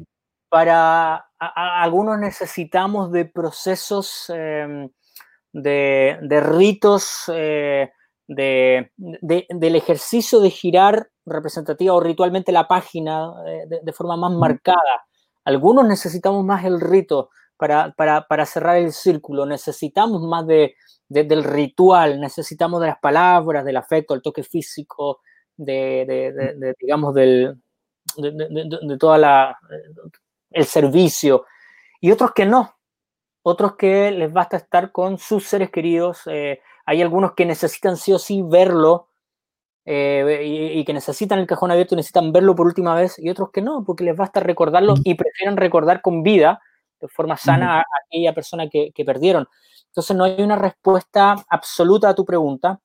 [0.48, 4.88] para algunos necesitamos de procesos em,
[5.54, 7.90] de, ritos, eh,
[8.26, 15.06] del ejercicio de girar representativa o ritualmente la página eh, de, forma más marcada.
[15.44, 20.74] Algunos necesitamos más el rito para, cerrar el círculo, necesitamos más de,
[21.08, 25.20] del ritual, necesitamos de las palabras, del afecto, el toque físico,
[25.56, 27.62] de, digamos, del,
[28.16, 29.58] de, toda la,
[30.50, 31.46] el servicio,
[32.00, 32.74] y otros que no,
[33.46, 36.22] otros que les basta estar con sus seres queridos.
[36.26, 39.08] Eh, hay algunos que necesitan sí o sí verlo
[39.84, 43.50] eh, y, que necesitan el cajón abierto y necesitan verlo por última vez, y otros
[43.50, 46.62] que no, porque les basta recordarlo y prefieren recordar con vida,
[47.00, 49.46] de forma sana, a, aquella persona que, perdieron.
[49.88, 52.80] Entonces no hay una respuesta absoluta a tu pregunta,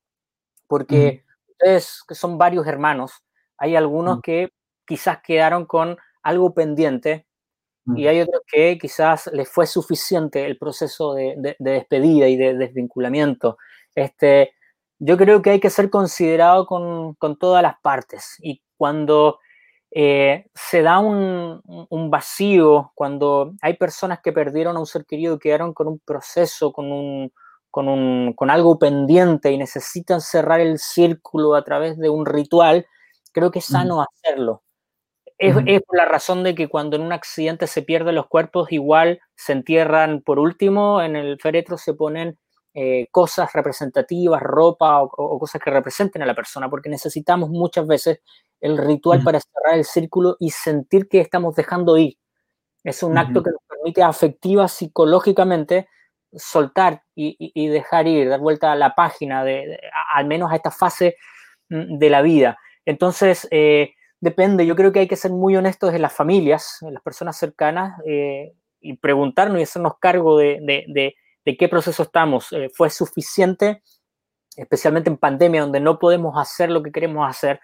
[0.68, 3.24] porque ustedes, que son varios hermanos,
[3.58, 4.50] hay algunos que
[4.86, 7.29] quizás quedaron con algo pendiente
[7.96, 13.58] y hay otros que quizás les fue suficiente el proceso de, despedida y de desvinculamiento.
[13.96, 14.54] Este,
[15.00, 19.40] yo creo que hay que ser considerado con, todas las partes y cuando
[19.92, 21.62] eh, se da un,
[22.10, 26.72] vacío, cuando hay personas que perdieron a un ser querido y quedaron con un proceso,
[26.72, 27.32] con, un,
[27.72, 32.86] con, con algo pendiente y necesitan cerrar el círculo a través de un ritual,
[33.32, 34.64] creo que es sano hacerlo.
[35.40, 39.22] Es, por la razón de que cuando en un accidente se pierden los cuerpos, igual
[39.36, 42.38] se entierran por último, en el féretro se ponen
[42.74, 48.22] eh, cosas representativas, ropa o, cosas que representen a la persona, porque necesitamos muchas veces
[48.60, 52.18] el ritual para cerrar el círculo y sentir que estamos dejando ir.
[52.84, 55.88] Es un acto que nos permite afectiva, psicológicamente,
[56.34, 59.80] soltar y, dejar ir, dar vuelta a la página, de,
[60.14, 61.16] al menos a esta fase
[61.70, 62.58] mm, de la vida.
[62.86, 66.94] Entonces, eh, depende, yo creo que hay que ser muy honestos en las familias, en
[66.94, 72.52] las personas cercanas, eh, y preguntarnos y hacernos cargo de, qué proceso estamos.
[72.54, 73.82] Eh, ¿Fue suficiente
[74.60, 77.60] especialmente en pandemia, donde no podemos hacer lo que queremos hacer,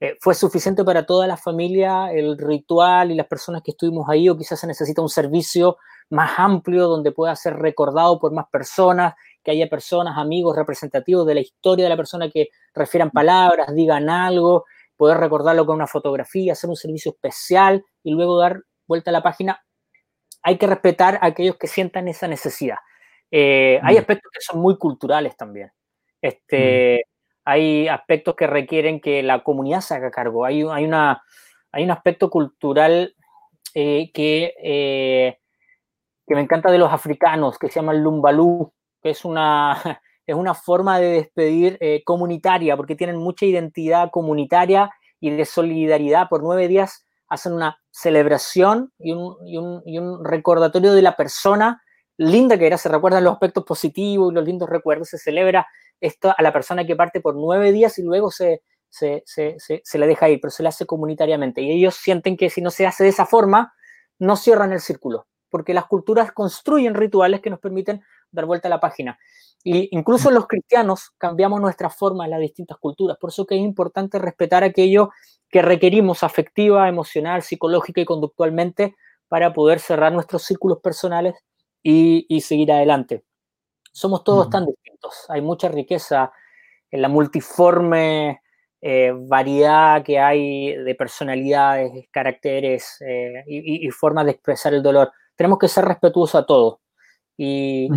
[0.00, 4.28] eh, fue suficiente para toda la familia el ritual y las personas que estuvimos ahí,
[4.28, 5.76] o quizás se necesita un servicio
[6.08, 11.34] más amplio donde pueda ser recordado por más personas, que haya personas, amigos representativos de
[11.34, 14.64] la historia de la persona que refieran palabras, digan algo,
[15.00, 19.22] poder recordarlo con una fotografía, hacer un servicio especial y luego dar vuelta a la
[19.22, 19.64] página.
[20.42, 22.76] Hay que respetar a aquellos que sientan esa necesidad.
[23.30, 23.98] Eh, hay mm.
[23.98, 25.72] aspectos que son muy culturales también.
[26.20, 27.40] Este, mm.
[27.46, 30.44] Hay aspectos que requieren que la comunidad se haga cargo.
[30.44, 31.22] Hay, hay, una,
[31.72, 33.16] hay un aspecto cultural
[33.72, 35.38] eh, que, eh,
[36.26, 39.78] que me encanta de los africanos, que se llama el lumbalú, que es una,
[40.30, 46.28] es una forma de despedir comunitaria, porque tienen mucha identidad comunitaria y de solidaridad.
[46.28, 49.36] Por nueve días hacen una celebración y un,
[49.86, 51.82] y un, recordatorio de la persona
[52.16, 55.66] linda que era, se recuerdan los aspectos positivos y los lindos recuerdos, se celebra
[56.00, 59.98] esto a la persona que parte por nueve días y luego se, se, se, se,
[59.98, 61.62] le deja ir, pero se le hace comunitariamente.
[61.62, 63.72] Y ellos sienten que si no se hace de esa forma,
[64.18, 68.02] no cierran el círculo, porque las culturas construyen rituales que nos permiten
[68.32, 69.18] dar vuelta a la página.
[69.62, 73.18] Y incluso los cristianos cambiamos nuestra forma en las distintas culturas.
[73.18, 75.10] Por eso que es importante respetar aquello
[75.50, 78.96] que requerimos afectiva, emocional, psicológica y conductualmente
[79.28, 81.34] para poder cerrar nuestros círculos personales
[81.82, 83.24] y, seguir adelante.
[83.92, 86.32] Somos todos tan distintos, hay mucha riqueza
[86.90, 88.40] en la multiforme
[88.80, 95.12] eh, variedad que hay de personalidades, caracteres eh, y, formas de expresar el dolor.
[95.36, 96.79] Tenemos que ser respetuosos a todo.
[97.42, 97.88] Y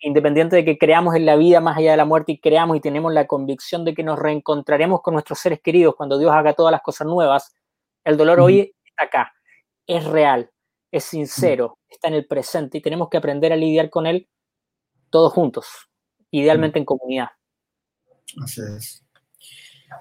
[0.00, 2.80] independiente de que creamos en la vida más allá de la muerte y creamos y
[2.80, 6.72] tenemos la convicción de que nos reencontraremos con nuestros seres queridos cuando Dios haga todas
[6.72, 7.54] las cosas nuevas,
[8.04, 9.32] el dolor hoy está acá,
[9.86, 10.50] es real,
[10.90, 14.28] es sincero, está en el presente y tenemos que aprender a lidiar con él
[15.08, 15.68] todos juntos,
[16.30, 17.28] idealmente en comunidad.
[18.44, 19.06] Así es.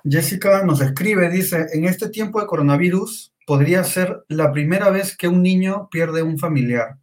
[0.04, 5.30] Jessica nos escribe, dice, en este tiempo de coronavirus podría ser la primera vez que
[5.30, 6.98] un niño pierde un familiar.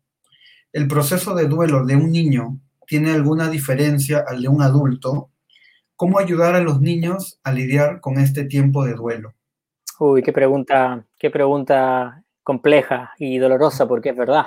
[0.73, 5.31] ¿El proceso de duelo de un niño tiene alguna diferencia al de un adulto?
[5.97, 9.35] ¿Cómo ayudar a los niños a lidiar con este tiempo de duelo?
[9.99, 14.47] Uy, qué pregunta, qué pregunta compleja y dolorosa, porque es verdad.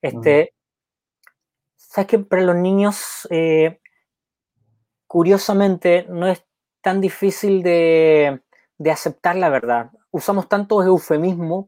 [0.00, 0.54] Este,
[1.92, 3.78] Sabes que para los niños, eh,
[5.06, 6.42] curiosamente, no es
[6.80, 8.40] tan difícil de,
[8.90, 9.90] aceptar la verdad.
[10.10, 11.66] Usamos tantos eufemismos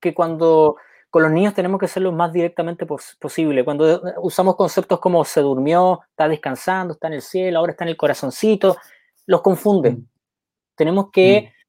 [0.00, 0.76] que cuando
[1.12, 3.64] con los niños tenemos que ser lo más directamente posible.
[3.64, 7.84] Cuando eh, usamos conceptos como se durmió, está descansando, está en el cielo, ahora está
[7.84, 8.76] en el corazoncito,
[9.26, 9.94] los confunden.
[9.94, 10.08] Mm.
[10.74, 11.62] Tenemos que mm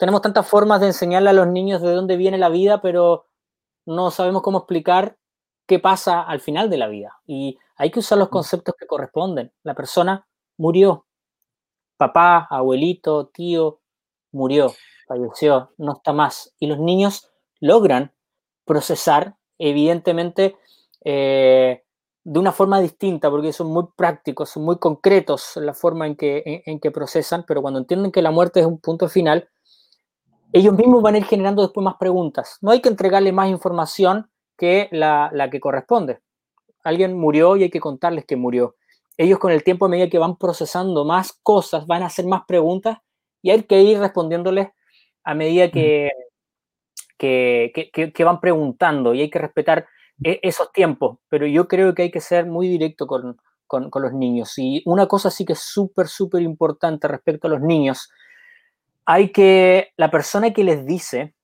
[0.00, 3.26] tenemos tantas formas de enseñarle a los niños de dónde viene la vida, pero
[3.84, 5.18] no sabemos cómo explicar
[5.66, 7.20] qué pasa al final de la vida.
[7.26, 8.32] Y hay que usar los mm.
[8.32, 9.52] conceptos que corresponden.
[9.62, 10.26] La persona
[10.56, 11.04] murió.
[11.98, 13.82] Papá, abuelito, tío,
[14.32, 14.72] murió,
[15.06, 16.54] falleció, no está más.
[16.58, 17.30] Y los niños
[17.60, 18.14] logran
[18.70, 20.56] procesar, evidentemente,
[21.04, 21.82] eh,
[22.22, 26.14] de una forma distinta, porque son muy prácticos, son muy concretos en la forma en
[26.14, 29.48] que, en que procesan, pero cuando entienden que la muerte es un punto final,
[30.52, 32.58] ellos mismos van a ir generando después más preguntas.
[32.60, 36.20] No hay que entregarle más información que la, que corresponde.
[36.84, 38.76] Alguien murió y hay que contarles que murió.
[39.16, 42.42] Ellos con el tiempo, a medida que van procesando más cosas, van a hacer más
[42.46, 42.98] preguntas
[43.42, 44.68] y hay que ir respondiéndoles
[45.24, 46.10] a medida que,
[47.20, 49.86] que, van preguntando y hay que respetar
[50.24, 51.18] e, esos tiempos.
[51.28, 53.36] Pero yo creo que hay que ser muy directo con,
[53.70, 54.54] los niños.
[54.56, 58.10] Y una cosa sí que es súper, súper importante respecto a los niños
[59.06, 61.34] hay que, la persona que les dice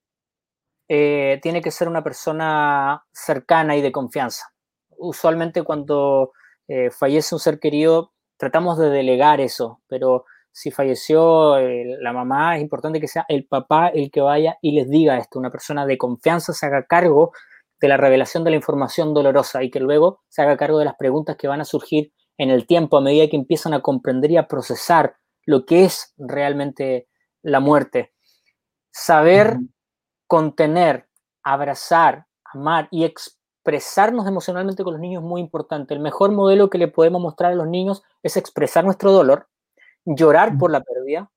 [0.89, 4.53] eh, tiene que ser una persona cercana y de confianza.
[4.97, 6.31] Usualmente cuando
[6.69, 12.57] eh, fallece un ser querido, tratamos de delegar eso, pero si falleció eh, la mamá,
[12.57, 15.85] es importante que sea el papá el que vaya y les diga esto, una persona
[15.85, 17.33] de confianza se haga cargo
[17.79, 20.95] de la revelación de la información dolorosa y que luego se haga cargo de las
[20.97, 24.39] preguntas que van a surgir en el tiempo a medida que empiezan a comprender y
[24.39, 27.07] a procesar lo que es realmente
[27.43, 28.15] la muerte.
[28.91, 29.59] Saber
[30.27, 31.07] contener,
[31.43, 35.93] abrazar, amar y expresarnos emocionalmente con los niños es muy importante.
[35.93, 39.49] El mejor modelo que le podemos mostrar a los niños es expresar nuestro dolor,
[40.07, 41.31] llorar por la pérdida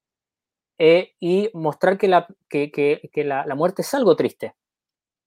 [0.77, 4.55] eh, y mostrar que, la, que, la, muerte es algo triste,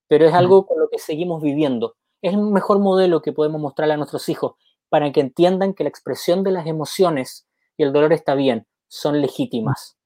[0.09, 1.97] pero es algo con lo que seguimos viviendo.
[2.23, 4.55] Es el mejor modelo que podemos mostrarle a nuestros hijos
[4.89, 7.47] para que entiendan que la expresión de las emociones
[7.77, 9.99] y el dolor está bien, son legítimas.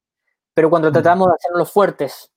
[0.55, 2.33] Pero cuando tratamos de hacerlos fuertes,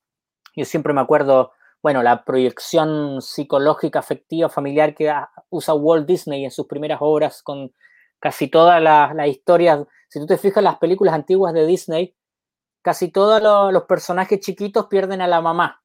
[0.56, 5.14] yo siempre me acuerdo, bueno, la proyección psicológica, afectiva, familiar que
[5.50, 7.72] usa Walt Disney en sus primeras obras con
[8.20, 12.16] casi todas las, historias Si tú te fijas en las películas antiguas de Disney,
[12.82, 13.42] casi todos
[13.72, 15.82] los, personajes chiquitos pierden a la mamá.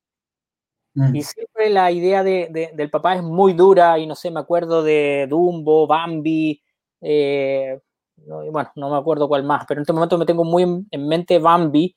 [0.95, 1.15] Mm.
[1.15, 5.27] Y siempre la idea del papá es muy dura, y no sé, me acuerdo de
[5.29, 6.63] Dumbo, Bambi,
[7.01, 7.81] eh,
[8.17, 11.39] bueno, no me acuerdo cuál más, pero en este momento me tengo muy en, mente
[11.39, 11.95] Bambi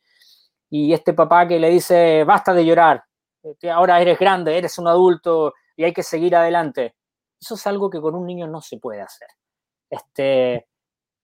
[0.69, 3.03] y este papá que le dice, basta de llorar,
[3.43, 6.95] este, ahora eres grande, eres un adulto y hay que seguir adelante.
[7.39, 9.27] Eso es algo que con un niño no se puede hacer.
[9.89, 10.67] Este,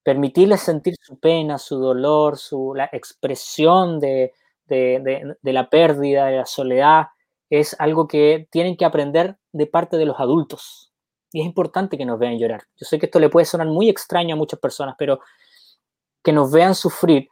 [0.03, 4.34] permitirle sentir su pena, su dolor, su, la expresión de,
[4.67, 7.07] de, de, la pérdida, de la soledad,
[7.49, 10.91] es algo que tienen que aprender de parte de los adultos.
[11.31, 12.63] Y es importante que nos vean llorar.
[12.75, 15.19] Yo sé que esto le puede sonar muy extraño a muchas personas, pero
[16.23, 17.30] que nos vean sufrir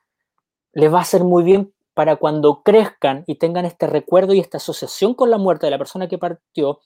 [0.74, 4.58] les va a hacer muy bien para cuando crezcan y tengan este recuerdo y esta
[4.58, 6.80] asociación con la muerte de la persona que partió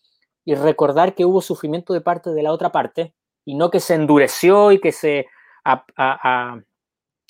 [0.44, 3.14] y recordar que hubo sufrimiento de parte de la otra parte
[3.44, 5.28] y no que se endureció y que se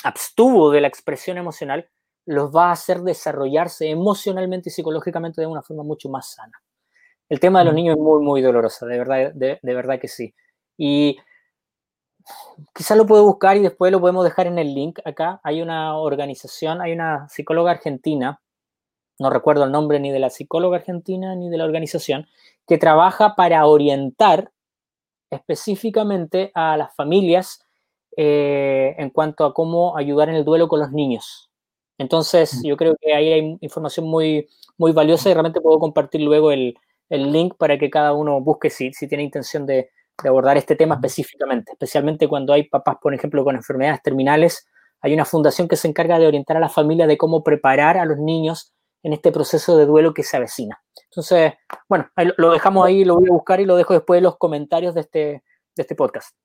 [0.03, 1.90] abstuvo de la expresión emocional,
[2.26, 6.62] los va a hacer desarrollarse emocionalmente y psicológicamente de una forma mucho más sana.
[7.30, 10.34] El tema de los niños es muy, muy doloroso, de verdad, de, verdad que sí.
[10.78, 11.18] Y
[12.74, 15.40] quizás lo puedo buscar y después lo podemos dejar en el link acá.
[15.44, 18.41] Hay una organización, hay una psicóloga argentina,
[19.18, 22.28] no recuerdo el nombre ni de la psicóloga argentina ni de la organización,
[22.68, 24.52] que trabaja para orientar
[25.32, 27.65] específicamente a las familias
[28.18, 31.52] eh, en cuanto a cómo ayudar en el duelo con los niños.
[31.98, 36.52] Entonces, yo creo que ahí hay información muy, muy valiosa y realmente puedo compartir luego
[36.52, 36.76] el,
[37.10, 39.90] link para que cada uno busque si, si tiene intención de,
[40.24, 44.66] abordar este tema específicamente, especialmente cuando hay papás, por ejemplo, con enfermedades terminales.
[45.02, 48.06] Hay una fundación que se encarga de orientar a la familia de cómo preparar a
[48.06, 48.74] los niños
[49.04, 50.82] en este proceso de duelo que se avecina.
[51.12, 51.54] Entonces,
[51.88, 54.96] bueno, lo dejamos ahí, lo voy a buscar y lo dejo después de los comentarios
[54.96, 56.36] de este, de este podcast.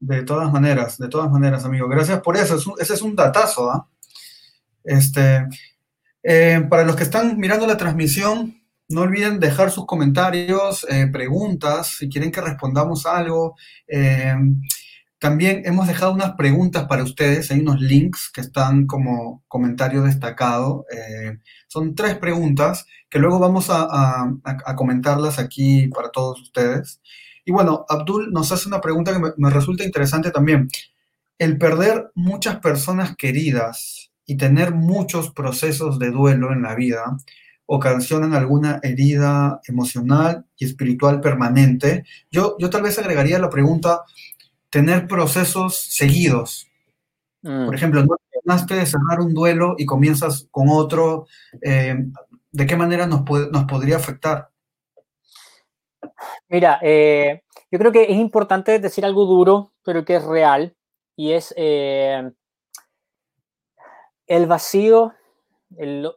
[0.00, 1.88] De todas maneras, de todas maneras, amigo.
[1.88, 2.56] Gracias por eso.
[2.78, 3.70] ese es un datazo.
[3.70, 3.88] ¿ah?
[4.84, 5.46] Este,
[6.22, 11.96] eh, para los que están mirando la transmisión, no olviden dejar sus comentarios, eh, preguntas,
[11.98, 13.56] si quieren que respondamos algo.
[13.86, 14.34] Eh,
[15.18, 20.86] también hemos dejado unas preguntas para ustedes, hay unos links que están como comentario destacado.
[21.66, 24.30] son tres preguntas que luego vamos a,
[24.76, 27.00] comentarlas aquí para todos ustedes.
[27.48, 30.68] Y bueno, Abdul nos hace una pregunta que me, resulta interesante también.
[31.38, 37.16] El perder muchas personas queridas y tener muchos procesos de duelo en la vida
[37.64, 42.04] ocasionan alguna herida emocional y espiritual permanente.
[42.30, 44.02] Yo, yo tal vez agregaría la pregunta,
[44.68, 46.68] tener procesos seguidos.
[47.40, 47.64] Mm.
[47.64, 51.26] Por ejemplo, no terminaste de cerrar un duelo y comienzas con otro.
[51.62, 51.96] Eh,
[52.52, 54.50] ¿De qué manera nos, nos podría afectar?
[56.48, 60.74] Mira, eh, yo creo que es importante decir algo duro, pero que es real,
[61.16, 62.30] y es eh,
[64.26, 65.14] el vacío,
[65.76, 66.10] el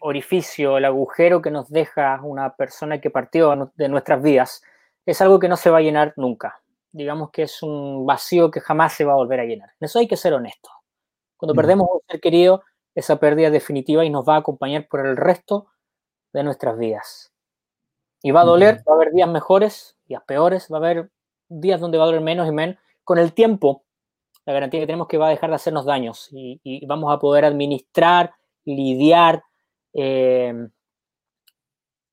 [0.00, 4.62] orificio, el agujero que nos deja una persona que partió de nuestras vidas,
[5.04, 6.60] es algo que no se va a llenar nunca.
[6.92, 9.70] Digamos que es un vacío que jamás se va a volver a llenar.
[9.80, 10.70] En eso hay que ser honesto.
[11.36, 11.56] Cuando mm.
[11.56, 12.62] perdemos un ser querido,
[12.94, 15.66] esa pérdida definitiva y nos va a acompañar por el resto
[16.32, 17.35] de nuestras vidas.
[18.26, 21.12] Y va a doler, va a haber días mejores, días peores, va a haber
[21.48, 22.74] días donde va a doler menos y menos.
[23.04, 23.84] Con el tiempo,
[24.44, 27.44] la garantía que tenemos que va a dejar de hacernos daños y, vamos a poder
[27.44, 28.34] administrar,
[28.64, 29.44] lidiar
[29.92, 30.52] eh,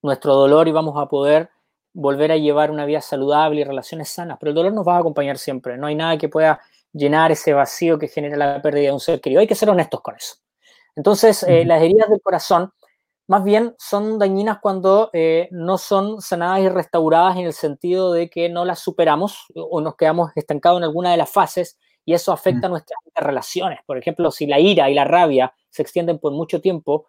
[0.03, 1.49] nuestro dolor y vamos a poder
[1.93, 4.37] volver a llevar una vida saludable y relaciones sanas.
[4.39, 5.77] Pero el dolor nos va a acompañar siempre.
[5.77, 6.61] No hay nada que pueda
[6.91, 9.41] llenar ese vacío que genera la pérdida de un ser querido.
[9.41, 10.35] Hay que ser honestos con eso.
[10.95, 12.71] Entonces, eh, las heridas del corazón
[13.27, 18.29] más bien son dañinas cuando eh, no son sanadas y restauradas en el sentido de
[18.29, 22.33] que no las superamos o nos quedamos estancados en alguna de las fases y eso
[22.33, 22.71] afecta mm.
[22.71, 23.79] nuestras relaciones.
[23.85, 27.07] Por ejemplo, si la ira y la rabia se extienden por mucho tiempo,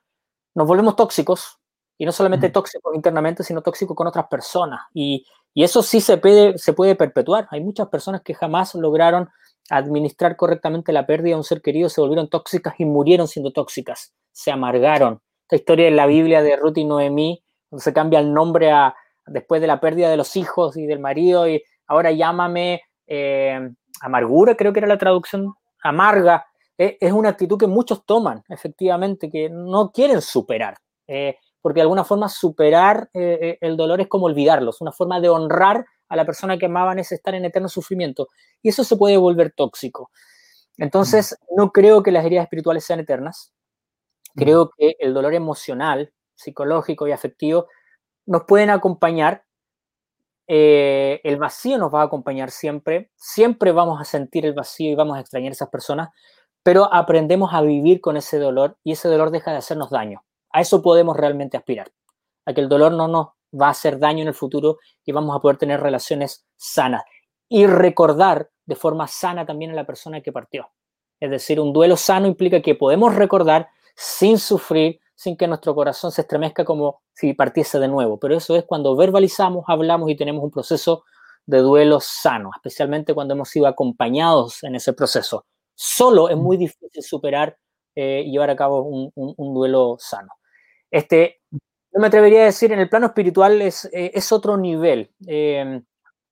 [0.54, 1.58] nos volvemos tóxicos
[1.98, 2.52] y no solamente mm.
[2.52, 4.82] tóxicos internamente, sino tóxicos con otras personas.
[4.94, 7.48] Y, y, eso sí se puede, se puede perpetuar.
[7.50, 9.28] Hay muchas personas que jamás lograron
[9.68, 14.14] administrar correctamente la pérdida de un ser querido, se volvieron tóxicas y murieron siendo tóxicas,
[14.30, 18.32] se amargaron esta historia en la Biblia de Ruth y Noemí, donde se cambia el
[18.32, 18.94] nombre a,
[19.26, 24.56] después de la pérdida de los hijos y del marido, y ahora llámame eh, amargura,
[24.56, 26.46] creo que era la traducción, amarga.
[26.78, 31.82] Eh, es una actitud que muchos toman, efectivamente, que no quieren superar, eh, porque de
[31.82, 36.26] alguna forma superar el dolor es como olvidarlo, es una forma de honrar a la
[36.26, 38.28] persona que amaban es estar en eterno sufrimiento,
[38.62, 40.10] y eso se puede volver tóxico.
[40.76, 41.56] Entonces, mm.
[41.56, 43.52] no creo que las heridas espirituales sean eternas,
[44.34, 47.68] Creo que el dolor emocional, psicológico y afectivo
[48.26, 49.44] nos pueden acompañar
[50.46, 54.94] eh, el vacío nos va a acompañar siempre, siempre vamos a sentir el vacío y
[54.94, 56.10] vamos a extrañar a esas personas,
[56.62, 60.22] pero aprendemos a vivir con ese dolor y ese dolor deja de hacernos daño.
[60.50, 61.90] A eso podemos realmente aspirar,
[62.46, 63.28] a que el dolor no nos
[63.58, 67.04] va a hacer daño en el futuro y vamos a poder tener relaciones sanas
[67.48, 70.70] y recordar de forma sana también a la persona que partió.
[71.20, 76.10] Es decir, un duelo sano implica que podemos recordar sin sufrir, sin que nuestro corazón
[76.12, 78.18] se estremezca como si partiese de nuevo.
[78.18, 81.04] Pero eso es cuando verbalizamos, hablamos y tenemos un proceso
[81.46, 85.46] de duelo sano, especialmente cuando hemos sido acompañados en ese proceso.
[85.74, 87.56] Solo es muy difícil superar
[87.94, 90.32] eh, y llevar a cabo un, duelo sano.
[90.90, 95.12] Este, no me atrevería a decir, en el plano espiritual es, eh, otro nivel.
[95.26, 95.82] Eh,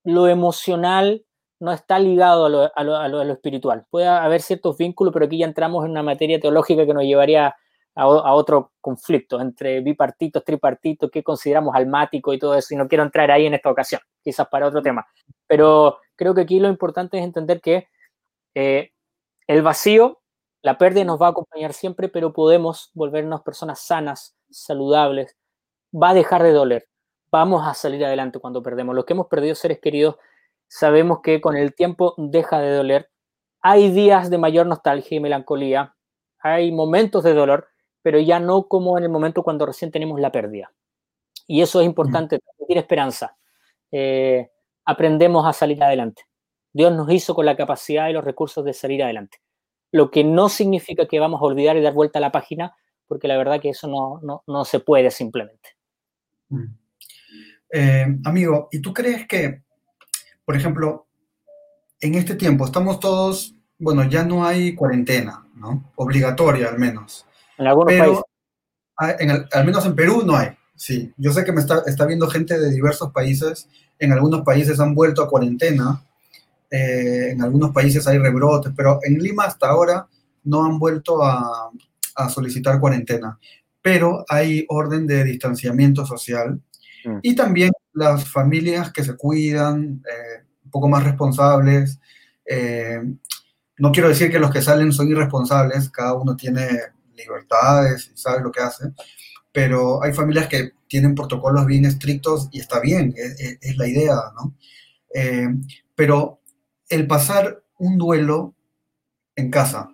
[0.05, 1.24] lo emocional
[1.62, 3.86] no está ligado a lo, espiritual.
[3.89, 7.55] Puede haber ciertos vínculos, pero aquí ya entramos en una materia teológica que nos llevaría
[7.94, 13.05] a, otro conflicto entre bipartitos, tripartitos, que consideramos almático y todo eso, y no quiero
[13.05, 15.06] entrar ahí en esta ocasión, quizás para otro tema.
[15.47, 17.86] Pero creo que aquí lo importante es entender que
[18.56, 18.90] eh,
[19.47, 20.20] el vacío,
[20.62, 25.36] la pérdida nos va a acompañar siempre, pero podemos volvernos personas sanas, saludables,
[25.94, 26.89] va a dejar de doler,
[27.30, 28.97] vamos a salir adelante cuando perdemos.
[28.97, 30.16] Los que hemos perdido seres queridos
[30.73, 33.11] sabemos que con el tiempo deja de doler.
[33.61, 35.94] Hay días de mayor nostalgia y melancolía,
[36.39, 37.69] hay momentos de dolor,
[38.01, 40.73] pero ya no como en el momento cuando recién tenemos la pérdida.
[41.47, 43.36] Y eso es importante, transmitir esperanza.
[43.90, 44.51] Eh,
[44.86, 46.23] aprendemos a salir adelante.
[46.73, 49.39] Dios nos hizo con la capacidad y los recursos de salir adelante.
[49.90, 52.74] Lo que no significa que vamos a olvidar y dar vuelta a la página,
[53.07, 55.77] porque la verdad que eso no, no, se puede simplemente.
[57.70, 59.62] Eh, amigo, ¿y tú crees que
[60.44, 61.06] por ejemplo,
[62.01, 65.93] en este tiempo estamos todos, bueno, ya no hay cuarentena, ¿no?
[65.97, 67.27] Obligatoria al menos.
[67.59, 67.94] En algunos
[68.97, 69.48] países.
[69.52, 71.12] al menos en Perú no hay, sí.
[71.16, 73.69] Yo sé que me está, está viendo gente de diversos países.
[73.98, 76.02] En algunos países han vuelto a cuarentena.
[76.70, 80.06] Eh, en algunos países hay rebrotes, pero en Lima hasta ahora
[80.44, 81.70] no han vuelto a,
[82.16, 83.39] a solicitar cuarentena.
[83.81, 86.60] Pero hay orden de distanciamiento social
[87.05, 87.19] Mm.
[87.23, 91.98] Y también las familias que se cuidan, eh, un poco más responsables.
[92.44, 93.01] Eh,
[93.78, 96.69] no quiero decir que los que salen son irresponsables, cada uno tiene
[97.14, 98.93] libertades y sabe lo que hace,
[99.51, 104.56] pero hay familias que tienen protocolos bien estrictos y está bien, es, la idea, ¿no?
[105.14, 105.48] Eh,
[105.94, 106.40] pero
[106.89, 108.55] el pasar un duelo
[109.36, 109.90] en casa,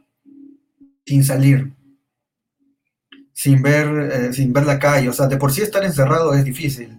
[1.06, 1.72] sin salir,
[3.32, 6.98] sin ver, sin ver la calle, o sea, de por sí estar encerrado es difícil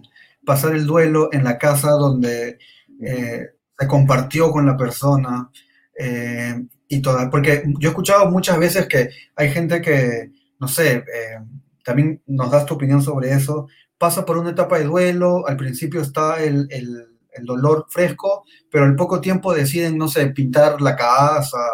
[0.50, 2.58] pasar el duelo en la casa donde
[3.00, 5.48] eh, se compartió con la persona
[5.96, 7.30] eh, y toda.
[7.30, 11.38] Porque yo he escuchado muchas veces que hay gente que, no sé, eh,
[11.84, 16.00] también nos das tu opinión sobre eso, pasa por una etapa de duelo, al principio
[16.00, 20.96] está el, el, el dolor fresco, pero al poco tiempo deciden, no sé, pintar la
[20.96, 21.64] casa,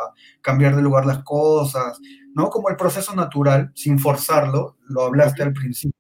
[0.43, 1.99] cambiar de lugar las cosas,
[2.35, 2.51] ¿no?
[2.51, 5.96] Como el proceso natural, sin forzarlo, lo hablaste al principio.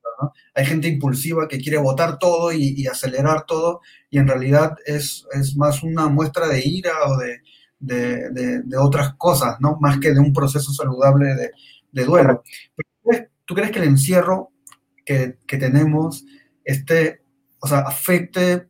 [0.54, 3.80] Hay gente impulsiva que quiere votar todo y, acelerar todo
[4.10, 7.40] y en realidad es, es, más una muestra de ira o de,
[7.80, 9.78] de, otras cosas, ¿no?
[9.80, 11.34] Más que de un proceso saludable
[11.92, 12.42] de, duelo.
[13.44, 14.50] ¿Tú crees que el encierro
[15.04, 16.24] que, que tenemos
[16.64, 17.22] este,
[17.60, 18.66] o sea, afecte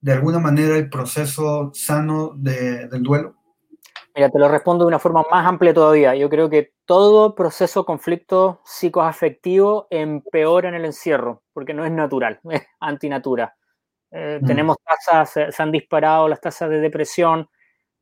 [0.00, 3.36] de alguna manera el proceso sano del duelo?
[4.16, 6.14] Mira, te lo respondo de una forma más amplia todavía.
[6.14, 12.38] Yo creo que todo proceso conflicto psicoafectivo empeora en el encierro, porque no es natural,
[12.50, 13.56] es antinatura.
[14.12, 14.46] Eh, mm.
[14.46, 17.48] Tenemos tasas, se, han disparado las tasas de depresión,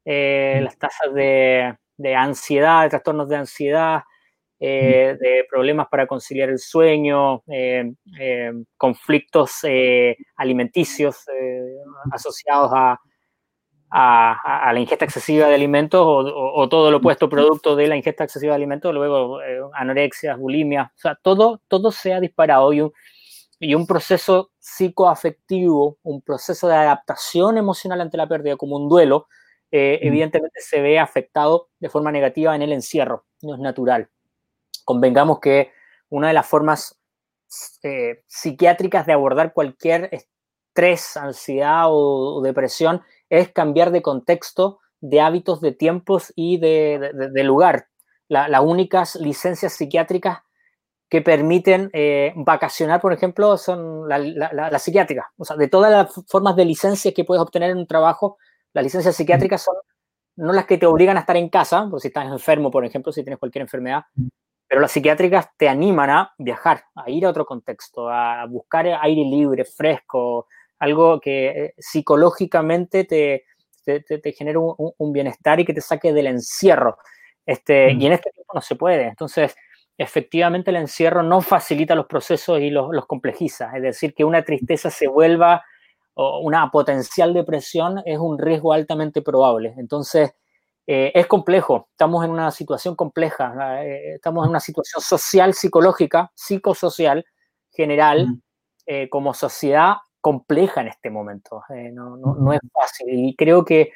[0.04, 0.64] eh, mm.
[0.64, 1.78] las tasas de,
[2.14, 4.02] ansiedad, de trastornos de ansiedad,
[4.60, 5.18] eh, mm.
[5.18, 7.42] de problemas para conciliar el sueño,
[8.76, 9.62] conflictos
[10.36, 11.24] alimenticios
[12.12, 13.00] asociados a,
[13.94, 18.52] a, la ingesta excesiva de alimentos o, todo lo opuesto producto de la ingesta excesiva
[18.52, 22.92] de alimentos, luego eh, anorexia, bulimia, o sea, todo, todo se ha disparado y un,
[23.60, 29.28] y un proceso psicoafectivo, un proceso de adaptación emocional ante la pérdida como un duelo,
[29.70, 34.08] eh, evidentemente se ve afectado de forma negativa en el encierro, no es natural.
[34.84, 35.70] Convengamos que
[36.08, 36.98] una de las formas
[37.82, 43.02] eh, psiquiátricas de abordar cualquier estrés, ansiedad o depresión
[43.32, 47.88] es cambiar de contexto, de hábitos, de tiempos y de, lugar.
[48.28, 50.40] las únicas licencias psiquiátricas
[51.08, 55.26] que permiten eh, vacacionar, por ejemplo, son las la, psiquiátricas.
[55.38, 58.36] O sea, de todas las formas de licencia que puedes obtener en un trabajo,
[58.74, 59.76] las licencias psiquiátricas son
[60.36, 63.12] no las que te obligan a estar en casa, por si estás enfermo, por ejemplo,
[63.12, 64.02] si tienes cualquier enfermedad,
[64.68, 69.24] pero las psiquiátricas te animan a viajar, a ir a otro contexto, a buscar aire
[69.24, 70.48] libre, fresco,
[70.82, 73.44] algo que eh, psicológicamente te,
[73.84, 76.98] te, genere un, bienestar y que te saque del encierro.
[77.46, 79.04] Este, Y en este tiempo no se puede.
[79.04, 79.54] Entonces,
[79.96, 83.70] efectivamente el encierro no facilita los procesos y los, los complejiza.
[83.76, 85.62] Es decir, que una tristeza se vuelva
[86.14, 89.74] una potencial depresión es un riesgo altamente probable.
[89.78, 90.34] Entonces,
[90.86, 96.32] eh, es complejo, estamos en una situación compleja, eh, estamos en una situación social, psicológica,
[96.34, 97.24] psicosocial,
[97.70, 98.40] general,
[98.86, 101.62] eh, como sociedad compleja en este momento.
[101.92, 103.08] No, no, no, es fácil.
[103.10, 103.92] Y creo que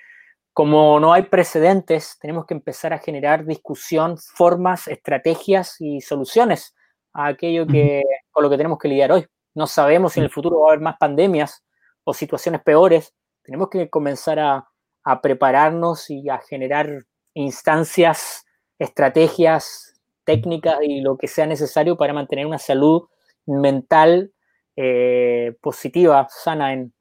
[0.52, 6.74] como no hay precedentes, tenemos que empezar a generar discusión, formas, estrategias y soluciones
[7.12, 9.26] a aquello que, con lo que tenemos que lidiar hoy.
[9.54, 11.64] No sabemos si en el futuro va a haber más pandemias
[12.04, 13.14] o situaciones peores.
[13.42, 14.68] Tenemos que comenzar a,
[15.04, 17.04] a prepararnos y a generar
[17.34, 18.44] instancias,
[18.78, 19.94] estrategias,
[20.24, 23.08] técnicas y lo que sea necesario para mantener una salud
[23.46, 24.32] mental
[24.76, 26.92] eh, positiva, sana en,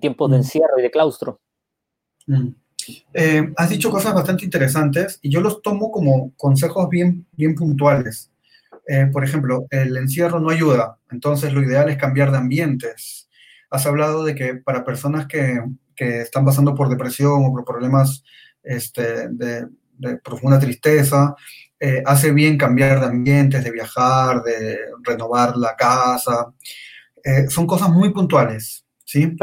[0.00, 0.40] tiempos de mm.
[0.40, 1.40] encierro y de claustro.
[2.26, 2.48] Mm.
[3.12, 8.30] Eh, has dicho cosas bastante interesantes y yo los tomo como consejos bien, bien puntuales.
[8.86, 13.28] Eh, por ejemplo, el encierro no ayuda, entonces lo ideal es cambiar de ambientes.
[13.70, 15.58] Has hablado de que para personas que
[15.94, 18.24] que están pasando por depresión o por problemas
[18.62, 19.68] este, de,
[20.22, 21.34] profunda tristeza,
[21.78, 26.52] eh, hace bien cambiar de ambientes, de viajar, de renovar la casa.
[27.24, 29.34] Eh, son cosas muy puntuales, ¿sí?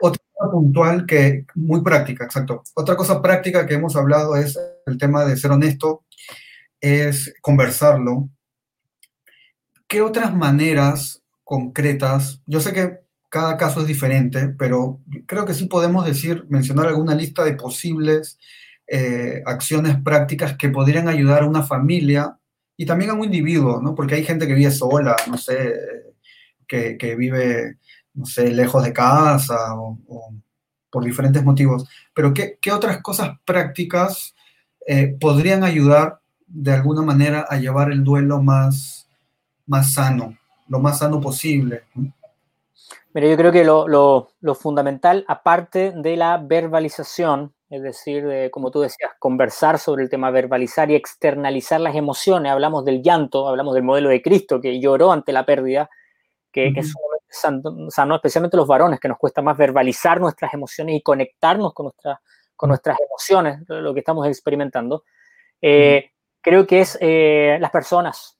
[0.00, 2.62] Otra cosa puntual que, muy práctica, exacto.
[2.74, 6.04] Otra cosa práctica que hemos hablado es el tema de ser honesto,
[6.80, 8.30] es conversarlo.
[9.86, 12.42] ¿Qué otras maneras concretas?
[12.46, 17.14] Yo sé que cada caso es diferente, pero creo que sí podemos decir, mencionar alguna
[17.14, 18.38] lista de posibles
[18.86, 22.38] eh, acciones prácticas que podrían ayudar a una familia
[22.76, 23.94] y también a un individuo, ¿no?
[23.94, 25.74] Porque hay gente que vive sola, no sé,
[26.66, 27.78] que, vive,
[28.14, 29.98] no sé, lejos de casa o,
[30.90, 31.88] por diferentes motivos.
[32.14, 34.34] Pero ¿qué, otras cosas prácticas
[34.86, 39.08] eh, podrían ayudar de alguna manera a llevar el duelo más,
[39.66, 40.36] más sano,
[40.68, 41.82] lo más sano posible?
[43.16, 48.80] Mira, yo creo que lo, fundamental, aparte de la verbalización, es decir, de, como tú
[48.80, 53.84] decías, conversar sobre el tema, verbalizar y externalizar las emociones, hablamos del llanto, hablamos del
[53.84, 55.88] modelo de Cristo que lloró ante la pérdida,
[56.56, 56.94] que, es
[57.28, 61.92] sano, especialmente los varones, que nos cuesta más verbalizar nuestras emociones y conectarnos con,
[62.56, 65.04] con nuestras emociones, lo que estamos experimentando.
[65.60, 68.38] Eh, creo que es eh, las personas,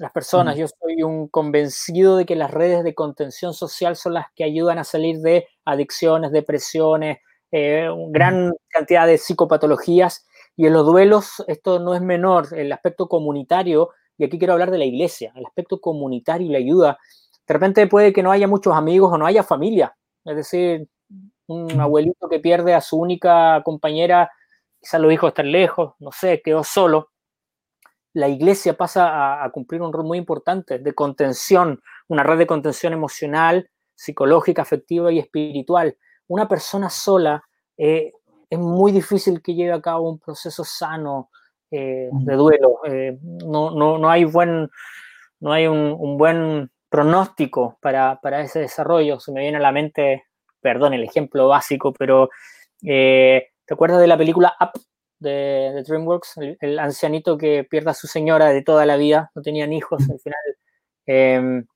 [0.00, 0.56] las personas.
[0.56, 4.78] Yo soy un convencido de que las redes de contención social son las que ayudan
[4.78, 7.18] a salir de adicciones, depresiones,
[7.52, 10.26] eh, gran cantidad de psicopatologías.
[10.56, 14.70] Y en los duelos esto no es menor, el aspecto comunitario, y aquí quiero hablar
[14.70, 16.98] de la iglesia, el aspecto comunitario y la ayuda.
[17.46, 20.88] De repente puede que no haya muchos amigos o no haya familia, es decir,
[21.46, 24.30] un abuelito que pierde a su única compañera,
[24.80, 27.10] quizás los hijos están lejos, no sé, quedó solo
[28.14, 32.92] la iglesia pasa a, cumplir un rol muy importante de contención, una red de contención
[32.92, 35.96] emocional, psicológica, afectiva y espiritual.
[36.28, 37.42] Una persona sola
[37.76, 38.12] eh,
[38.48, 41.30] es muy difícil que lleve a cabo un proceso sano
[41.72, 42.78] eh, de duelo.
[42.86, 44.70] Eh, no, no, hay, buen,
[45.40, 49.18] no hay un, buen pronóstico para, para, ese desarrollo.
[49.18, 50.26] Se me viene a la mente,
[50.60, 52.30] perdón, el ejemplo básico, pero
[52.80, 54.80] ¿te acuerdas de la película Up?
[55.18, 59.72] de, DreamWorks, el, ancianito que pierde a su señora de toda la vida, no tenían
[59.72, 60.38] hijos, al final.
[61.06, 61.66] Em,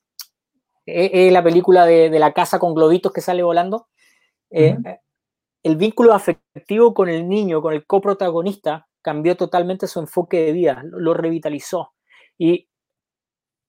[0.86, 3.88] es, la película de, la casa con globitos que sale volando.
[4.50, 4.76] Eh,
[5.62, 10.82] el vínculo afectivo con el niño, con el coprotagonista, cambió totalmente su enfoque de vida,
[10.84, 11.92] lo, revitalizó.
[12.38, 12.67] Y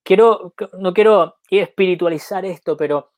[0.02, 3.12] quiero, no quiero espiritualizar esto, pero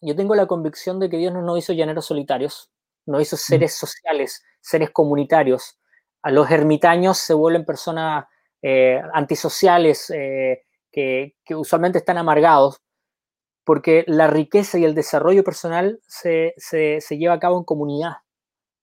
[0.00, 2.70] yo tengo la convicción de que Dios no nos hizo llaneros solitarios,
[3.06, 5.78] nos hizo seres sociales, seres comunitarios.
[6.22, 8.26] A los ermitaños se vuelven personas
[8.62, 12.80] eh, antisociales eh, que, usualmente están amargados,
[13.64, 16.54] porque la riqueza y el desarrollo personal se,
[17.10, 18.12] lleva a cabo en comunidad.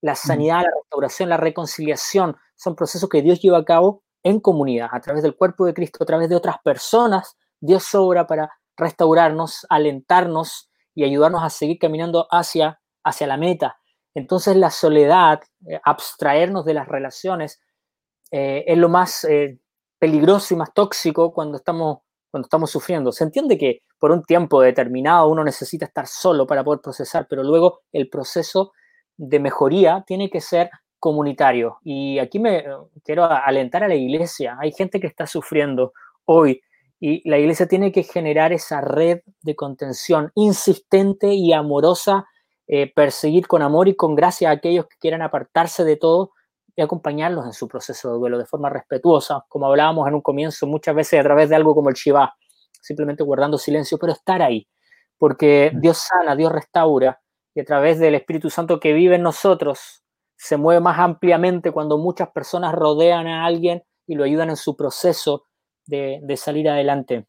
[0.01, 4.89] La sanidad, la restauración, la reconciliación son procesos que Dios lleva a cabo en comunidad,
[4.91, 7.37] a través del cuerpo de Cristo, a través de otras personas.
[7.59, 13.77] Dios sobra para restaurarnos, alentarnos y ayudarnos a seguir caminando hacia, hacia la meta.
[14.15, 17.59] Entonces la soledad, eh, abstraernos de las relaciones,
[18.31, 19.59] eh, es lo más eh,
[19.99, 21.99] peligroso y más tóxico cuando estamos,
[22.31, 23.11] cuando estamos sufriendo.
[23.11, 27.43] Se entiende que por un tiempo determinado uno necesita estar solo para poder procesar, pero
[27.43, 28.71] luego el proceso
[29.17, 30.69] de mejoría tiene que ser
[31.03, 31.79] comunitario.
[31.83, 32.63] Y aquí me
[33.03, 34.55] quiero alentar a la iglesia.
[34.57, 35.91] Hay gente que está sufriendo
[36.23, 36.61] hoy
[37.01, 42.25] Y la iglesia tiene que generar esa red de contención insistente y amorosa,
[42.67, 46.31] eh, perseguir con amor y con gracia a aquellos que quieran apartarse de todo
[46.73, 50.67] y acompañarlos en su proceso de duelo de forma respetuosa, como hablábamos en un comienzo,
[50.67, 52.33] muchas veces a través de algo como el Shiva,
[52.81, 54.65] simplemente guardando silencio, pero estar ahí,
[55.17, 55.81] porque mm.
[55.81, 57.19] Dios sana, Dios restaura,
[57.53, 60.02] y a través del Espíritu Santo que vive en nosotros,
[60.43, 64.75] se mueve más ampliamente cuando muchas personas rodean a alguien y lo ayudan en su
[64.75, 65.45] proceso
[65.85, 67.27] de, de salir adelante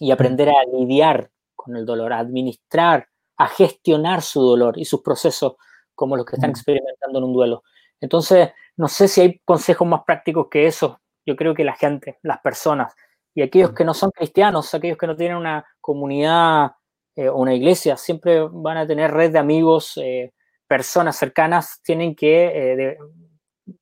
[0.00, 3.06] y aprender a lidiar con el dolor, a administrar,
[3.36, 5.54] a gestionar su dolor y sus procesos
[5.94, 6.56] como los que están mm.
[6.56, 7.62] experimentando en un duelo.
[8.00, 11.00] Entonces, no sé si hay consejos más prácticos que eso.
[11.24, 12.92] Yo creo que la gente, las personas
[13.36, 16.72] y aquellos que no son cristianos, aquellos que no tienen una comunidad
[17.14, 20.32] eh, o una iglesia, siempre van a tener red de amigos, eh,
[20.68, 22.98] personas cercanas, tienen que eh,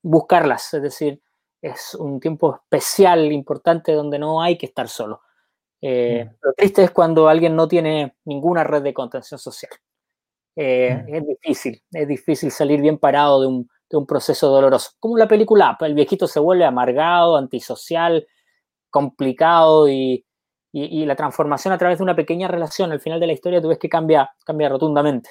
[0.03, 0.73] buscarlas.
[0.75, 1.21] Es decir,
[1.61, 5.21] es un tiempo especial, importante, donde no hay que estar solo.
[5.83, 6.37] Mm.
[6.41, 9.73] Lo triste es cuando alguien no tiene ninguna red de contención social.
[10.57, 11.15] Mm.
[11.15, 14.93] Es difícil, es difícil salir bien parado de un, de un proceso doloroso.
[14.99, 18.27] Como la película, el viejito se vuelve amargado, antisocial,
[18.91, 20.25] complicado y,
[20.73, 23.79] la transformación a través de una pequeña relación al final de la historia tú ves
[23.79, 25.31] que cambia, cambia rotundamente.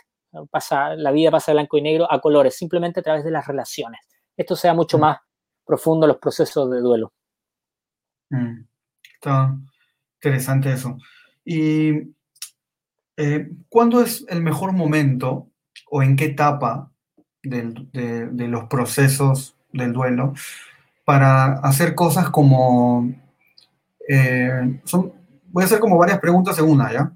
[0.50, 3.48] Pasa, la vida pasa de blanco y negro a colores, simplemente a través de las
[3.48, 4.02] relaciones.
[4.36, 5.02] Esto sea mucho mm.
[5.02, 5.20] más
[5.66, 7.14] profundo los procesos de duelo.
[8.30, 8.62] Mm.
[9.14, 9.56] Está
[10.16, 10.98] interesante eso.
[11.44, 12.16] ¿Y
[13.18, 15.50] eh, cuándo es el mejor momento
[15.90, 16.92] o en qué etapa
[17.44, 20.34] de, los procesos del duelo
[21.06, 23.14] para hacer cosas como...
[24.08, 25.14] Eh, son,
[25.48, 27.12] voy a hacer como varias preguntas en una, ¿ya?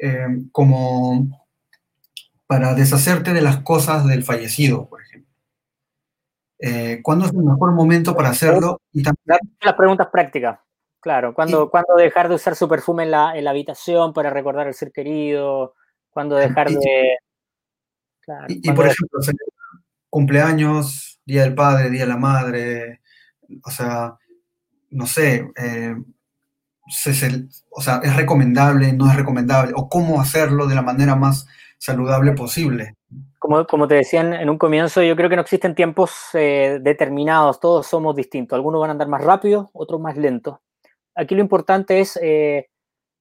[0.00, 1.41] Eh, como
[2.52, 5.34] para deshacerte de las cosas del fallecido, por ejemplo.
[6.58, 8.78] Eh, ¿Cuándo es el mejor momento para hacerlo?
[8.92, 9.38] Y también...
[9.62, 10.60] Las preguntas prácticas,
[11.00, 11.32] claro.
[11.32, 14.92] ¿Cuándo, dejar de usar su perfume en la, en la, habitación para recordar al ser
[14.92, 15.72] querido?
[16.10, 17.16] ¿Cuándo dejar de...
[18.48, 19.20] y, por ejemplo,
[20.10, 23.00] cumpleaños, Día del Padre, Día de la Madre,
[23.64, 24.18] o sea,
[24.90, 25.96] no sé, eh,
[27.70, 31.46] o sea, es recomendable, no es recomendable, o cómo hacerlo de la manera más
[31.82, 32.94] saludable posible.
[33.40, 37.58] Como, como te decía en, un comienzo, yo creo que no existen tiempos eh, determinados,
[37.58, 40.58] todos somos distintos, algunos van a andar más rápido, otros más lentos.
[41.16, 42.68] Aquí lo importante es eh,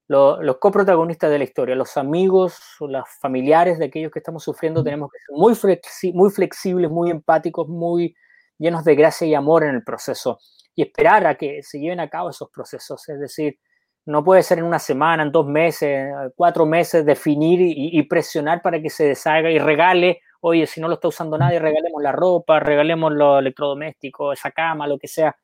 [0.07, 4.83] los coprotagonistas de la historia, los amigos o los familiares de aquellos que estamos sufriendo,
[4.83, 8.13] tenemos que ser muy, muy flexibles, muy empáticos, muy
[8.59, 10.37] llenos de gracia y amor en el proceso
[10.75, 13.09] y esperar a que se lleven a cabo esos procesos.
[13.09, 13.57] Es decir,
[14.05, 18.81] no puede ser en una semana, en dos meses, cuatro meses, definir y, presionar para
[18.81, 20.21] que se deshaga y regale.
[20.39, 24.87] Oye, si no lo está usando nadie, regalemos la ropa, regalemos los electrodomésticos, esa cama,
[24.87, 25.35] lo que sea.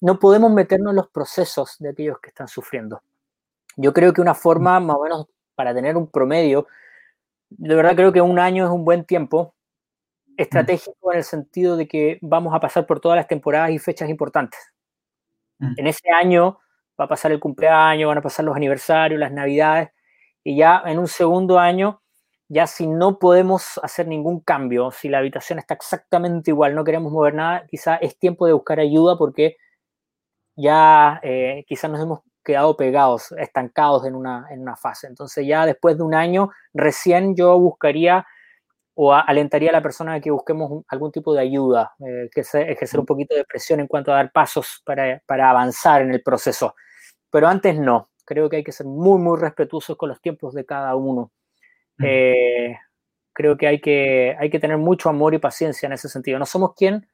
[0.00, 3.02] No podemos meternos en los procesos de aquellos que están sufriendo.
[3.76, 6.66] Yo creo que una forma más o menos para tener un promedio,
[7.48, 9.54] de verdad creo que un año es un buen tiempo
[10.36, 14.08] estratégico en el sentido de que vamos a pasar por todas las temporadas y fechas
[14.08, 14.60] importantes.
[15.76, 16.60] En ese año
[17.00, 19.90] va a pasar el cumpleaños, van a pasar los aniversarios, las navidades,
[20.44, 22.02] y ya en un segundo año,
[22.48, 27.12] ya si no podemos hacer ningún cambio, si la habitación está exactamente igual, no queremos
[27.12, 29.56] mover nada, quizá es tiempo de buscar ayuda porque
[30.56, 35.06] ya eh, quizás nos hemos quedado pegados, estancados en una, en una fase.
[35.06, 38.26] Entonces ya después de un año, recién yo buscaría
[39.00, 42.72] o alentaría a la persona a que busquemos algún tipo de ayuda, eh, que se,
[42.72, 46.20] ejercer un poquito de presión en cuanto a dar pasos para, para, avanzar en el
[46.20, 46.74] proceso.
[47.30, 50.64] Pero antes no, creo que hay que ser muy, muy respetuosos con los tiempos de
[50.64, 51.32] cada uno.
[52.02, 52.76] Eh,
[53.32, 56.38] creo que hay, que hay que tener mucho amor y paciencia en ese sentido.
[56.38, 57.08] No somos quien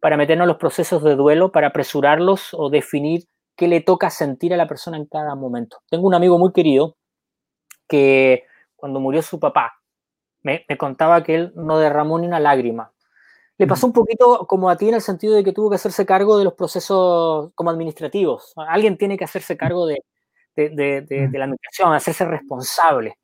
[0.00, 4.54] para meternos en los procesos de duelo, para apresurarlos o definir qué le toca sentir
[4.54, 5.82] a la persona en cada momento.
[5.90, 6.96] Tengo un amigo muy querido
[7.86, 8.44] que
[8.76, 9.74] cuando murió su papá,
[10.42, 12.92] me, contaba que él no derramó ni una lágrima.
[13.60, 16.06] Le pasó un poquito como a ti en el sentido de que tuvo que hacerse
[16.06, 18.54] cargo de los procesos como administrativos.
[18.56, 20.02] Alguien tiene que hacerse cargo de,
[20.56, 23.18] de, la administración, hacerse responsable.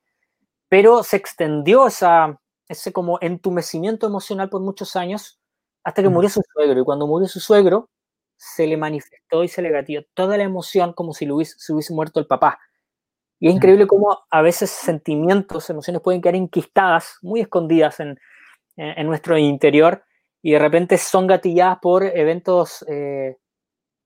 [0.69, 2.39] Pero se extendió esa,
[2.69, 5.41] ese como entumecimiento emocional por muchos años
[5.83, 6.83] hasta que murió su suegro.
[6.83, 7.89] Y cuando murió su suegro,
[8.37, 11.95] se le manifestó y se le gatió toda la emoción como si hubiese, se hubiese
[11.95, 12.59] muerto el papá.
[13.41, 18.21] Y es increíble cómo a veces sentimientos, emociones pueden quedar enquistadas, muy escondidas en,
[18.77, 20.03] en nuestro interior
[20.47, 23.37] y de repente son gatilladas por eventos eh,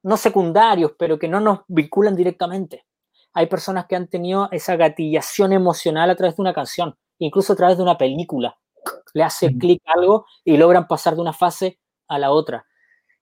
[0.02, 2.86] no secundarios, pero que no nos vinculan directamente.
[3.34, 7.56] Hay personas que han tenido esa gatillación emocional a través de una canción, incluso a
[7.56, 8.56] través de una película.
[9.12, 12.64] Le hace clic algo y logran pasar de una fase a la otra.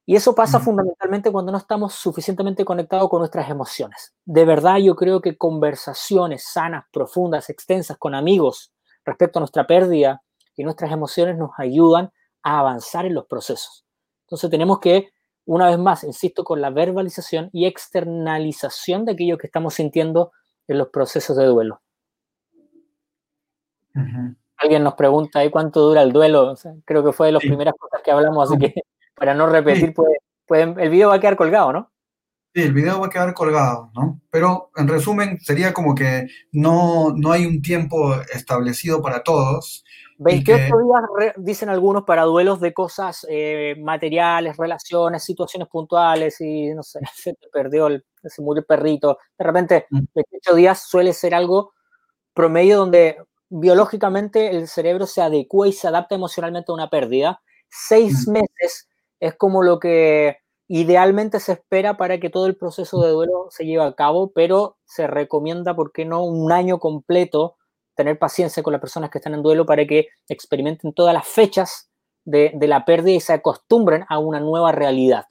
[0.06, 4.14] Y eso pasa fundamentalmente cuando no estamos suficientemente conectados con nuestras emociones.
[4.24, 8.72] De verdad, yo creo que conversaciones sanas, profundas, extensas con amigos
[9.04, 10.22] respecto a nuestra pérdida
[10.54, 12.12] y nuestras emociones nos ayudan
[12.42, 13.84] a avanzar en los procesos.
[14.26, 15.10] Entonces tenemos que,
[15.46, 20.32] una vez más, insisto, con la verbalización y externalización de aquello que estamos sintiendo
[20.66, 21.80] en los procesos de duelo.
[24.58, 26.54] Alguien nos pregunta ahí cuánto dura el duelo.
[26.84, 28.74] creo que fue de las primeras cosas que hablamos, así que
[29.14, 29.94] para no repetir,
[30.48, 31.90] el video va a quedar colgado, ¿no?
[32.54, 34.20] Sí, el video va a quedar colgado, ¿no?
[34.30, 39.84] Pero en resumen, sería como que no, no hay un tiempo establecido para todos.
[40.18, 46.82] 28 días, dicen algunos, para duelos de cosas eh, materiales, relaciones, situaciones puntuales, y no
[46.82, 49.18] sé, se te perdió, el, se murió el perrito.
[49.38, 50.56] De repente, 28 mm.
[50.56, 51.72] días suele ser algo
[52.34, 53.16] promedio donde
[53.48, 57.40] biológicamente el cerebro se adecua y se adapta emocionalmente a una pérdida.
[57.68, 58.32] Seis mm.
[58.32, 58.88] meses
[59.20, 60.38] es como lo que
[60.68, 64.76] idealmente se espera para que todo el proceso de duelo se lleve a cabo, pero
[64.84, 67.56] se recomienda, ¿por qué no?, un año completo,
[67.98, 71.90] tener paciencia con las personas que están en duelo para que experimenten todas las fechas
[72.24, 75.24] de, la pérdida y se acostumbren a una nueva realidad,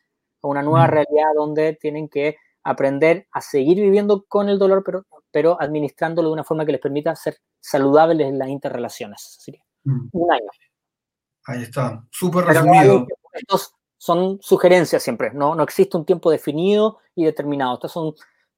[0.43, 2.35] a una nueva realidad donde tienen que
[2.65, 6.81] aprender a seguir viviendo con el dolor, pero, pero administrándolo de una forma que les
[6.81, 9.37] permita ser saludables en las interrelaciones.
[9.39, 10.09] Así mm.
[10.11, 10.49] un año.
[11.45, 13.07] Ahí está, súper resumido
[13.97, 15.55] son sugerencias siempre, ¿no?
[15.55, 17.75] no existe un tiempo definido y determinado.
[17.75, 18.13] Estas son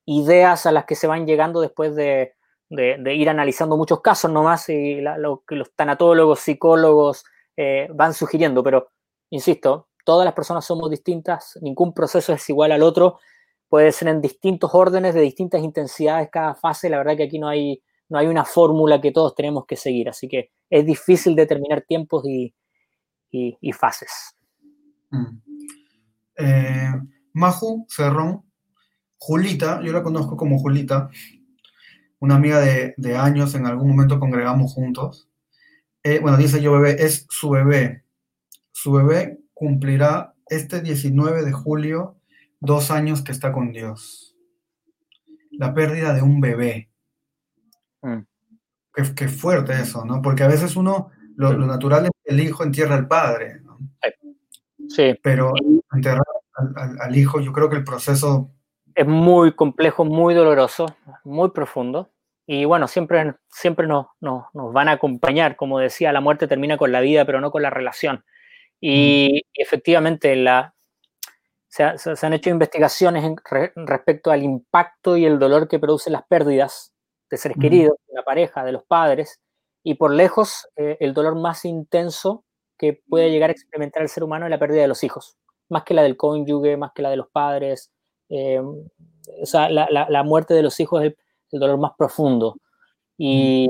[0.05, 2.33] ideas a las que se van llegando después de,
[2.69, 7.23] ir analizando muchos casos nomás y lo que los tanatólogos, psicólogos
[7.57, 8.91] eh, van sugiriendo, pero
[9.29, 13.19] insisto, todas las personas somos distintas, ningún proceso es igual al otro,
[13.67, 17.47] puede ser en distintos órdenes, de distintas intensidades cada fase, la verdad que aquí no
[17.47, 21.81] hay, no hay una fórmula que todos tenemos que seguir, así que es difícil determinar
[21.81, 22.53] tiempos y
[23.73, 24.35] fases.
[25.11, 25.49] Mm.
[26.39, 26.93] Eh,
[27.33, 28.43] Maju Cerrón,
[29.17, 31.09] Julita, yo la conozco como Julita,
[32.19, 35.29] una amiga de, años, en algún momento congregamos juntos.
[36.03, 38.03] Eh, bueno, dice yo bebé, es su bebé.
[38.71, 42.17] Su bebé cumplirá este 19 de julio
[42.59, 44.35] dos años que está con Dios.
[45.51, 46.89] La pérdida de un bebé.
[48.01, 48.19] Mm.
[49.15, 50.21] Qué, fuerte eso, ¿no?
[50.21, 53.79] Porque a veces uno, lo, lo natural es que el hijo entierra al padre, ¿no?
[54.89, 55.17] Sí.
[55.21, 55.53] Pero
[55.93, 56.23] enterrar
[56.99, 58.51] al, hijo, yo creo que el proceso...
[58.95, 60.87] Es muy complejo, muy doloroso,
[61.23, 62.09] muy profundo.
[62.45, 65.55] Y bueno, siempre, siempre nos, nos, van a acompañar.
[65.55, 68.25] Como decía, la muerte termina con la vida, pero no con la relación.
[68.81, 69.61] Y, mm.
[69.61, 70.73] efectivamente, la,
[71.67, 73.23] se, han hecho investigaciones
[73.75, 76.91] respecto al impacto y el dolor que producen las pérdidas
[77.29, 77.61] de seres mm.
[77.61, 79.39] queridos, de la pareja, de los padres.
[79.83, 82.43] Y por lejos, eh, el dolor más intenso
[82.77, 85.37] que puede llegar a experimentar el ser humano es la pérdida de los hijos,
[85.69, 87.91] más que la del cónyuge, más que la de los padres.
[88.29, 91.13] Eh, o sea, la, muerte de los hijos es
[91.51, 92.57] el, dolor más profundo.
[93.17, 93.69] Y,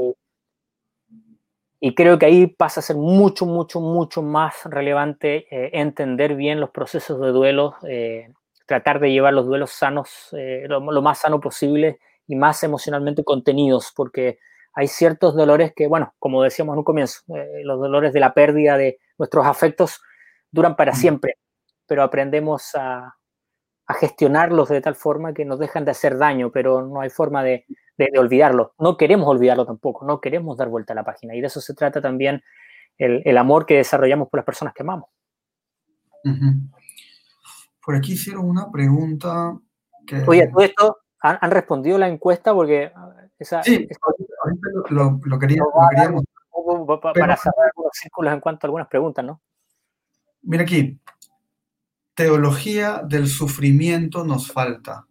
[1.80, 6.60] y, creo que ahí pasa a ser mucho, mucho, mucho más relevante eh, entender bien
[6.60, 8.32] los procesos de duelo, eh,
[8.68, 13.92] tratar de llevar los duelos sanos, lo, lo, más sano posible y más emocionalmente contenidos,
[13.96, 14.38] porque
[14.74, 18.34] hay ciertos dolores que, bueno, como decíamos en un comienzo, eh, los dolores de la
[18.34, 20.02] pérdida de nuestros afectos
[20.52, 21.38] duran para siempre,
[21.86, 23.16] pero aprendemos a,
[23.94, 27.66] gestionarlos de tal forma que nos dejan de hacer daño, pero no hay forma de,
[28.18, 28.74] olvidarlo.
[28.80, 31.36] No queremos olvidarlo tampoco, no queremos dar vuelta a la página.
[31.36, 32.42] Y de eso se trata también
[32.98, 35.10] el, amor que desarrollamos por las personas que amamos.
[37.84, 39.58] Por aquí hicieron una pregunta
[40.06, 40.24] que...
[40.28, 42.92] Oye, todo esto han, respondido la encuesta porque
[43.38, 43.88] esa, sí,
[44.90, 45.72] lo, lo, queríamos.
[47.02, 49.42] Para cerrar los círculos en cuanto a algunas preguntas, ¿no?
[50.42, 51.00] Mira aquí,
[52.24, 55.06] teología del sufrimiento nos falta.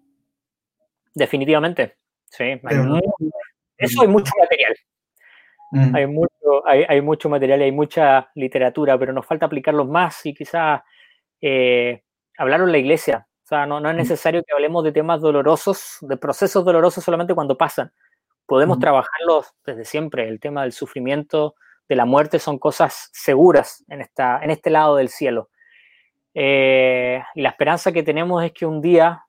[1.14, 2.60] Definitivamente, sí.
[3.78, 4.76] eso hay mucho material.
[5.70, 5.96] Mm.
[5.96, 10.24] Hay, mucho, hay, hay, mucho material y hay mucha literatura, pero nos falta aplicarlos más
[10.26, 10.82] y quizás
[11.40, 12.02] eh,
[12.38, 13.26] en la iglesia.
[13.44, 13.98] O sea, no, no es mm.
[13.98, 17.90] necesario que hablemos de temas dolorosos, de procesos dolorosos solamente cuando pasan
[18.48, 20.26] podemos trabajarlos desde siempre.
[20.26, 21.54] El tema del sufrimiento,
[21.88, 25.50] de la muerte, son cosas seguras en, esta, en este lado del cielo.
[26.34, 29.24] Eh, y la esperanza que tenemos es que un día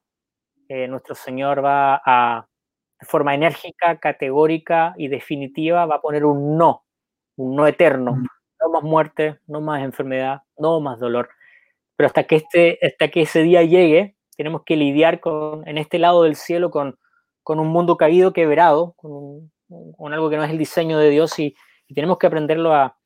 [0.68, 2.48] eh, nuestro Señor va a,
[3.00, 6.86] de forma enérgica, categórica y definitiva, va a poner un no,
[7.38, 8.18] un no eterno.
[8.62, 11.30] No más muerte, no más enfermedad, no más dolor.
[11.96, 15.98] Pero hasta que, este, hasta que ese día llegue, tenemos que lidiar con, en este
[15.98, 16.98] lado del cielo con,
[17.44, 19.52] con un mundo caído, quebrado, con,
[20.14, 21.56] algo que no es el diseño de Dios y,
[21.96, 22.99] tenemos que aprenderlo a,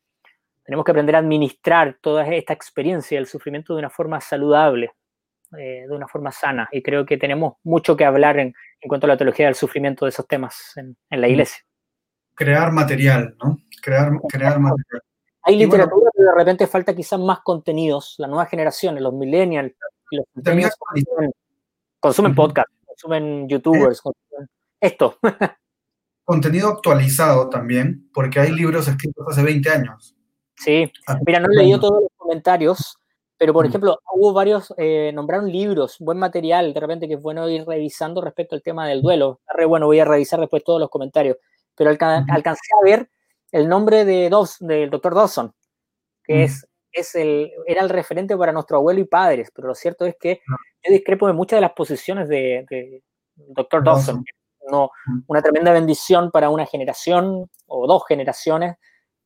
[0.64, 4.92] tenemos que aprender a administrar toda esta experiencia del sufrimiento de una forma saludable,
[5.58, 6.70] eh, de una forma sana.
[6.72, 8.54] Y creo que tenemos mucho que hablar en,
[8.88, 11.32] cuanto a la teología del sufrimiento de esos temas en, la mm.
[11.32, 11.64] iglesia.
[12.36, 13.58] Crear material, ¿no?
[13.82, 15.02] Crear, crear material.
[15.44, 18.16] Hay literatura, pero de repente falta quizás más contenidos.
[18.18, 19.74] Las nuevas generaciones, los millennials,
[20.10, 20.26] los
[22.00, 24.50] consumen, podcast, consumen youtubers, consumen
[24.80, 25.18] esto.
[26.24, 30.16] contenido actualizado también, porque hay libros escritos hace 20 años.
[30.56, 30.92] Sí,
[31.26, 32.98] mira, no he leído todos los comentarios,
[33.38, 37.50] pero por ejemplo, hubo varios, eh, nombraron libros, buen material, de repente que es bueno
[37.50, 39.42] ir revisando respecto al tema del duelo.
[39.68, 41.38] bueno, voy a revisar después todos los comentarios,
[41.76, 43.10] pero alcancé a ver
[43.52, 45.54] el nombre de Dos, del doctor Dawson,
[46.24, 50.06] que es, es el, era el referente para nuestro abuelo y padres, pero lo cierto
[50.06, 50.42] es que
[50.84, 53.04] yo discrepo de muchas de las posiciones de, de
[53.36, 54.24] doctor Dawson.
[54.70, 54.92] No,
[55.28, 58.78] una tremenda bendición para una generación o dos generaciones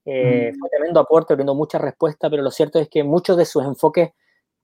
[0.10, 3.66] eh, fue tremendo aporte, abriendo muchas respuestas, pero lo cierto es que muchos de sus
[3.66, 4.12] enfoques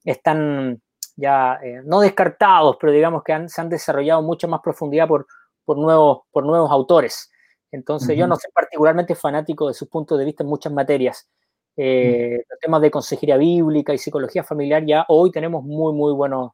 [0.06, 0.82] están
[1.18, 5.28] ya eh, no descartados, pero digamos que se han desarrollado mucha más profundidad por,
[5.66, 7.30] por, nuevos, por nuevos autores.
[7.72, 11.28] Entonces, yo no soy particularmente fanático de sus puntos de vista en muchas materias.
[11.76, 16.52] Eh, los temas de consejería bíblica y psicología familiar, ya hoy tenemos muy, muy buenos,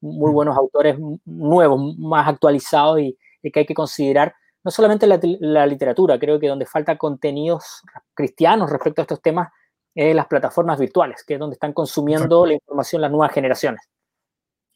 [0.00, 4.32] muy buenos autores nuevos, más actualizados y, y que hay que considerar
[4.68, 7.80] no solamente la, literatura, creo que donde falta contenidos
[8.12, 9.48] cristianos respecto a estos temas
[9.94, 13.80] es las plataformas virtuales, que es donde están consumiendo la información las nuevas generaciones.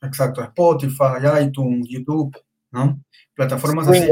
[0.01, 2.35] Exacto, Spotify, iTunes, YouTube,
[2.70, 3.02] ¿no?
[3.35, 4.09] Plataformas así.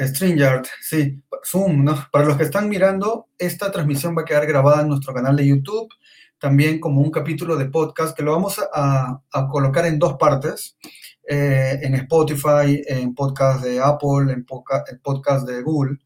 [0.00, 1.22] StreamYard, sí.
[1.44, 1.94] Zoom, ¿no?
[2.10, 5.46] Para los que están mirando, esta transmisión va a quedar grabada en nuestro canal de
[5.46, 5.92] YouTube,
[6.38, 10.78] también como un capítulo de podcast que lo vamos a, a colocar en dos partes.
[11.26, 15.98] Eh, en Spotify, en podcast de Apple, en, podcast de Google.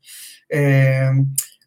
[0.49, 1.11] Eh,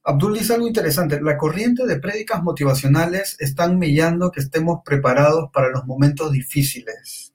[0.06, 5.70] Abdul dice algo interesante, la corriente de prédicas motivacionales están mellando que estemos preparados para
[5.70, 7.34] los momentos difíciles.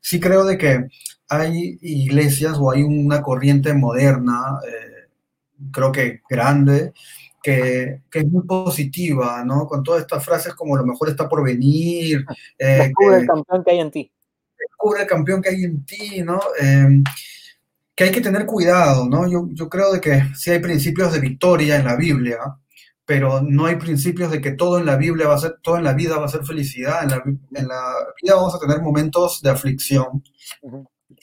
[0.00, 0.88] Sí creo de que
[1.28, 5.10] hay iglesias o hay una corriente moderna, eh,
[5.70, 6.94] creo que grande,
[7.42, 9.66] que, que, es muy positiva, ¿no?
[9.66, 12.24] Con todas estas frases como lo mejor está por venir.
[12.58, 14.10] Eh, el campeón que hay en ti
[14.78, 16.40] descubre el campeón que hay en ti, ¿no?
[16.58, 17.02] Em,
[17.94, 19.28] que hay que tener cuidado, ¿no?
[19.28, 22.38] Yo, yo creo de que sí hay principios de victoria en la Biblia,
[23.04, 25.84] pero no hay principios de que todo en la Biblia va a ser, todo en
[25.84, 27.02] la vida va a ser felicidad.
[27.02, 27.22] En la,
[27.54, 30.22] en la vida vamos a tener momentos de aflicción.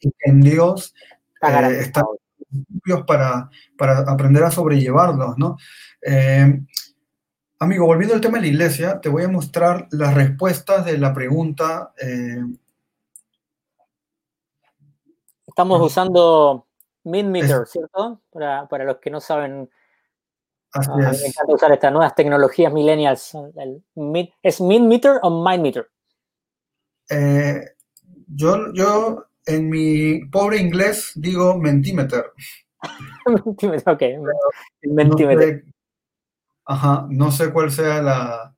[0.02, 0.94] Y en Dios
[1.42, 2.06] eh, están
[2.50, 5.58] principios para, para aprender a sobrellevarlos, ¿no?
[6.02, 6.66] Em,
[7.60, 11.14] amigo, volviendo al tema de la iglesia, te voy a mostrar las respuestas de la
[11.14, 12.42] pregunta eh,
[15.56, 16.68] Estamos usando
[17.06, 18.22] MinMeter, ¿cierto?
[18.30, 19.70] Para, para, los que no saben.
[20.74, 21.22] Así ah, es.
[21.22, 23.32] Me encanta usar estas nuevas tecnologías millennials.
[24.44, 25.90] ¿Es MinMeter o MindMeter?
[27.10, 27.62] Eh,
[28.28, 32.34] yo, yo, en mi pobre inglés, digo Mentimeter.
[33.26, 34.02] mentimeter, ok.
[34.82, 35.64] Mentimeter.
[36.66, 38.54] ajá, no sé cuál sea la.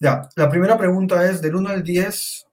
[0.00, 2.45] Ya, la primera pregunta es: del 1 al 10,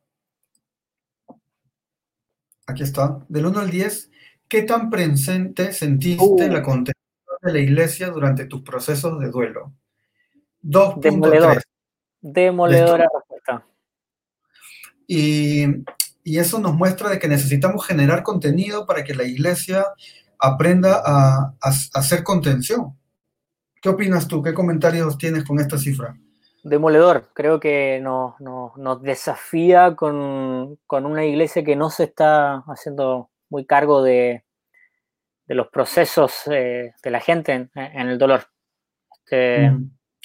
[2.73, 3.19] Aquí está.
[3.29, 4.09] Del 1 al 10,
[4.47, 6.63] ¿qué tan presente sentiste la uh.
[6.63, 9.73] contención de la iglesia durante tus procesos de duelo?
[10.63, 11.61] 2.3.
[12.19, 13.63] Demoledora respuesta.
[15.05, 15.65] Y,
[16.23, 19.85] y, eso nos muestra de que necesitamos generar contenido para que la iglesia
[20.39, 22.97] aprenda a, a hacer contención.
[23.83, 24.41] ¿Qué opinas tú?
[24.41, 26.17] ¿Qué comentarios tienes con esta cifra?
[26.63, 27.29] Demoledor.
[27.33, 34.43] Creo que nos, desafía con, una iglesia que no se está haciendo muy cargo de,
[35.47, 38.45] los procesos eh, de la gente en, el dolor.
[39.11, 39.71] Este,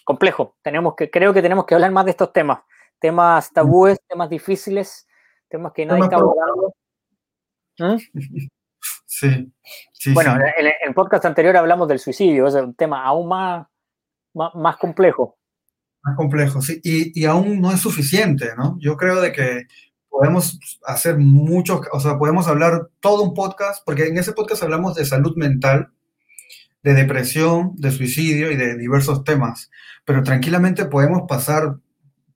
[0.04, 0.56] complejo.
[0.62, 2.60] Tenemos que, creo que tenemos que hablar más de estos temas.
[2.98, 5.06] Temas tabúes, temas difíciles,
[5.48, 6.74] temas que nadie está abordando.
[7.78, 7.96] ¿Mm?
[9.10, 9.50] Sí,
[10.12, 13.66] Bueno, En, el podcast anterior hablamos del suicidio, es un tema aún más,
[14.32, 15.37] más complejo
[16.16, 18.76] complejo, sí, y, y, aún no es suficiente, ¿no?
[18.80, 19.66] Yo creo de que
[20.08, 24.94] podemos hacer muchos, o sea, podemos hablar todo un podcast, porque en ese podcast hablamos
[24.94, 25.90] de salud mental,
[26.82, 29.70] de depresión, de suicidio y de diversos temas,
[30.04, 31.76] pero tranquilamente podemos pasar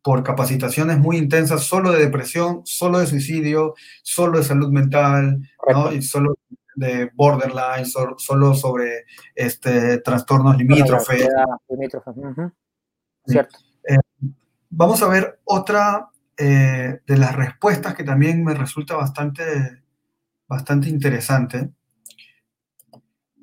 [0.02, 5.92] por capacitaciones muy intensas solo de depresión, solo de suicidio, solo de salud mental, ¿no?
[5.92, 6.34] Y solo
[6.74, 9.04] de borderline, solo sobre
[9.34, 11.28] este, trastornos limítrofes.
[13.28, 13.96] Eh,
[14.70, 19.82] vamos a ver otra eh, de las respuestas que también me resulta bastante,
[20.48, 21.70] bastante interesante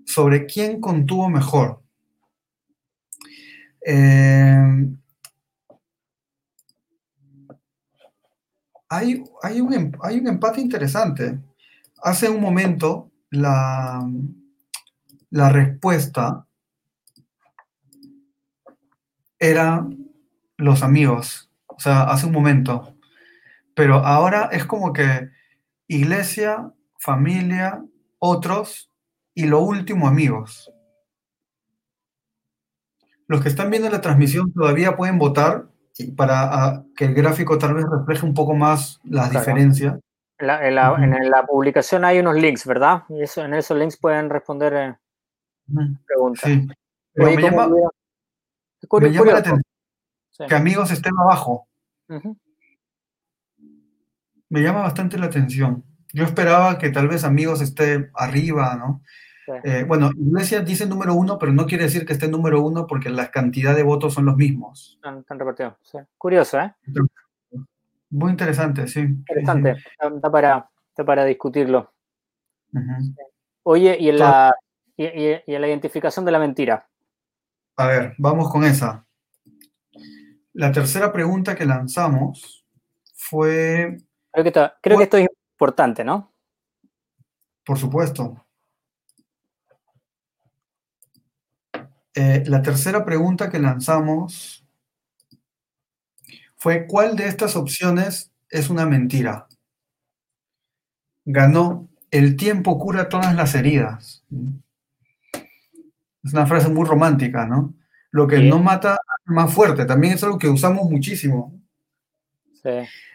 [0.05, 1.81] sobre quién contuvo mejor.
[3.85, 4.89] Eh,
[8.89, 11.39] hay, hay, un, em, hay un empate interesante.
[12.03, 14.01] Hace un momento la,
[15.29, 16.47] la respuesta
[19.39, 19.87] era
[20.57, 22.95] los amigos, o sea, hace un momento.
[23.73, 25.29] Pero ahora es como que
[25.87, 27.83] iglesia, familia,
[28.19, 28.91] otros
[29.33, 30.71] y lo último amigos.
[33.27, 35.67] Los que están viendo la transmisión todavía pueden votar
[36.15, 39.99] para ah, que el gráfico tal vez refleje un poco más las diferencias.
[40.39, 43.03] En la, publicación hay unos links, ¿verdad?
[43.09, 44.95] Y eso, en esos links pueden responder eh,
[46.07, 46.49] preguntas.
[46.49, 46.67] Sí.
[47.15, 47.67] me, llama,
[48.81, 49.61] la atención
[50.47, 51.67] que amigos estén abajo.
[54.49, 55.83] Me llama bastante la atención.
[56.13, 59.01] Yo esperaba que tal vez amigos esté arriba, ¿no?
[59.63, 63.09] Eh, bueno, Iglesia dice número uno, pero no quiere decir que esté número uno porque
[63.09, 64.99] la cantidad de votos son los mismos.
[65.03, 65.73] Están, repartidos.
[66.17, 66.73] Curioso, ¿eh?
[68.11, 69.01] Muy interesante, sí.
[69.01, 69.77] Interesante.
[69.99, 70.69] Está, para,
[71.05, 71.93] para discutirlo.
[73.63, 74.53] Oye, ¿y en, la,
[74.95, 76.88] y, en la identificación de la mentira?
[77.79, 79.07] A ver, vamos con esa.
[80.51, 82.65] La tercera pregunta que lanzamos
[83.15, 83.95] fue...
[84.33, 84.51] Creo que,
[84.81, 86.33] creo que esto es importante, ¿no?
[87.63, 88.45] Por supuesto.
[92.15, 94.67] Eh, la tercera pregunta que lanzamos
[96.57, 99.47] fue, ¿cuál de estas opciones es una mentira?
[101.23, 104.25] Ganó, el tiempo cura todas las heridas.
[106.23, 107.73] Es una frase muy romántica, ¿no?
[108.11, 111.53] Lo que no mata más fuerte, también es algo que usamos muchísimo.
[112.61, 112.71] Sí,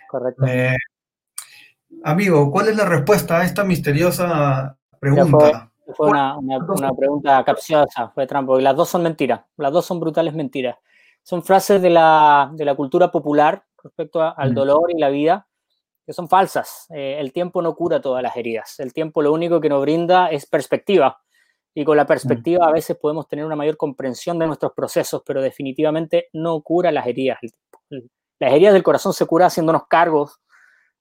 [0.08, 0.46] correcto.
[0.46, 0.76] Eh,
[2.04, 5.70] amigo, ¿cuál es la respuesta a esta misteriosa pregunta?
[5.96, 6.38] Fue, una,
[6.96, 8.58] pregunta capciosa, fue trampo.
[8.58, 10.76] las dos son mentiras, las dos son brutales mentiras
[11.24, 15.48] son frases de la, de la cultura popular respecto al dolor y la vida
[16.06, 16.86] que son falsas.
[16.90, 18.78] Eh, el tiempo no cura todas las heridas.
[18.78, 21.22] El tiempo lo único que nos brinda es perspectiva.
[21.74, 25.42] Y con la perspectiva a veces podemos tener una mayor comprensión de nuestros procesos, pero
[25.42, 27.38] definitivamente no cura las heridas.
[28.38, 30.40] Las heridas del corazón se cura haciéndonos cargos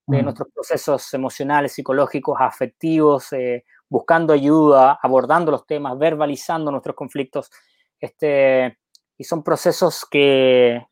[0.08, 0.24] de mm.
[0.24, 7.52] nuestros procesos emocionales, psicológicos, afectivos, eh, buscando ayuda, abordando los temas, verbalizando nuestros conflictos.
[8.00, 8.80] Este,
[9.18, 10.88] y son procesos que,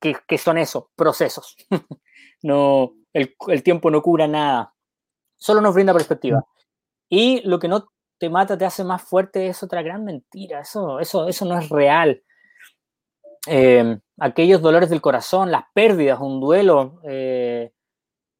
[0.00, 1.56] que, son eso, procesos.
[2.42, 4.72] no, el, el, tiempo no cura nada,
[5.36, 6.44] solo nos brinda perspectiva.
[7.08, 11.00] Y lo que no te mata, te hace más fuerte, es otra gran mentira, eso,
[11.00, 12.22] eso, eso no es real.
[13.46, 17.72] Em, aquellos dolores del corazón, las pérdidas, un duelo eh,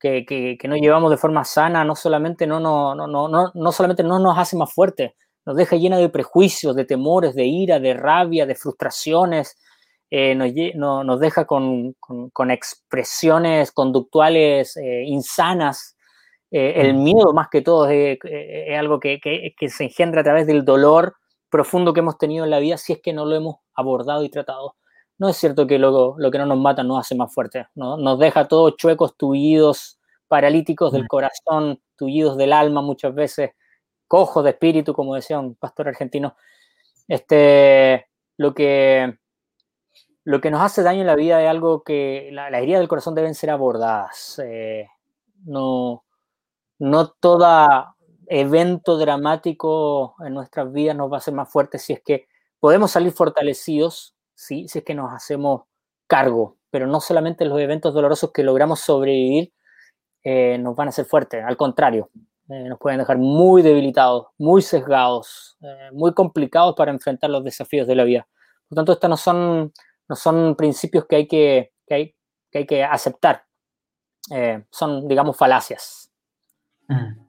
[0.01, 4.19] que, no llevamos de forma sana, no solamente no, no, no, no, no solamente no
[4.19, 8.47] nos hace más fuerte, nos deja llena de prejuicios, de temores, de ira, de rabia,
[8.47, 9.57] de frustraciones,
[10.11, 11.95] eh, nos, deja con,
[12.51, 15.96] expresiones conductuales eh, insanas.
[16.51, 17.03] Eh, el mm.
[17.03, 18.19] miedo, más que todo, es,
[18.79, 19.21] algo que,
[19.69, 21.17] se engendra a través del dolor
[21.51, 24.31] profundo que hemos tenido en la vida si es que no lo hemos abordado y
[24.31, 24.77] tratado.
[25.19, 27.97] No es cierto que lo, lo que no nos mata nos hace más fuertes, ¿no?
[27.97, 29.99] nos deja todos chuecos, tullidos,
[30.29, 31.09] paralíticos del mm.
[31.09, 33.51] corazón, tullidos del alma muchas veces,
[34.07, 36.37] cojo de espíritu, como decía un pastor argentino,
[37.09, 38.07] este,
[38.37, 39.19] lo, que,
[40.25, 42.89] lo que nos hace daño en la vida es algo que la, la heridas del
[42.89, 44.41] corazón deben ser abordadas.
[44.45, 44.89] Eh,
[45.45, 46.06] no,
[46.79, 47.97] no todo
[48.29, 52.27] evento dramático en nuestras vidas nos va a hacer más fuertes si es que
[52.61, 54.69] podemos salir fortalecidos, ¿sí?
[54.69, 55.63] si es que nos hacemos
[56.07, 59.53] cargo, pero no solamente los eventos dolorosos que logramos sobrevivir
[60.25, 62.11] eh, nos van a hacer fuertes, al contrario,
[62.49, 67.87] eh, nos pueden dejar muy debilitados, muy sesgados, eh, muy complicados para enfrentar los desafíos
[67.87, 68.27] de la vida.
[68.69, 69.73] Por lo tanto, estos no son,
[70.09, 72.17] no son principios que hay que, que
[72.53, 73.45] hay, que, aceptar.
[74.71, 76.06] Son, digamos, falacias.
[76.89, 77.27] Mm.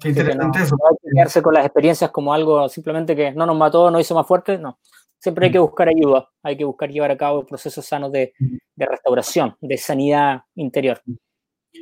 [0.00, 0.76] Qué interesante eso.
[0.88, 4.14] hay que quedarse con las experiencias como algo simplemente que no nos mató, no hizo
[4.14, 4.58] más fuerte.
[4.58, 4.78] No.
[5.18, 5.52] Siempre hay mm.
[5.52, 8.56] que buscar ayuda, hay que buscar llevar a cabo procesos sanos de, mm.
[8.76, 11.02] de restauración, de sanidad interior.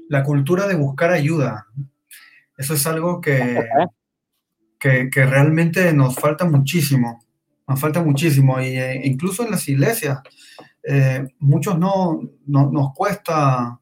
[0.08, 1.66] La cultura de buscar ayuda.
[2.56, 3.68] Eso es algo que,
[4.80, 7.22] que, realmente nos falta muchísimo,
[7.68, 10.20] nos falta muchísimo, y, eh, incluso en las iglesias,
[10.82, 13.78] eh, muchos no, nos cuesta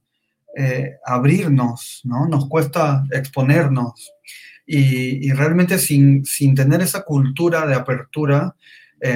[0.57, 2.27] eh, abrirnos, ¿no?
[2.27, 4.13] Nos cuesta exponernos,
[4.67, 8.57] y, realmente sin, sin, tener esa cultura de apertura,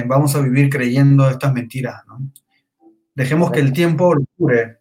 [0.05, 2.19] vamos a vivir creyendo estas mentiras, ¿no?
[3.15, 4.77] Dejemos que el tiempo lo cure,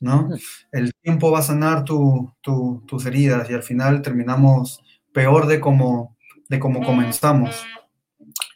[0.00, 0.30] ¿no?
[0.72, 4.82] El tiempo va a sanar tus heridas y al final terminamos
[5.12, 6.16] peor de como,
[6.48, 7.64] de como comenzamos.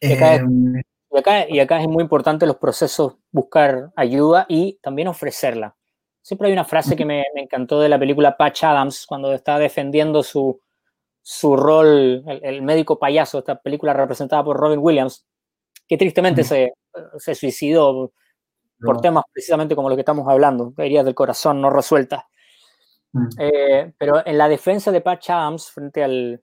[0.01, 5.77] Y acá, y, acá, es muy importante los procesos, buscar ayuda y también ofrecerla.
[6.27, 10.25] Siempre hay una frase que me, encantó de la película Patch Adams, cuando está defendiendo
[10.25, 10.61] su,
[11.23, 15.25] su rol, el, médico payaso, esta película representada por Robin Williams,
[15.87, 16.73] que tristemente se,
[17.19, 18.11] se, suicidó
[18.81, 22.25] por temas precisamente como los que estamos hablando, heridas del corazón no resueltas.
[23.39, 26.43] Eh, pero en la defensa de Patch Adams frente al,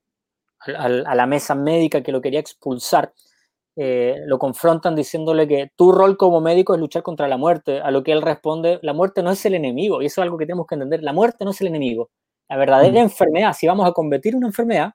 [0.77, 3.13] a la mesa médica que lo quería expulsar,
[3.75, 7.89] eh, lo confrontan diciéndole que tu rol como médico es luchar contra la muerte, a
[7.91, 10.45] lo que él responde, la muerte no es el enemigo, y eso es algo que
[10.45, 12.11] tenemos que entender, la muerte no es el enemigo,
[12.49, 13.03] la verdadera mm.
[13.03, 14.93] enfermedad, si vamos a combatir una enfermedad,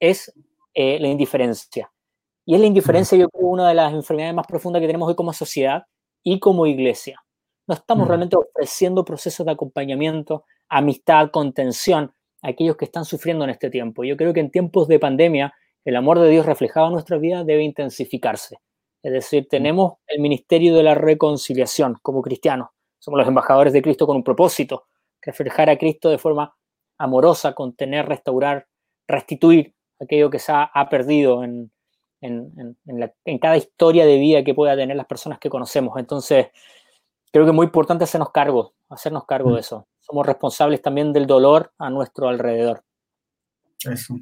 [0.00, 0.32] es
[0.74, 1.90] eh, la indiferencia.
[2.46, 3.20] Y es la indiferencia, mm.
[3.20, 5.84] yo creo, una de las enfermedades más profundas que tenemos hoy como sociedad
[6.22, 7.22] y como iglesia.
[7.66, 8.08] No estamos mm.
[8.08, 14.04] realmente ofreciendo procesos de acompañamiento, amistad, contención a aquellos que están sufriendo en este tiempo.
[14.04, 15.52] Yo creo que en tiempos de pandemia,
[15.88, 18.58] el amor de Dios reflejado en nuestra vida debe intensificarse.
[19.02, 19.48] Es decir, mm.
[19.48, 22.68] tenemos el ministerio de la reconciliación como cristianos.
[22.98, 24.86] Somos los embajadores de Cristo con un propósito,
[25.22, 26.54] reflejar a Cristo de forma
[26.98, 28.66] amorosa, contener, restaurar,
[29.06, 31.70] restituir aquello que se ha, perdido en,
[33.40, 35.96] cada historia de vida que pueda tener las personas que conocemos.
[35.98, 36.48] Entonces,
[37.32, 39.60] creo que es muy importante hacernos cargo, hacernos cargo de mm.
[39.60, 39.88] eso.
[40.00, 42.84] Somos responsables también del dolor a nuestro alrededor.
[43.90, 44.16] Eso.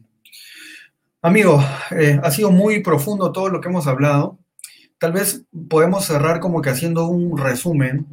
[1.27, 4.39] Amigo, eh, ha sido muy profundo todo lo que hemos hablado.
[4.97, 8.07] Tal vez podemos cerrar como que haciendo un resumen.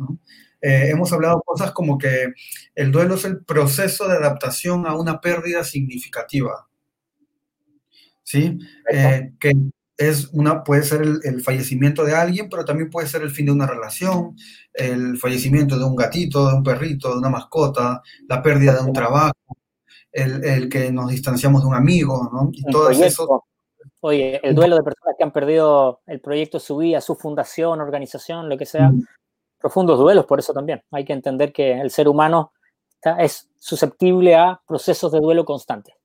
[0.59, 2.33] Eh, hemos hablado cosas como que
[2.73, 6.67] el duelo es el proceso de adaptación a una pérdida significativa.
[8.23, 8.57] ¿Sí?
[8.91, 9.53] Eh, que
[9.95, 13.45] es una, puede ser el, el, fallecimiento de alguien, pero también puede ser el fin
[13.45, 14.35] de una relación,
[14.73, 18.91] el fallecimiento de un gatito, de un perrito, de una mascota, la pérdida de un
[18.91, 19.35] trabajo,
[20.13, 22.49] el, que nos distanciamos de un amigo, ¿no?
[22.51, 23.45] Y todo eso.
[24.01, 28.49] Oye, el duelo de personas que han perdido el proyecto, su vida, su fundación, organización,
[28.49, 28.91] lo que sea.
[29.59, 30.83] Profundos duelos, por eso también.
[30.91, 32.51] Hay que entender que el ser humano
[32.95, 35.95] está, es susceptible a procesos de duelo constantes.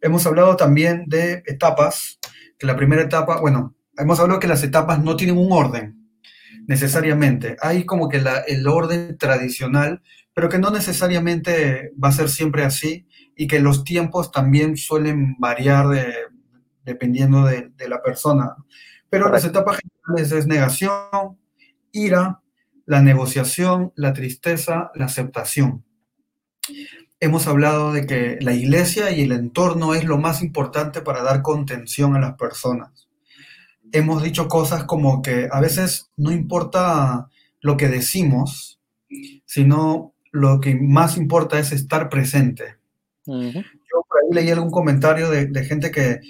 [0.00, 2.18] Hemos hablado también de etapas,
[2.58, 6.10] que la primera etapa, bueno, hemos hablado que las etapas no tienen un orden
[6.66, 7.56] necesariamente.
[7.60, 10.02] Hay como que la, el orden tradicional
[10.36, 15.34] pero que no necesariamente va a ser siempre así y que los tiempos también suelen
[15.38, 15.86] variar
[16.84, 18.54] dependiendo de, la persona.
[19.08, 21.38] Pero las etapas generales es negación,
[21.90, 22.42] ira,
[22.84, 25.86] la negociación, la tristeza, la aceptación.
[27.18, 31.40] Hemos hablado de que la iglesia y el entorno es lo más importante para dar
[31.40, 33.08] contención a las personas.
[33.90, 37.30] Hemos dicho cosas como que a veces no importa
[37.62, 38.82] lo que decimos,
[39.46, 42.76] sino lo que más importa es estar presente.
[43.24, 46.20] Yo por ahí leí algún comentario de, gente que,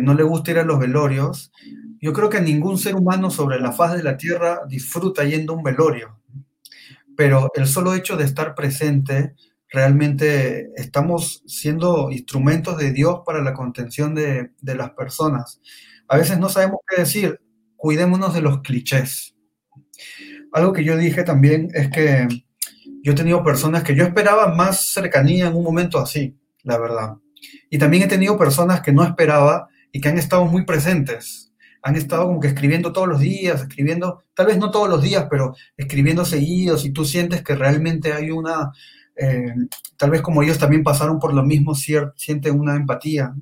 [0.00, 1.52] no le gusta ir a los velorios.
[2.00, 5.56] Yo creo que ningún ser humano sobre la faz de la tierra disfruta yendo a
[5.56, 6.20] un velorio.
[7.16, 9.34] Pero el solo hecho de estar presente,
[9.68, 15.60] realmente estamos siendo instrumentos de Dios para la contención de, de las personas.
[16.08, 17.40] A veces no sabemos qué decir,
[17.76, 19.34] cuidémonos de los clichés.
[20.52, 22.26] Algo que yo dije también es que
[23.02, 27.16] yo he tenido personas que yo esperaba más cercanía en un momento así, la verdad.
[27.70, 31.52] Y también he tenido personas que no esperaba y que han estado muy presentes.
[31.82, 35.26] Han estado como que escribiendo todos los días, escribiendo, tal vez no todos los días,
[35.30, 38.70] pero escribiendo seguidos y tú sientes que realmente hay una,
[39.16, 39.54] eh,
[39.96, 43.34] tal vez como ellos también pasaron por lo mismo, sienten una empatía.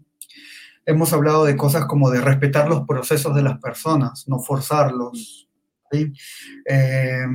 [0.86, 5.48] Hemos hablado de cosas como de respetar los procesos de las personas, no forzarlos.
[5.90, 6.12] ¿sí?
[6.64, 7.26] Eh,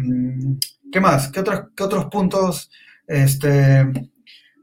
[0.93, 1.31] ¿Qué más?
[1.31, 2.69] ¿Qué, otros puntos
[3.07, 3.81] este,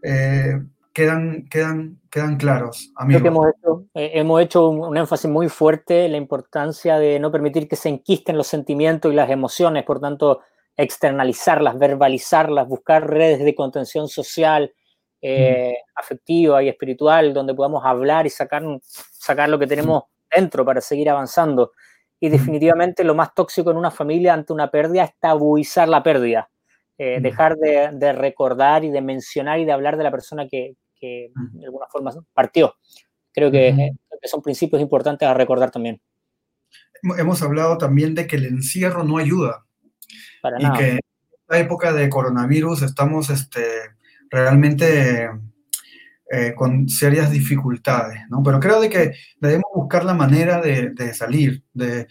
[0.00, 0.60] eh,
[0.92, 2.92] quedan, quedan, quedan claros?
[3.04, 7.18] Creo que hemos hecho, eh, hemos hecho un, énfasis muy fuerte en la importancia de
[7.18, 10.42] no permitir que se enquisten los sentimientos y las emociones, por tanto,
[10.76, 14.72] externalizarlas, verbalizarlas, buscar redes de contención social,
[15.20, 20.80] eh, afectiva y espiritual, donde podamos hablar y sacar, sacar lo que tenemos dentro para
[20.80, 21.72] seguir avanzando.
[22.20, 26.50] Y definitivamente lo más tóxico en una familia ante una pérdida es tabuizar la pérdida.
[27.02, 31.64] Eh, dejar de, recordar y de mencionar y de hablar de la persona que, de
[31.64, 32.74] alguna forma partió.
[33.32, 33.92] Creo que,
[34.24, 35.98] son principios importantes a recordar también.
[37.16, 39.64] Hemos hablado también de que el encierro no ayuda.
[40.42, 41.00] Para y que en
[41.32, 43.64] esta época de coronavirus estamos este,
[44.28, 45.30] realmente
[46.30, 48.42] eh, con serias dificultades, ¿no?
[48.42, 51.64] Pero creo de que debemos buscar la manera de, salir.
[51.72, 52.06] De,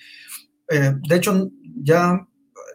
[0.69, 1.49] eh, de hecho,
[1.81, 2.27] ya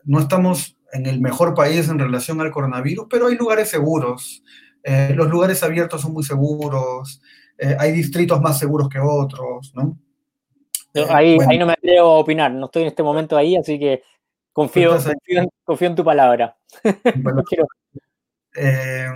[0.05, 4.43] no estamos en el mejor país en relación al coronavirus, pero hay lugares seguros.
[4.83, 7.21] Eh, los lugares abiertos son muy seguros.
[7.79, 9.99] hay distritos más seguros que otros, ¿no?
[11.11, 12.53] Ahí, ahí no me atrevo a opinar.
[12.53, 14.03] No estoy en este momento ahí, así que
[14.55, 14.97] Confío,
[15.65, 16.57] confío, en, tu palabra.
[18.57, 19.09] Eh,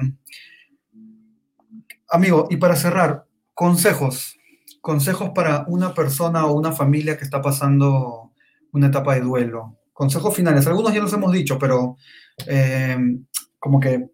[2.09, 4.36] amigo, y para cerrar, consejos.
[4.80, 8.32] Consejos para una persona o una familia que está pasando
[8.72, 9.78] una etapa de duelo.
[9.93, 10.66] Consejos finales.
[10.66, 11.97] Algunos ya los hemos dicho, pero
[12.47, 12.97] eh,
[13.59, 14.10] como que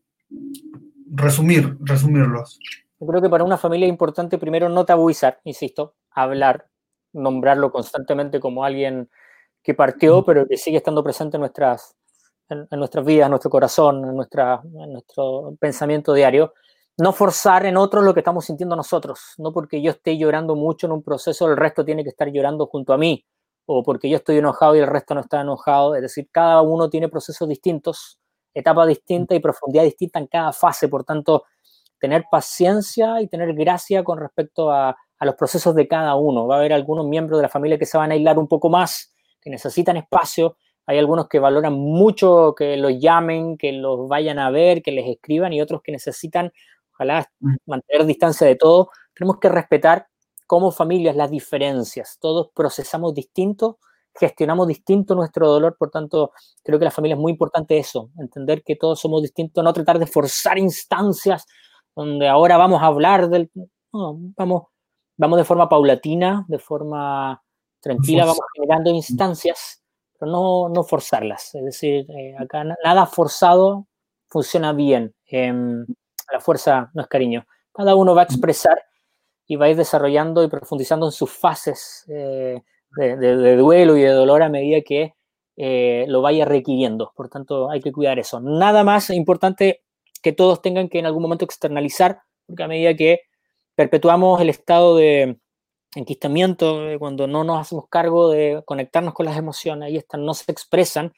[1.13, 2.59] resumir, resumirlos.
[2.99, 6.69] Yo creo que para una familia es importante primero no tabuizar, insisto, hablar,
[7.13, 9.11] nombrarlo constantemente como alguien
[9.63, 11.97] que partió, pero que sigue estando presente en nuestras,
[12.49, 16.55] en, nuestras vidas, en nuestro corazón, en, nuestra, en nuestro pensamiento diario.
[16.97, 20.87] No forzar en otros lo que estamos sintiendo nosotros, no porque yo esté llorando mucho
[20.87, 23.25] en un proceso, el resto tiene que estar llorando junto a mí,
[23.67, 25.95] o porque yo estoy enojado y el resto no está enojado.
[25.95, 28.19] Es decir, cada uno tiene procesos distintos,
[28.53, 30.89] etapas distintas y profundidad distinta en cada fase.
[30.89, 31.45] Por tanto,
[31.99, 36.47] tener paciencia y tener gracia con respecto a, los procesos de cada uno.
[36.47, 38.69] Va a haber algunos miembros de la familia que se van a aislar un poco
[38.69, 40.59] más, que necesitan espacio.
[40.85, 45.09] Hay algunos que valoran mucho que los llamen, que los vayan a ver, que les
[45.09, 46.53] escriban y otros que necesitan,
[46.95, 47.55] ojalá, mm.
[47.67, 48.91] mantener distancia de todo.
[49.15, 50.09] Tenemos que respetar
[50.47, 52.19] como familias las diferencias.
[52.21, 53.79] Todos procesamos distinto,
[54.15, 58.63] gestionamos distinto nuestro dolor, por tanto, creo que la familia es muy importante eso, entender
[58.63, 61.47] que todos somos distintos, no tratar de forzar instancias
[61.97, 63.51] donde ahora vamos a hablar del...
[63.93, 64.65] vamos,
[65.17, 67.43] vamos de forma paulatina, de forma
[67.81, 69.83] tranquila, vamos generando instancias,
[70.19, 71.55] pero no, no forzarlas.
[71.55, 73.87] Es decir, eh, acá nada forzado
[74.29, 75.15] funciona bien.
[75.27, 75.87] Em,
[76.33, 77.47] la fuerza no es cariño.
[77.73, 78.83] Cada uno va a expresar
[79.47, 82.63] y va a ir desarrollando y profundizando en sus fases eh,
[82.97, 85.15] de, duelo y de dolor a medida que
[85.57, 87.13] eh, lo vaya requiriendo.
[87.15, 88.41] Por tanto, hay que cuidar eso.
[88.41, 89.83] Nada más importante
[90.23, 93.21] que todos tengan que en algún momento externalizar, porque a medida que
[93.75, 95.39] perpetuamos el estado de
[95.95, 100.35] enquistamiento, eh, cuando no nos hacemos cargo de conectarnos con las emociones, ahí están, no
[100.35, 101.13] se expresan,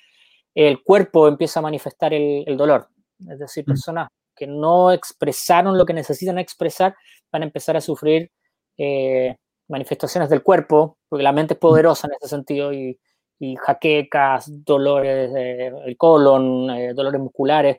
[0.55, 2.89] el cuerpo empieza a manifestar el, dolor.
[3.29, 3.67] Es decir, mm.
[3.67, 6.95] personas que no expresaron lo que necesitan expresar
[7.33, 8.31] van a empezar a sufrir
[8.79, 9.37] eh,
[9.69, 12.99] manifestaciones del cuerpo, porque la mente es poderosa en ese sentido, y,
[13.59, 17.79] jaquecas, dolores del colon, eh, dolores musculares,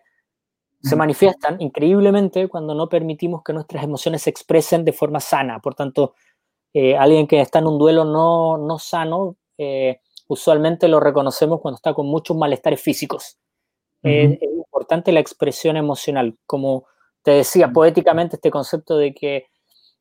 [0.82, 5.60] se manifiestan increíblemente cuando no permitimos que nuestras emociones se expresen de forma sana.
[5.60, 6.14] Por tanto,
[6.74, 11.78] eh, alguien que está en un duelo no, no sano, eh, usualmente lo reconocemos cuando
[11.78, 13.38] está con muchos malestares físicos.
[14.78, 16.38] Importante la expresión emocional.
[16.46, 16.86] Como
[17.24, 19.48] te decía poéticamente, este concepto de que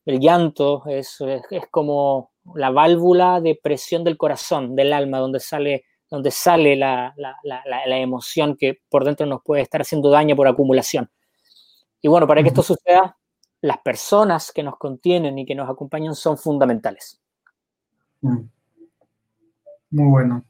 [0.05, 1.19] el llanto es,
[1.51, 7.15] es como la válvula de presión del corazón, del alma, donde sale donde sale la,
[7.89, 11.11] emoción que por dentro nos puede estar haciendo daño por acumulación.
[12.01, 13.17] Y bueno, para que esto suceda,
[13.61, 17.21] las personas que nos contienen y que nos acompañan son fundamentales.
[18.21, 18.39] Mm.
[19.91, 20.45] Muy bueno,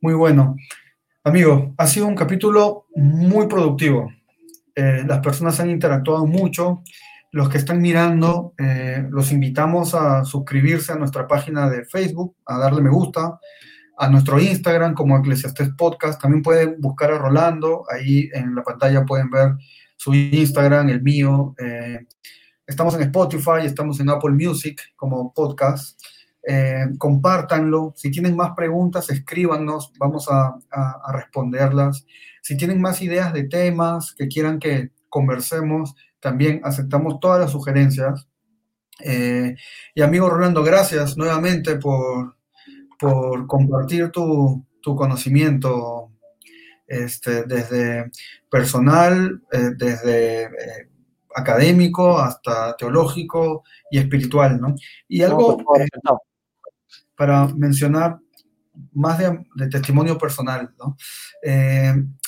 [0.00, 0.56] muy bueno.
[1.22, 4.10] Amigo, ha sido un capítulo muy productivo.
[4.74, 6.82] Eh, las personas han interactuado mucho.
[7.30, 12.56] Los que están mirando, eh, los invitamos a suscribirse a nuestra página de Facebook, a
[12.56, 13.38] darle me gusta,
[13.98, 16.22] a nuestro Instagram como Eclesiastes Podcast.
[16.22, 19.56] También pueden buscar a Rolando, ahí en la pantalla pueden ver
[19.96, 21.54] su Instagram, el mío.
[21.58, 21.98] Eh,
[22.66, 26.00] estamos en Spotify, estamos en Apple Music como podcast.
[26.42, 27.92] Eh, compártanlo.
[27.96, 30.56] Si tienen más preguntas, escríbanos, vamos a,
[31.12, 32.06] responderlas.
[32.42, 38.26] Si tienen más ideas de temas que quieran que conversemos, también aceptamos todas las sugerencias.
[39.02, 39.56] Eh,
[39.94, 42.36] y amigo Rolando, gracias nuevamente por,
[42.98, 46.10] por compartir tu, conocimiento
[46.86, 48.10] este, desde
[48.50, 50.88] personal, eh, desde eh,
[51.34, 54.74] académico hasta teológico y espiritual, ¿no?
[55.08, 55.58] Y algo
[57.20, 58.18] para mencionar
[58.94, 60.96] más de, testimonio personal, ¿no?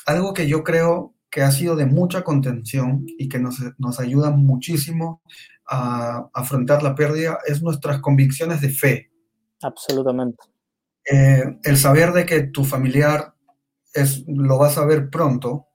[0.05, 4.31] algo que yo creo que ha sido de mucha contención y que nos, nos ayuda
[4.33, 5.23] muchísimo
[5.67, 9.11] a afrontar la pérdida es nuestras convicciones de fe.
[9.63, 10.45] Absolutamente.
[11.11, 13.33] Eh, el saber de que tu familiar
[13.95, 15.69] es, lo vas a ver pronto,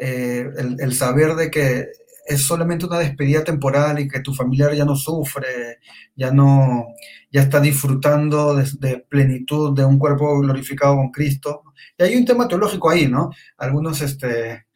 [0.00, 1.88] eh, el, saber de que
[2.28, 5.78] es solamente una despedida temporal y que tu familiar ya no sufre,
[6.14, 6.88] ya no,
[7.32, 11.62] ya está disfrutando de, plenitud de un cuerpo glorificado con Cristo.
[11.96, 13.30] Y hay un tema teológico ahí, ¿no?
[13.56, 14.66] Algunos este,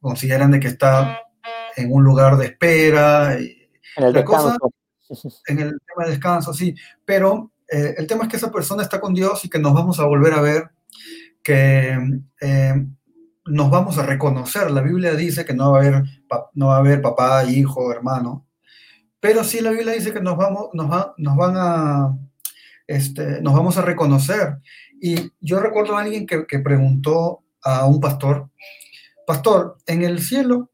[0.00, 1.20] consideran de que está
[1.76, 3.34] en un lugar de espera.
[3.34, 4.72] en el descanso.
[5.46, 6.74] en el tema de descanso, sí.
[7.04, 10.00] Pero eh, el tema es que esa persona está con Dios y que nos vamos
[10.00, 10.70] a volver a ver,
[11.42, 11.98] que
[12.40, 12.86] eh,
[13.48, 14.70] nos vamos a reconocer.
[14.70, 16.02] La Biblia dice que no va a haber,
[16.54, 18.46] no va a haber papá, hijo, hermano,
[19.20, 22.16] pero sí la Biblia dice que nos, vamos, nos, nos van a,
[22.86, 24.58] este, nos vamos a reconocer.
[25.00, 28.50] Y yo recuerdo a alguien que, que preguntó a un pastor,
[29.26, 30.70] pastor, en el cielo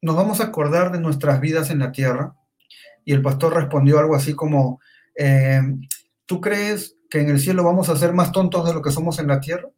[0.00, 2.34] nos vamos a acordar de nuestras vidas en la tierra.
[3.04, 4.80] Y el pastor respondió algo así como,
[5.16, 5.60] eh,
[6.26, 9.18] ¿tú crees que en el cielo vamos a ser más tontos de lo que somos
[9.18, 9.68] en la tierra?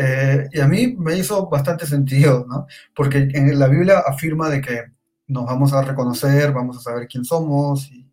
[0.00, 2.68] Eh, y a mí me hizo bastante sentido, ¿no?
[2.94, 4.84] Porque en la Biblia afirma de que
[5.26, 8.08] nos vamos a reconocer, vamos a saber quién somos y,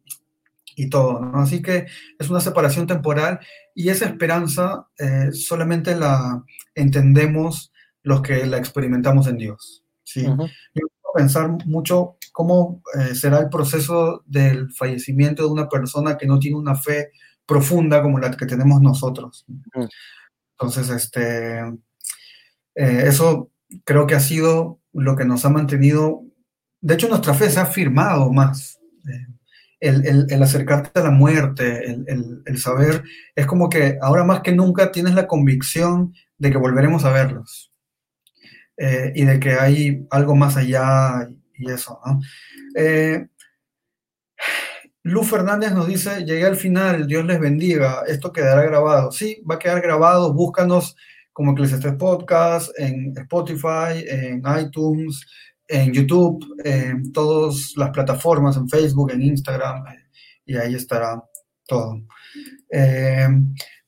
[0.75, 1.37] y todo, ¿no?
[1.39, 1.85] Así que
[2.17, 3.39] es una separación temporal
[3.75, 6.43] y esa esperanza eh, solamente la
[6.73, 7.71] entendemos
[8.01, 10.23] los que la experimentamos en Dios, ¿sí?
[10.23, 16.25] Yo puedo pensar mucho cómo eh, será el proceso del fallecimiento de una persona que
[16.25, 17.11] no tiene una fe
[17.45, 19.45] profunda como la que tenemos nosotros.
[20.57, 21.59] Entonces, este,
[22.75, 23.51] eh, eso
[23.83, 26.23] creo que ha sido lo que nos ha mantenido,
[26.81, 28.79] de hecho nuestra fe se ha firmado más.
[29.07, 29.27] Eh,
[29.81, 33.03] el, el, acercarte a la muerte, el, el, saber,
[33.35, 37.71] es como que ahora más que nunca tienes la convicción de que volveremos a verlos
[38.77, 42.19] eh, y de que hay algo más allá y eso, ¿no?
[45.05, 49.11] Lu Fernández nos dice, llegué al final, Dios les bendiga, esto quedará grabado.
[49.11, 50.95] Sí, va a quedar grabado, búscanos
[51.31, 55.23] como Eclesiastes Podcast, en Spotify, en iTunes,
[55.67, 59.83] en YouTube, en todas las plataformas, en Facebook, en Instagram,
[60.43, 61.23] y ahí estará
[61.67, 62.01] todo.
[62.71, 63.27] Eh,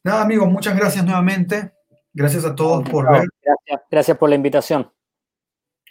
[0.03, 1.72] nada, amigos, muchas gracias nuevamente.
[2.14, 3.27] Gracias a todos por ver.
[3.41, 4.88] Gracias, gracias por la invitación.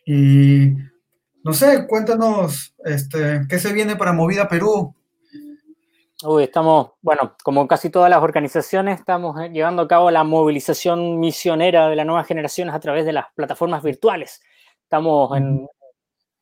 [0.04, 0.72] Y
[1.42, 4.95] no sé, cuéntanos, este, ¿qué se viene para Movida Perú?
[6.24, 11.20] Uy, estamos, bueno, como casi todas las organizaciones, estamos eh, llevando a cabo la movilización
[11.20, 14.40] misionera de las nuevas generaciones a través de las plataformas virtuales.
[14.82, 15.68] Estamos en,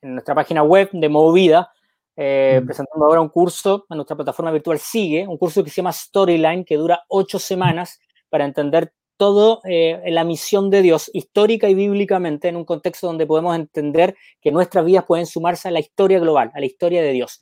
[0.02, 1.72] nuestra página web de Movida,
[2.14, 5.92] eh, presentando ahora un curso en nuestra plataforma virtual Sigue, un curso que se llama
[5.92, 7.98] Storyline, que dura ocho semanas
[8.28, 13.26] para entender todo eh, la misión de Dios, histórica y bíblicamente, en un contexto donde
[13.26, 17.10] podemos entender que nuestras vidas pueden sumarse a la historia global, a la historia de
[17.10, 17.40] Dios.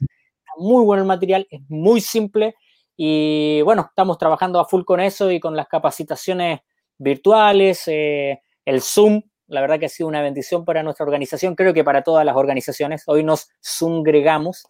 [0.57, 2.55] Muy bueno el material, es muy simple
[2.97, 6.61] y bueno, estamos trabajando a full con eso y con las capacitaciones
[6.99, 11.75] virtuales, eh, el Zoom, la verdad que ha sido una bendición para nuestra organización, creo
[11.75, 13.05] que para todas las organizaciones.
[13.07, 14.67] Hoy nos Zoomgregamos.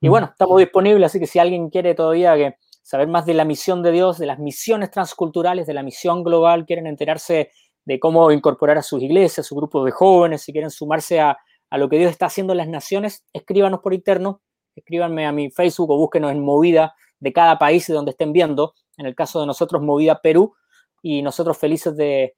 [0.00, 3.44] Y bueno, estamos disponibles, así que si alguien quiere todavía que saber más de la
[3.44, 7.50] misión de Dios, de las misiones transculturales, de la misión global, quieren enterarse
[7.84, 11.36] de cómo incorporar a sus iglesias, a su grupo de jóvenes, si quieren sumarse a,
[11.72, 14.40] lo que Dios está haciendo en las naciones, escríbanos por interno,
[14.76, 18.74] escríbanme a mi Facebook o búsquenos en Movida de cada país de donde estén viendo.
[18.96, 20.54] En el caso de nosotros, Movida Perú,
[21.02, 22.34] y nosotros felices de,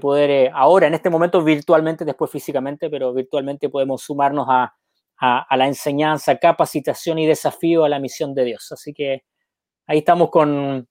[0.00, 4.74] poder, eh, ahora en este momento virtualmente, después físicamente, pero virtualmente podemos sumarnos a,
[5.18, 8.70] a la enseñanza, capacitación y desafío a la misión de Dios.
[8.72, 9.22] Así que
[9.86, 10.88] ahí estamos con,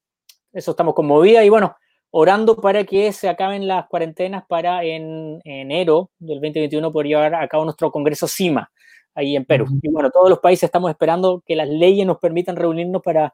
[0.51, 1.76] eso estamos con movida y bueno,
[2.11, 7.47] orando para que se acaben las cuarentenas para en, enero del 2021 poder llevar a
[7.47, 8.72] cabo nuestro Congreso CIMA
[9.15, 9.67] ahí en Perú.
[9.81, 13.33] Y bueno, todos los países estamos esperando que las leyes nos permitan reunirnos para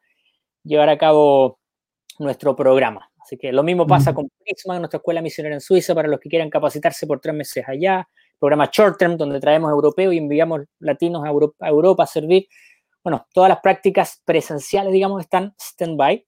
[0.64, 1.60] llevar a cabo
[2.20, 3.10] nuestro programa.
[3.22, 6.30] Así que lo mismo pasa con Prisma, nuestra escuela misionera en Suiza, para los que
[6.30, 8.08] quieran capacitarse por tres meses allá.
[8.40, 12.48] Programa Short Term, donde traemos europeos y enviamos latinos a Europa, a, Europa a servir
[13.04, 16.26] bueno, todas las prácticas presenciales, digamos, están stand-by,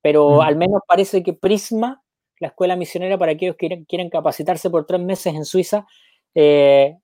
[0.00, 2.02] pero al menos parece que Prisma,
[2.40, 5.86] la escuela misionera para aquellos que quieren, capacitarse por tres meses en Suiza,
[6.34, 6.96] eh,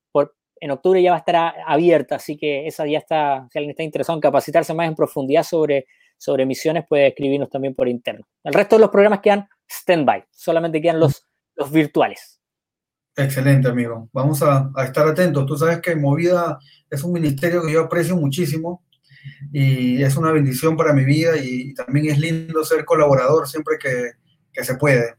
[0.61, 3.83] en octubre ya va a estar abierta, así que esa ya está, si alguien está
[3.83, 5.87] interesado en capacitarse más en profundidad sobre,
[6.17, 8.27] sobre misiones, puede escribirnos también por interno.
[8.43, 11.27] El resto de los programas quedan stand-by, solamente quedan los,
[11.57, 12.41] los virtuales.
[13.17, 14.09] Excelente, amigo.
[14.13, 15.47] Vamos a, a, estar atentos.
[15.47, 16.59] Tú sabes que Movida
[16.91, 18.85] es un ministerio que yo aprecio muchísimo
[19.53, 24.13] y es una bendición para mi vida y también es lindo ser colaborador siempre que,
[24.53, 25.17] que se puede.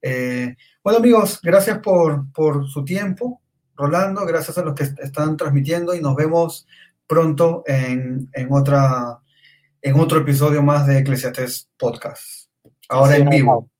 [0.00, 3.42] Eh, bueno amigos, gracias por, por, su tiempo,
[3.76, 6.66] Rolando, gracias a los que están transmitiendo y nos vemos
[7.06, 9.20] pronto en, en otra,
[9.82, 12.48] en otro episodio más de Eclesiastes Podcast.
[12.88, 13.70] Ahora en vivo.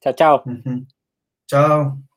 [0.00, 0.44] Chao, chao.
[1.46, 2.07] Chao.